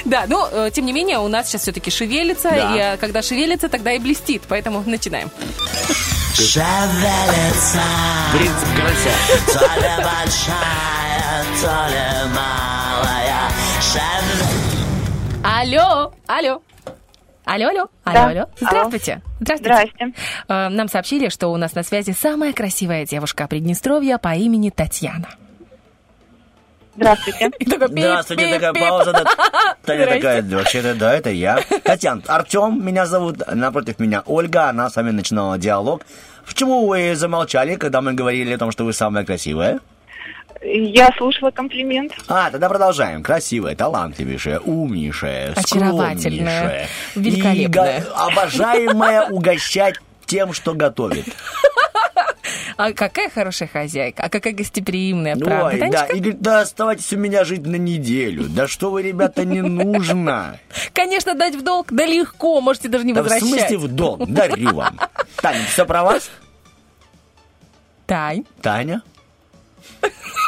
[0.03, 2.93] Да, но э, тем не менее у нас сейчас все-таки шевелится, Да.
[2.95, 5.29] и когда шевелится, тогда и блестит, поэтому начинаем.
[6.35, 7.79] Шевелится,
[8.33, 9.09] Принцип карася.
[9.53, 12.05] то ли большая, то ли
[12.35, 13.49] малая.
[13.81, 14.49] Шевелится.
[15.45, 16.61] Алло, алло.
[17.45, 18.27] Алло, алло, алло, Да.
[18.27, 18.45] алло.
[18.59, 19.21] Здравствуйте.
[19.39, 19.85] Здравствуйте.
[19.95, 20.13] Здрасте.
[20.49, 25.29] Э, Нам сообщили, что у нас на связи самая красивая девушка Приднестровья по имени Татьяна.
[26.95, 27.51] Здравствуйте.
[27.59, 29.11] Здравствуйте, такая пауза.
[29.11, 29.23] да.
[29.85, 31.59] Таня такая, вообще-то, да, это я.
[31.83, 36.03] Татьяна, Артем меня зовут, напротив меня Ольга, она с вами начинала диалог.
[36.45, 39.79] Почему вы замолчали, когда мы говорили о том, что вы самая красивая?
[40.63, 42.13] Я слушала комплимент.
[42.27, 43.21] А, тогда продолжаем.
[43.21, 47.99] Красивая, талантливейшая, умнейшая, Очаровательная, великолепная.
[47.99, 49.95] И обожаемая угощать
[50.25, 51.25] тем, что готовит.
[52.77, 56.05] А какая хорошая хозяйка, а какая гостеприимная, правда, Ой, да, Танечка?
[56.13, 58.49] и говорит, да оставайтесь у меня жить на неделю.
[58.49, 60.59] Да что вы, ребята, не нужно.
[60.93, 63.47] Конечно, дать в долг, да легко, можете даже не Да в возвращать.
[63.69, 64.25] смысле в дом?
[64.33, 64.99] Дарю вам.
[65.37, 66.29] Таня, все про вас?
[68.07, 68.43] Тань.
[68.61, 69.01] Таня?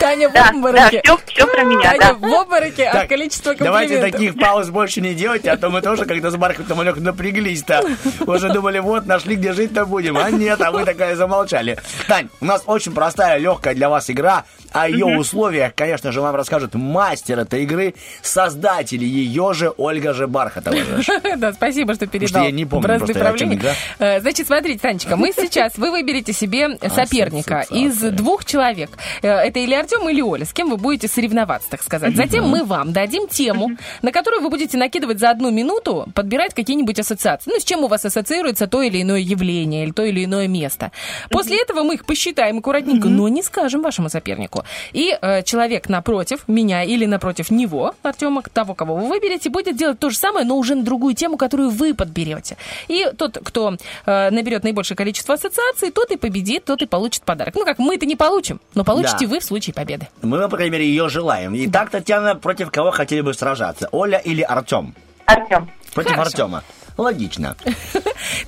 [0.00, 1.02] Таня в обмороке.
[1.04, 2.14] да, всё про меня, Таня да.
[2.14, 4.20] в обмороке от количества Давайте комплиментов.
[4.20, 7.84] таких пауз больше не делайте, а то мы тоже как-то с Бархатом Олег напряглись-то.
[8.26, 10.16] Уже думали, вот, нашли, где жить-то будем.
[10.16, 11.78] А нет, а вы такая замолчали.
[12.08, 14.44] Тань, у нас очень простая, легкая для вас игра.
[14.72, 20.26] О ее условиях, конечно же, вам расскажет мастер этой игры, создатель ее же, Ольга же
[20.26, 20.76] Бархатова.
[21.36, 22.28] Да, спасибо, что передал.
[22.28, 23.74] что я не помню просто, правления.
[23.98, 28.90] Э, Значит, смотрите, Танечка, мы сейчас, вы выберете себе соперника из двух человек.
[29.22, 32.14] Э, Это или Артем, или Оля, с кем вы будете соревноваться, так сказать.
[32.16, 33.70] Затем мы вам дадим тему,
[34.02, 37.50] на которую вы будете накидывать за одну минуту, подбирать какие-нибудь ассоциации.
[37.50, 40.92] Ну, с чем у вас ассоциируется то или иное явление, или то или иное место.
[41.30, 44.59] После этого мы их посчитаем аккуратненько, но не скажем вашему сопернику.
[44.92, 49.98] И э, человек напротив меня или напротив него, Артема, того, кого вы выберете, будет делать
[49.98, 52.56] то же самое, но уже на другую тему, которую вы подберете.
[52.88, 53.76] И тот, кто
[54.06, 57.54] э, наберет наибольшее количество ассоциаций, тот и победит, тот и получит подарок.
[57.54, 59.28] Ну как, мы это не получим, но получите Да.
[59.28, 60.08] вы в случае победы.
[60.22, 61.52] Мы, по крайней мере, ее желаем.
[61.56, 63.88] Итак, Татьяна, против кого хотели бы сражаться?
[63.92, 64.94] Оля или Артем?
[65.26, 65.70] Артем.
[65.94, 66.28] Против Хорошо.
[66.30, 66.62] Артема.
[66.96, 67.56] Логично.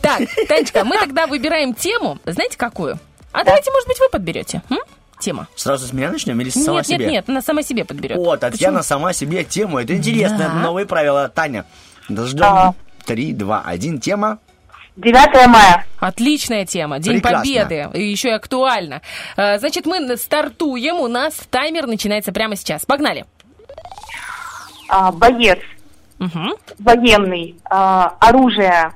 [0.00, 2.18] Так, Танечка, мы тогда выбираем тему.
[2.26, 2.98] Знаете, какую?
[3.32, 4.62] А давайте, может быть, вы подберете.
[5.22, 5.46] Тема.
[5.54, 6.98] Сразу с меня начнем или сама нет, себе?
[6.98, 8.18] нет, нет, она сама себе подберет.
[8.18, 8.88] О, Татьяна Почему?
[8.88, 9.78] сама себе тему.
[9.78, 10.54] Это интересно, Да.
[10.54, 11.28] новые правила.
[11.28, 11.64] Таня,
[12.10, 12.42] ждем.
[12.44, 12.74] Ага.
[13.06, 14.00] Три, два, один.
[14.00, 14.38] Тема.
[14.96, 15.86] 9 мая.
[16.00, 16.98] Отличная тема.
[16.98, 17.38] День Прекрасно.
[17.38, 17.88] Победы.
[17.94, 19.00] И еще и актуально.
[19.36, 20.96] Э, Значит, мы стартуем.
[20.96, 22.84] У нас таймер начинается прямо сейчас.
[22.84, 23.24] Погнали.
[24.88, 25.60] А, боец.
[26.18, 26.54] Мгм.
[26.78, 27.56] Военный.
[27.70, 28.92] а, оружие.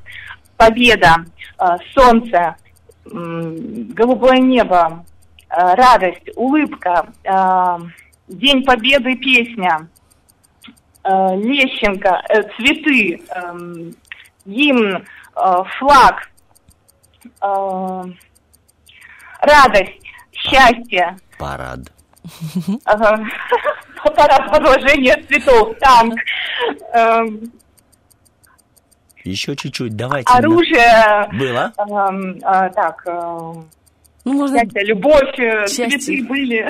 [0.57, 1.17] Победа.
[1.59, 2.57] а, солнце.
[3.05, 5.05] голубое небо.
[5.49, 6.29] А, радость.
[6.37, 7.07] Улыбка.
[7.27, 7.79] а,
[8.29, 9.17] День Победы.
[9.17, 9.89] Песня.
[11.03, 12.23] а, Лещенко.
[12.29, 13.21] э, цветы.
[13.35, 13.95] эм,
[14.45, 15.05] гимн.
[15.79, 16.31] флаг.
[19.41, 20.01] радость.
[20.33, 21.17] Счастье.
[21.39, 21.81] Парад.
[22.85, 23.25] Ага.
[24.05, 26.15] Аппарат подложения цветов, танк,
[26.93, 27.53] эм,
[29.25, 30.33] Еще чуть-чуть, давайте.
[30.33, 31.73] оружие, Было?
[31.79, 33.05] эм, так,
[34.27, 34.59] Ну, можно...
[34.59, 35.99] счастье, любовь, э, Счастье.
[36.01, 36.69] цветы были,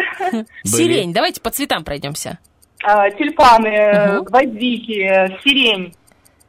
[0.63, 1.15] Сирень.
[1.15, 2.39] Давайте по цветам пройдемся.
[2.85, 5.95] А, тюльпаны, э, гвоздики, э, сирень.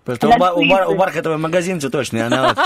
[0.04, 2.58] Потому что у, Ба- у, Бар- у Бархатовой магазин цветочный, она вот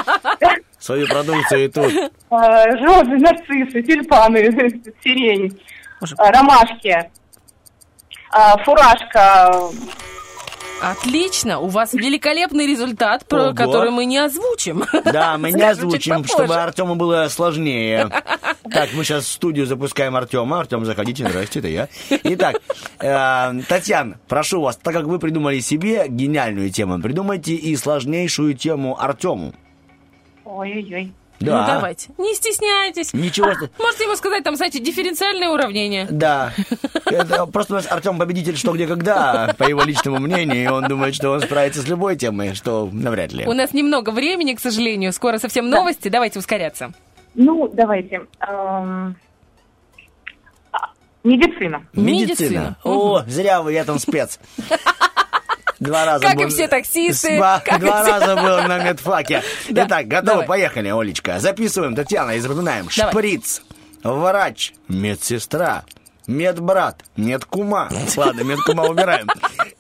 [0.79, 1.93] свою продукцию и тут.
[2.31, 4.39] А, розы, нарциссы, тюльпаны,
[5.03, 5.61] сирень,
[6.17, 7.11] а, ромашки,
[8.65, 9.53] фуражка,
[10.81, 11.59] Отлично.
[11.59, 13.53] У вас великолепный результат, про Ого.
[13.55, 14.83] который мы не озвучим.
[15.05, 16.33] Да, мы не озвучим, попозже.
[16.33, 18.09] чтобы Артему было сложнее.
[18.71, 20.59] Так, мы сейчас в студию запускаем Артема.
[20.59, 21.89] Артем, заходите, здрасте, это я.
[22.09, 22.61] Итак,
[22.99, 28.95] э, Татьяна, прошу вас, так как вы придумали себе гениальную тему, придумайте и сложнейшую тему
[29.01, 29.53] Артему.
[30.45, 31.11] ой-ой-ой.
[31.41, 31.61] Да.
[31.61, 32.09] Ну, давайте.
[32.17, 33.13] Не стесняйтесь.
[33.13, 33.47] Ничего.
[33.47, 36.07] А, Можете ему сказать, там, знаете, дифференциальное уравнение.
[36.09, 36.53] Да.
[37.05, 40.83] Это просто у нас Артем победитель что где когда, по его личному мнению, и он
[40.87, 43.45] думает, что он справится с любой темой, что навряд ли.
[43.45, 45.11] У нас немного времени, к сожалению.
[45.13, 46.09] Скоро совсем новости.
[46.09, 46.91] Давайте ускоряться.
[47.33, 48.27] Ну, давайте.
[48.47, 49.15] эм,
[50.71, 50.89] а,
[51.23, 51.85] Медицина.
[51.93, 52.77] Медицина.
[52.83, 54.39] О, зря вы, я там спец.
[55.81, 58.77] Два раза Как и был- все таксисты, Два, как и два все- раза был на
[58.83, 59.41] медфаке.
[59.69, 60.47] Да, Итак, готовы, давай.
[60.47, 61.39] поехали, Олечка.
[61.39, 62.87] Записываем, Татьяна, и запоминаем.
[62.95, 63.11] Давай.
[63.11, 63.61] Шприц,
[64.03, 65.83] врач, медсестра,
[66.27, 67.89] медбрат, медкума.
[68.15, 69.27] Ладно, медкума убираем.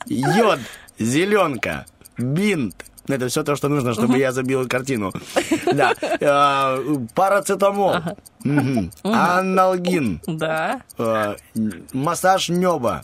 [0.07, 0.59] Йод,
[0.97, 1.85] зеленка,
[2.17, 2.83] бинт.
[3.11, 5.11] Это все то, что нужно, чтобы я забил картину.
[5.73, 5.93] Да.
[6.01, 6.77] Э,
[7.13, 7.95] Парацетамол.
[9.03, 10.21] Аналгин.
[10.27, 10.81] Да.
[10.97, 11.35] Э,
[11.93, 13.01] Массаж неба.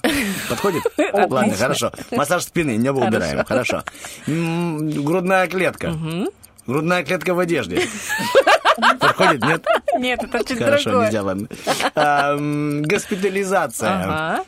[0.49, 0.83] Подходит?
[1.13, 1.91] Ладно, хорошо.
[2.11, 3.43] Массаж спины, небо убираем.
[3.45, 3.83] Хорошо.
[4.25, 5.93] Грудная клетка.
[6.65, 7.81] Грудная клетка в одежде.
[8.99, 9.65] Подходит, нет?
[9.97, 11.05] Нет, это чуть Хорошо, другое.
[11.07, 11.47] нельзя, ладно.
[11.95, 12.35] А,
[12.81, 13.89] Госпитализация.
[14.03, 14.43] Ага.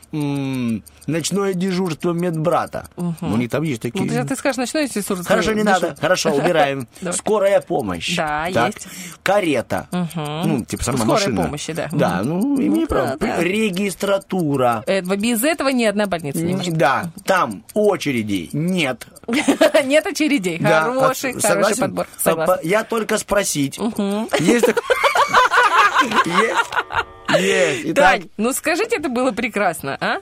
[1.10, 2.88] Ночное дежурство медбрата.
[2.96, 4.10] У них там есть Ну, такие.
[4.10, 5.24] ты, ты скажешь, ночной дежурство.
[5.24, 5.96] Хорошо, не надо.
[6.00, 6.88] Хорошо, убираем.
[7.12, 8.16] Скорая помощь.
[8.16, 8.88] Да, есть.
[9.24, 9.88] Карета.
[10.16, 11.44] Ну, типа сама Скорая машина.
[11.44, 11.90] помощи, да.
[11.92, 13.42] Да, ну, имею да, право.
[13.42, 14.84] Регистратура.
[14.88, 16.74] Без этого ни одна больница не может.
[16.78, 19.08] Да, там очередей нет.
[19.86, 20.60] Нет очередей.
[20.60, 22.08] Хороший, хороший подбор.
[22.64, 23.78] Я только спросить.
[24.40, 24.68] Есть
[26.26, 26.60] Есть.
[27.40, 27.82] Есть.
[27.86, 30.18] Итак, Тань, ну скажите, это было прекрасно, а?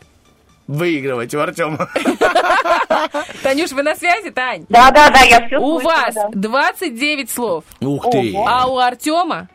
[0.67, 1.89] Выигрывать у Артема.
[3.43, 4.65] Танюш, вы на связи, Тань?
[4.69, 8.35] Да, да, да, я все У вас 29 слов, Ух ты.
[8.45, 9.47] а у Артема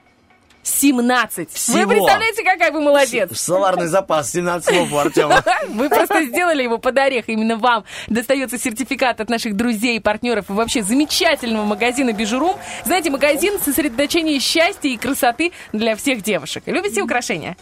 [0.64, 1.50] 17.
[1.52, 1.78] Всего.
[1.78, 3.36] Вы представляете, какая вы молодец?
[3.36, 5.42] Словарный запас 17 слов у Артема.
[5.68, 7.28] Вы просто сделали его под орех.
[7.28, 12.56] Именно вам достается сертификат от наших друзей, партнеров и вообще замечательного магазина Бижурум.
[12.84, 16.62] Знаете, магазин сосредоточения счастья и красоты для всех девушек.
[16.66, 17.56] Любите украшения?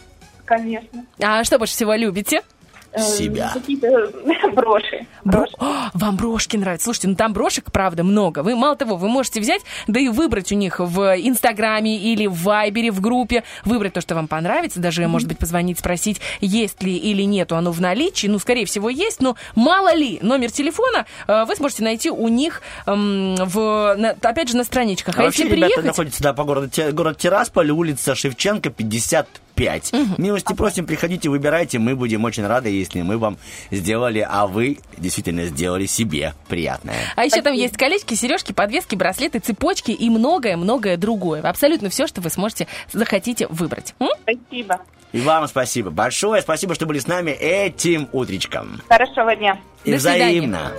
[0.45, 1.03] Конечно.
[1.19, 2.43] А что больше всего любите?
[2.93, 3.51] Э, Себя.
[3.53, 4.11] Какие-то
[4.53, 5.05] броши.
[5.23, 6.85] Бро- О, вам брошки нравятся.
[6.85, 8.39] Слушайте, ну там брошек, правда, много.
[8.43, 12.41] Вы, мало того, вы можете взять, да и выбрать у них в Инстаграме или в
[12.43, 16.95] Вайбере, в группе, выбрать то, что вам понравится, даже, может быть, позвонить, спросить, есть ли
[16.97, 18.27] или нету оно в наличии.
[18.27, 22.61] Ну, скорее всего, есть, но мало ли, номер телефона э, вы сможете найти у них,
[22.87, 25.17] эм, в, на- опять же, на страничках.
[25.17, 25.85] А, А вообще, если ребята приехать...
[25.85, 29.93] находятся да, по городу, Те- город Тирасполь, улица Шевченко, 55.
[30.17, 33.37] Милости просим, приходите, выбирайте, мы будем очень рады, если мы вам
[33.71, 36.97] сделали, а вы действительно сделали себе приятное.
[37.15, 41.41] А еще там есть колечки, сережки, подвески, браслеты, цепочки и многое-многое другое.
[41.41, 43.95] Абсолютно все, что вы сможете, захотите выбрать.
[43.99, 44.09] М?
[44.23, 44.81] Спасибо.
[45.11, 48.81] И вам спасибо большое, спасибо, что были с нами этим утречком.
[48.87, 49.59] Хорошего дня.
[49.83, 50.25] И До свидания.
[50.25, 50.71] взаимно.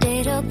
[0.00, 0.42] Little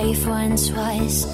[0.00, 1.26] wife once was.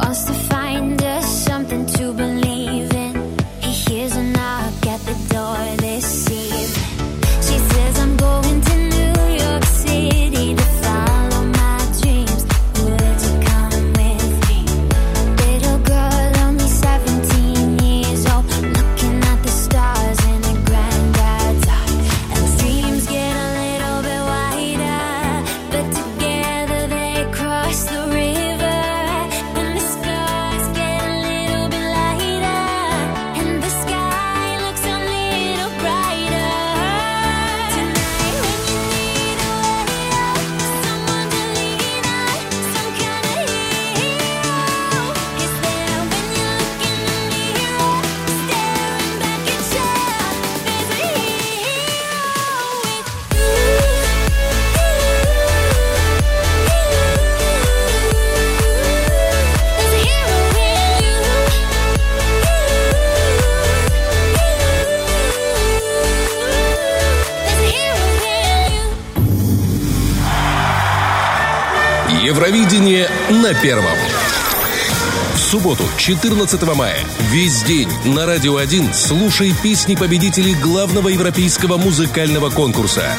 [0.00, 3.14] Wants to find us something to believe in.
[3.60, 6.33] He hears a knock at the door this
[76.04, 76.98] 14 мая,
[77.30, 83.16] весь день на Радио 1 слушай песни победителей главного европейского музыкального конкурса.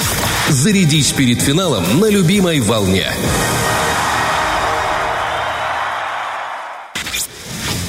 [0.49, 3.11] Зарядись перед финалом на любимой волне.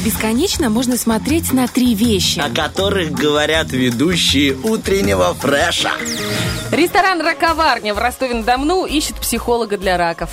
[0.02, 2.38] Бесконечно можно смотреть на три вещи.
[2.38, 5.92] О которых говорят ведущие утреннего фреша.
[6.72, 10.30] Ресторан «Раковарня» в Ростове-на-Дону ищет психолога для раков.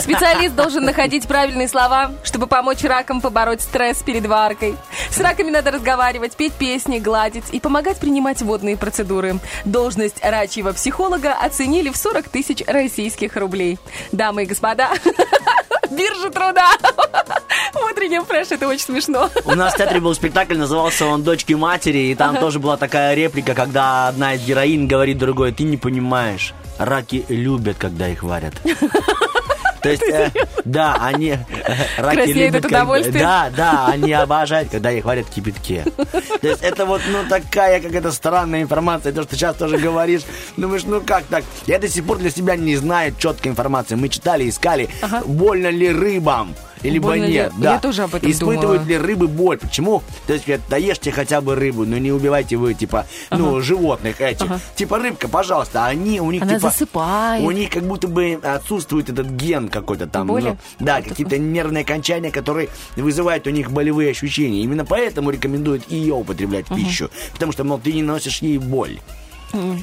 [0.00, 4.76] Специалист должен находить правильные слова, чтобы помочь ракам побороть стресс перед варкой.
[5.10, 9.38] С раками надо разговаривать, петь песни, гладить и помогать принимать водные процедуры.
[9.64, 13.78] Должность рачьего психолога оценили в 40 тысяч российских рублей.
[14.12, 14.90] Дамы и господа,
[15.90, 16.70] биржа труда.
[17.72, 19.30] В утреннем фреш это очень смешно.
[19.44, 23.14] У нас в театре был спектакль, назывался он «Дочки матери», и там тоже была такая
[23.14, 28.54] реплика, когда одна из героинь говорит другой, ты не понимаешь, раки любят, когда их варят.
[29.82, 30.30] То есть, э,
[30.64, 31.30] да, они...
[31.30, 33.20] э, Краснеют от удовольствия.
[33.20, 35.84] Да, да, они обожают, когда их варят в кипятке.
[36.40, 40.22] То есть это вот, ну, такая какая-то странная информация, то, что сейчас тоже говоришь.
[40.56, 41.44] Думаешь, ну как так?
[41.66, 43.94] Я до сих пор для себя не знаю четкой информации.
[43.96, 44.88] Мы читали, искали,
[45.26, 46.54] больно ли рыбам.
[46.82, 47.32] Или Больно бы ли?
[47.34, 47.52] нет.
[47.58, 47.78] Я Да.
[47.78, 48.86] тоже об этом Испытывают думала.
[48.88, 49.58] ли рыбы боль?
[49.58, 50.02] Почему?
[50.26, 54.20] То есть, говорят, да ешьте хотя бы рыбу, но не убивайте вы, типа, ну, животных
[54.20, 54.46] этих.
[54.74, 56.70] Типа, рыбка, пожалуйста, они, у них, Она типа...
[56.70, 57.44] засыпает.
[57.44, 60.26] У них как будто бы отсутствует этот ген какой-то там.
[60.26, 60.56] Боли?
[60.78, 64.62] ну, да, какие-то нервные окончания, которые вызывают у них болевые ощущения.
[64.62, 67.10] Именно поэтому рекомендуют ее употреблять в пищу.
[67.32, 68.98] Потому что, мол, ты не носишь ей боль.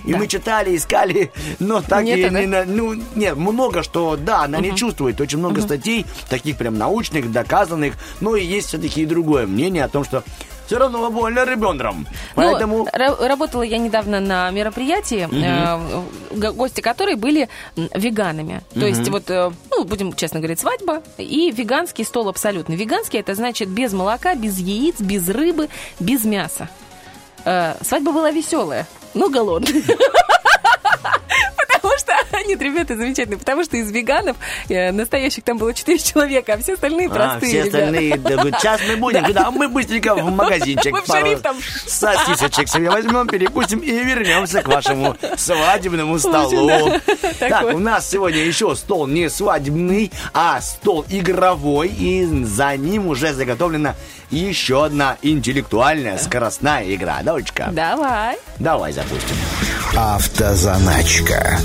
[0.06, 2.46] И мы читали, искали, но так Нет, и не...
[2.48, 5.20] на- Ну, нет, много что, да, она не чувствует.
[5.22, 7.94] Очень много статей, таких прям научных, доказанных.
[8.20, 10.24] Но и есть все-таки и другое мнение о том, что
[10.66, 12.06] все равно больно ребенком.
[12.36, 12.80] Поэтому...
[12.80, 16.02] Ну, ра- работала я недавно на мероприятии, э,
[16.36, 18.62] г- гости которой были веганами.
[18.74, 22.74] То есть вот, э, ну, будем честно говорить, свадьба и веганский стол абсолютно.
[22.74, 25.70] Веганский это значит без молока, без яиц, без рыбы,
[26.00, 26.70] без мяса.
[27.46, 29.82] Э, свадьба была веселая, но голодная.
[31.82, 33.38] Потому что они, ребята, замечательные.
[33.40, 34.38] Потому что из веганов
[34.68, 38.98] э, настоящих там было 4 человека, а все остальные А, простые все остальные, сейчас мы
[38.98, 39.26] будем?
[39.38, 40.92] А мы быстренько в магазинчик.
[40.92, 41.28] Мы в пару.
[41.86, 46.92] Сосисочек себе возьмем, перекусим и вернемся к вашему свадебному столу.
[47.40, 53.34] Так, у нас сегодня еще стол не свадебный, а стол игровой, и за ним уже
[53.34, 53.96] заготовлена
[54.30, 57.22] еще одна интеллектуальная скоростная игра.
[57.24, 58.38] Давочка, Давай.
[58.60, 59.36] давай запустим.
[59.96, 61.60] Автозаначка.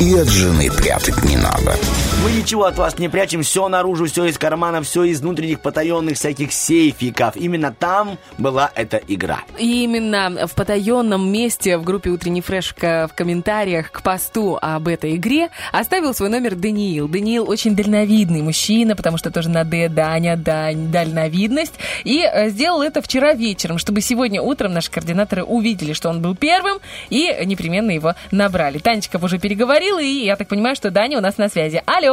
[0.00, 1.76] И от жены прятать не надо.
[2.22, 6.16] Мы ничего от вас не прячем, все наружу, все из кармана, все из внутренних потаенных
[6.16, 7.36] всяких сейфиков.
[7.36, 9.40] Именно там была эта игра.
[9.58, 15.16] И именно в потаенном месте в группе «Утренний фреш» в комментариях к посту об этой
[15.16, 17.08] игре оставил свой номер Даниил.
[17.08, 21.74] Даниил очень дальновидный мужчина, потому что тоже на «Д» Даня, Дань, дальновидность.
[22.04, 26.36] И э, сделал это вчера вечером, чтобы сегодня утром наши координаторы увидели, что он был
[26.36, 26.78] первым,
[27.10, 28.78] и непременно его набрали.
[28.78, 31.82] Танечка уже переговорила, и я так понимаю, что Даня у нас на связи.
[31.86, 32.03] Алло.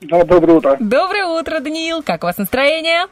[0.00, 0.76] Да, доброе утро.
[0.78, 2.02] Доброе утро, Даниил.
[2.02, 3.06] Как у вас настроение?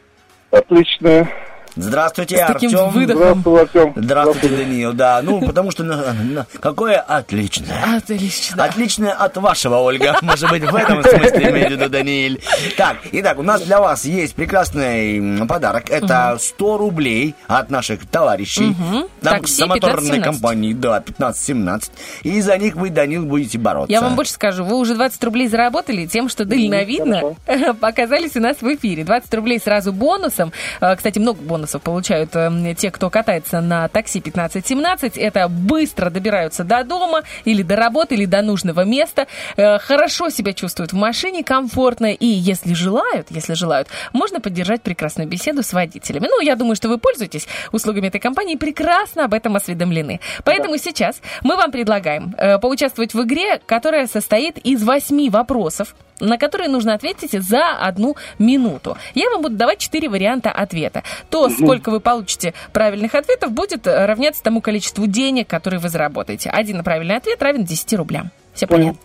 [0.51, 1.29] Отлично.
[1.77, 2.89] Здравствуйте, С Артем.
[2.91, 3.41] выдохом.
[3.41, 3.93] Здравствуй, Артем.
[3.97, 4.93] Здравствуйте, Даниил.
[4.95, 7.97] Да, ну, потому что на- на- какое отличное.
[7.99, 8.65] Отлично.
[8.65, 10.17] Отличное от вашего, Ольга.
[10.23, 12.39] Может быть, в этом смысле имею в виду Даниил.
[12.79, 15.91] Так, итак, у нас для вас есть прекрасный подарок.
[15.91, 18.75] Это 100 рублей от наших товарищей.
[19.21, 20.23] Там Такси самоторной 15-17.
[20.25, 21.91] компании, да, 15-17.
[22.23, 23.93] И за них вы, Данил, будете бороться.
[23.93, 27.35] Я вам больше скажу, вы уже 20 рублей заработали тем, что дальновидно
[27.81, 29.05] показались у нас в эфире.
[29.05, 30.53] 20 рублей сразу бонусом.
[30.81, 35.17] Э, Кстати, много бонусов получают э, те, кто катается на такси 1517.
[35.17, 39.27] Это быстро добираются до дома или до работы, или до нужного места.
[39.57, 42.13] Э, Хорошо себя чувствуют в машине, комфортно.
[42.13, 46.27] И если желают, если желают, можно поддержать прекрасную беседу с водителями.
[46.29, 50.21] Ну, я думаю, что вы пользуетесь услугами этой компании и прекрасно об этом осведомлены.
[50.45, 56.39] Поэтому сейчас мы вам предлагаем э, поучаствовать в игре, которая состоит из восьми вопросов, на
[56.39, 58.97] которые нужно ответить за одну минуту.
[59.15, 61.03] Я вам буду давать четыре варианта ответа.
[61.31, 66.51] То, сколько вы получите правильных ответов, будет э, равняться тому количеству денег, которые вы заработаете.
[66.51, 68.31] Один правильный ответ равен 10 рублям.
[68.55, 68.97] Все Понял.
[68.97, 69.01] понятно?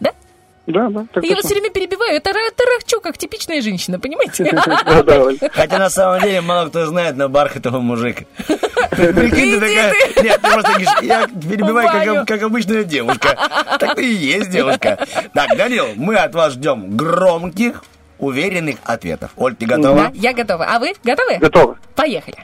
[0.00, 0.10] Да?
[0.66, 2.16] Да, да, так Я вас все время перебиваю.
[2.16, 4.44] Это ра- тарахчу, как типичная женщина, понимаете?
[5.52, 8.26] Хотя на самом деле мало кто знает, но Бархатова мужик.
[8.90, 9.94] Прикинь, ты такая...
[10.22, 13.36] Нет, ты просто говоришь, я перебиваю, как обычная девушка.
[13.78, 14.98] Так ты и есть девушка.
[15.32, 17.82] Так, Данил, мы от вас ждем громких,
[18.18, 19.30] уверенных ответов.
[19.36, 20.10] Оль, ты Да, готова?
[20.14, 20.64] я готова.
[20.66, 21.38] А вы готовы?
[21.38, 21.78] Готово.
[21.94, 22.36] Поехали.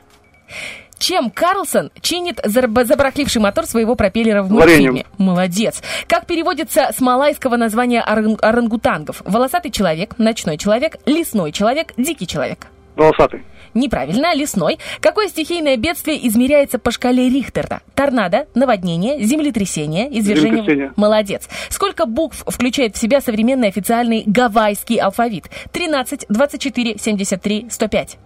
[0.99, 4.93] Чем Карлсон чинит забарахливший мотор своего пропеллера в Вареньем.
[4.93, 5.07] мультфильме?
[5.17, 5.83] Молодец.
[6.07, 9.23] Как переводится с малайского названия оран- орангутангов?
[9.25, 12.67] Волосатый человек, ночной человек, лесной человек, дикий человек.
[12.97, 13.45] Волосатый.
[13.75, 14.79] Неправильно, лесной.
[15.01, 17.81] Какое стихийное бедствие измеряется по шкале Рихтерта?
[17.95, 20.57] Торнадо, наводнение, землетрясение, извержение.
[20.57, 20.93] Землетрясение.
[20.97, 21.49] Молодец.
[21.69, 25.51] Сколько букв включает в себя современный официальный гавайский алфавит?
[25.73, 28.19] 13, 24, 73, 105.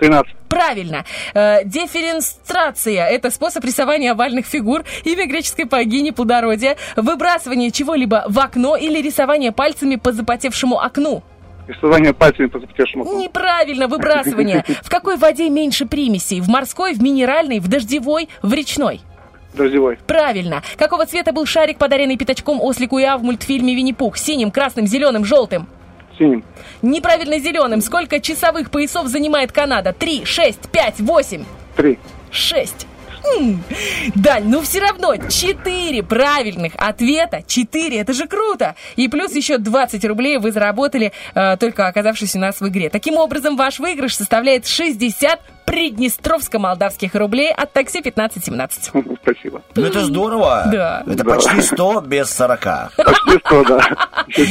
[0.00, 0.34] 13.
[0.48, 1.04] Правильно.
[1.34, 8.76] Э, дифференстрация– это способ рисования овальных фигур, имя греческой богини плодородия, выбрасывание чего-либо в окно
[8.76, 11.22] или рисование пальцами по запотевшему окну.
[11.70, 13.04] Рисование пальцами по запотевшему.
[13.16, 14.64] Неправильно, выбрасывание.
[14.82, 16.40] В какой воде меньше примесей?
[16.40, 19.00] В морской, в минеральной, в дождевой, в речной?
[19.54, 19.96] Дождевой.
[20.04, 20.64] Правильно.
[20.76, 24.16] Какого цвета был шарик, подаренный пятачком ослику Иа в мультфильме «Винни-Пух»?
[24.16, 25.68] Синим, красным, зеленым, желтым?
[26.18, 26.42] Синим.
[26.82, 27.82] Неправильно зеленым.
[27.82, 29.92] Сколько часовых поясов занимает Канада?
[29.92, 31.44] Три, шесть, пять, восемь?
[31.76, 32.00] Три.
[32.32, 32.88] Шесть.
[33.38, 33.62] М.
[34.14, 37.42] Дань, ну все равно 4 правильных ответа.
[37.46, 38.74] 4, это же круто.
[38.96, 42.88] И плюс еще 20 рублей вы заработали, э, только оказавшись у нас в игре.
[42.90, 48.90] Таким образом, ваш выигрыш составляет 60 приднестровско-молдавских рублей от такси 1517.
[49.22, 49.62] Спасибо.
[49.76, 50.64] Ну это здорово.
[50.72, 51.02] Да.
[51.06, 51.34] Это Да.
[51.34, 52.90] почти 100 без 40.
[52.96, 54.08] Почти 100, да.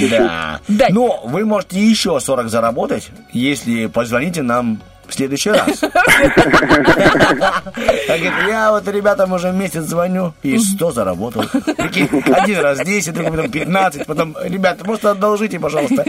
[0.10, 0.60] Да.
[0.68, 0.94] Дань.
[0.94, 5.80] Но вы можете еще 40 заработать, если позвоните нам в следующий раз.
[8.08, 11.44] Так говорит, я вот ребятам уже месяц звоню и 100 заработал.
[11.54, 16.06] Один раз 10, другой потом 15, потом, ребята, просто одолжите, пожалуйста.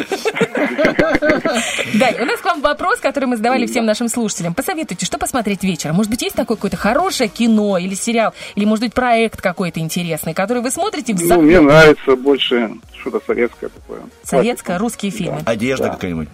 [1.95, 4.55] Дань, у нас к вам вопрос, который мы задавали всем нашим слушателям.
[4.55, 5.97] Посоветуйте, что посмотреть вечером?
[5.97, 10.35] Может быть, есть такое какое-то хорошее кино или сериал, или, может быть, проект какой-то интересный,
[10.35, 12.71] который вы смотрите в Ну, мне нравится больше
[13.01, 14.01] что-то советское такое.
[14.23, 15.41] Советское, русские фильмы.
[15.45, 16.29] Одежда какая-нибудь.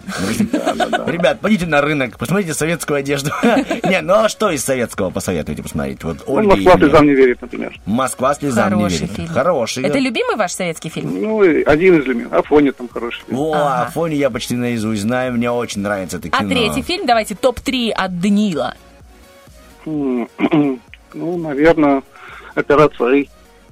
[1.07, 3.31] Ребят, пойдите на рынок, посмотрите советскую одежду.
[3.43, 6.03] Не, ну а что из советского посоветуете посмотреть?
[6.03, 7.79] Вот Ну, Ольга Москва слезам не верит, например.
[7.85, 9.15] Москва слезам не Хороший верит.
[9.15, 9.27] фильм.
[9.27, 9.83] Хороший.
[9.83, 11.21] Это любимый ваш советский фильм?
[11.21, 12.33] Ну, один из любимых.
[12.33, 13.23] Афоня там хороший.
[13.25, 13.39] фильм.
[13.39, 16.49] О, Афоне я почти наизусть знаю, мне очень нравится это А кино.
[16.49, 18.73] третий фильм, давайте, топ-3 от Даниила.
[19.85, 20.27] М,
[21.13, 22.03] Ну, наверное,
[22.53, 23.25] операция.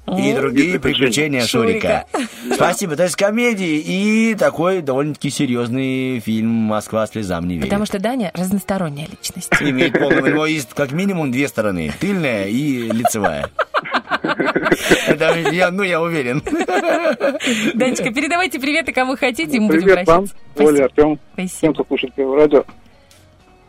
[0.07, 2.06] И другие приключения Шурика.
[2.53, 2.95] Спасибо.
[2.95, 7.69] То есть комедии и такой довольно-таки серьезный фильм «Москва слезам не верит».
[7.69, 9.52] Потому что Даня разносторонняя личность.
[9.60, 11.91] Имеет полный, у него есть как минимум две стороны.
[11.99, 13.49] Тыльная и лицевая.
[15.07, 16.41] Это я, ну, я уверен.
[17.73, 20.64] Данечка, передавайте приветы, кому хотите, и мы будем Привет вам, прощаться.
[20.64, 21.19] Оля, Артем.
[21.34, 21.57] Спасибо.
[21.57, 22.64] Всем, кто слушает радио.
[22.64, 22.68] Всем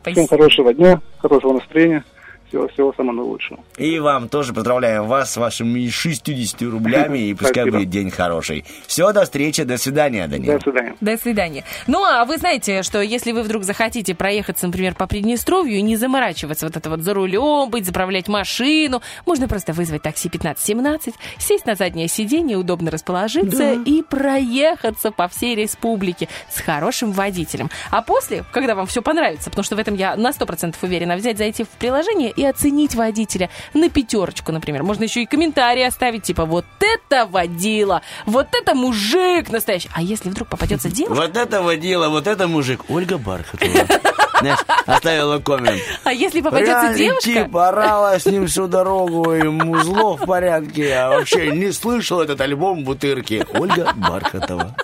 [0.03, 0.29] Спасибо.
[0.29, 2.05] хорошего дня, хорошего настроения.
[2.49, 3.61] Всего, всего самого лучшего.
[3.77, 7.79] И вам тоже поздравляем вас с вашими 60 рублями, и пускай Спасибо.
[7.79, 8.65] будет день хороший.
[8.87, 10.55] Все, до встречи, до свидания, Данил.
[10.55, 10.97] До свидания.
[11.01, 11.65] До свидания.
[11.87, 15.97] Ну, а вы знаете, что если вы вдруг захотите проехаться, например, по Приднестровью и не
[15.97, 21.67] заморачиваться вот это вот за рулем, быть, заправлять машину, можно просто вызвать такси 1517, сесть
[21.67, 27.71] на заднее сиденье, удобно расположиться и проехаться по всей республике с хорошим водителем.
[27.91, 31.39] А после, когда вам все понравится, потому что в этом я на 100% уверена, взять,
[31.39, 34.83] зайти в приложение и оценить водителя на пятерочку, например.
[34.83, 39.91] Можно еще и комментарии оставить, типа, вот это водила, вот это мужик настоящий.
[39.95, 42.83] А если вдруг попадется девушка, Вот это водила, вот это мужик.
[42.89, 43.73] Ольга Бархатова.
[44.41, 45.81] Знаешь, оставила коммент.
[46.05, 50.93] а если попадется Реальный девушка, тип, орала с ним всю дорогу, и музло в порядке.
[50.95, 53.47] А вообще не слышал этот альбом Бутырки.
[53.55, 54.77] Ольга Бархатова.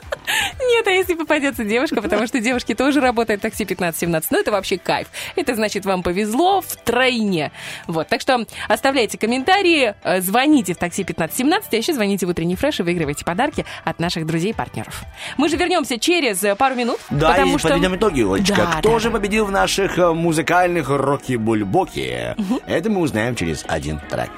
[0.60, 4.50] Нет, а если попадется девушка, потому что девушки тоже работают в такси 15-17, ну это
[4.50, 5.08] вообще кайф.
[5.36, 7.52] Это значит, вам повезло втройне.
[7.86, 12.56] Вот, так что оставляйте комментарии, э, звоните в такси 15-17, а еще звоните в утренний
[12.56, 15.02] фреш и выигрывайте подарки от наших друзей и партнеров.
[15.36, 17.68] Мы же вернемся через э, пару минут, Да, потому и что...
[17.68, 18.56] подведем итоги, Олечка.
[18.56, 18.98] Да, Кто да.
[18.98, 22.36] же победил в наших э, музыкальных роки-бульбоки?
[22.66, 24.30] Это мы узнаем через один трек.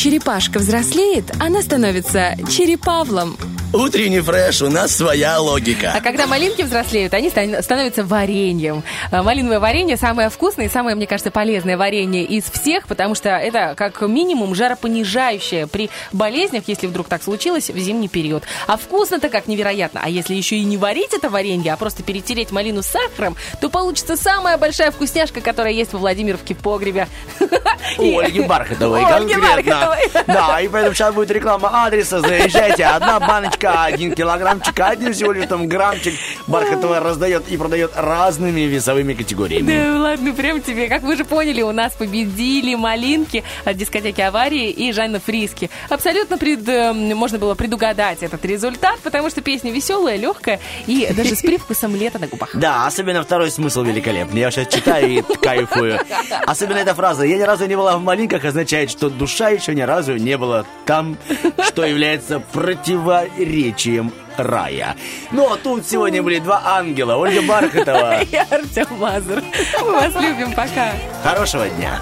[0.00, 3.36] Черепашка взрослеет, она становится черепавлом.
[3.72, 5.92] Утренний фреш, у нас своя логика.
[5.94, 8.82] А когда малинки взрослеют, они стан- становятся вареньем.
[9.12, 13.28] А, Малиновое варенье самое вкусное и самое, мне кажется, полезное варенье из всех, потому что
[13.28, 18.42] это как минимум жаропонижающее при болезнях, если вдруг так случилось, в зимний период.
[18.66, 20.00] А вкусно-то как невероятно.
[20.02, 23.68] А если еще и не варить это варенье, а просто перетереть малину с сахаром, то
[23.68, 27.06] получится самая большая вкусняшка, которая есть во Владимировке в погребе.
[27.98, 29.96] У Ольги Бархатовой конкретно.
[30.26, 32.20] Да, и поэтому сейчас будет реклама адреса.
[32.20, 32.84] Заезжайте.
[32.84, 36.14] Одна баночка, один килограммчик, один всего лишь там граммчик.
[36.50, 39.72] Бархатовая раздает и продает разными весовыми категориями.
[39.72, 40.88] Да ладно, прям тебе.
[40.88, 45.70] Как вы же поняли, у нас победили малинки от дискотеки аварии и Жанна Фриски.
[45.88, 51.36] Абсолютно пред, э, можно было предугадать этот результат, потому что песня веселая, легкая и даже
[51.36, 52.50] с привкусом лета на губах.
[52.54, 54.40] Да, особенно второй смысл великолепный.
[54.40, 56.00] Я сейчас читаю и кайфую.
[56.46, 59.82] Особенно эта фраза «Я ни разу не была в малинках» означает, что душа еще ни
[59.82, 61.16] разу не была там,
[61.64, 64.96] что является противоречием рая.
[65.32, 67.16] Ну, а тут сегодня были два ангела.
[67.16, 68.22] Ольга Бархатова.
[68.22, 69.42] И Артем Мазур.
[69.80, 70.92] Мы вас любим, пока.
[71.22, 72.00] Хорошего дня.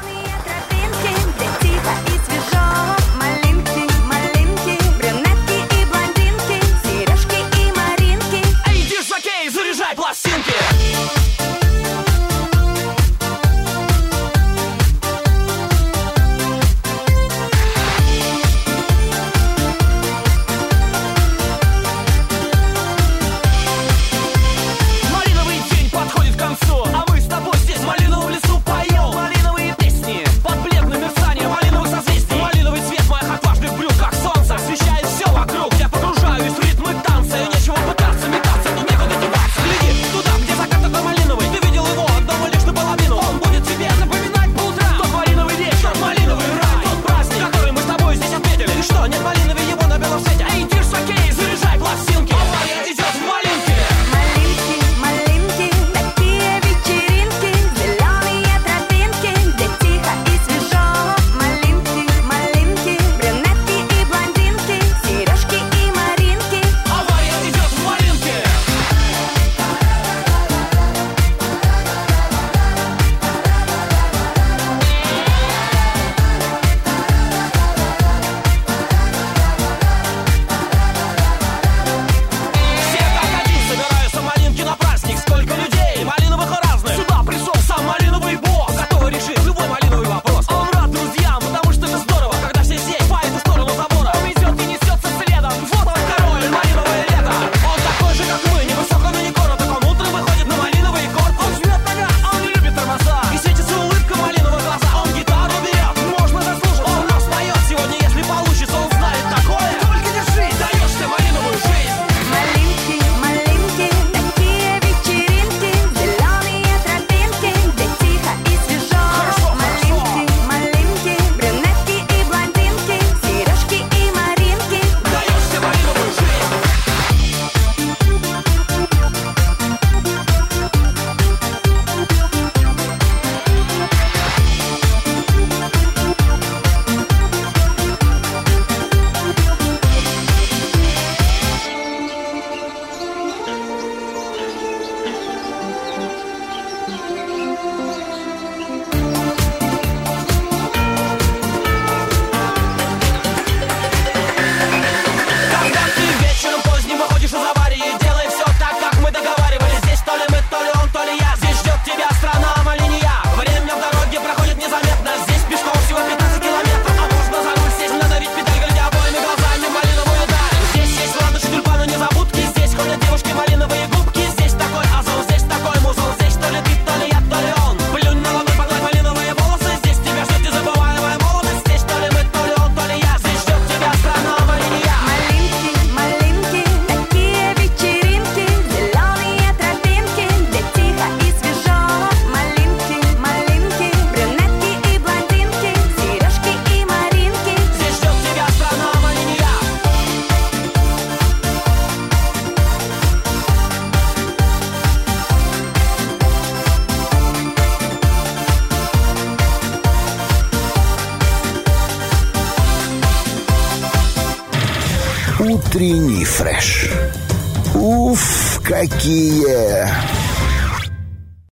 [216.39, 216.78] Утренний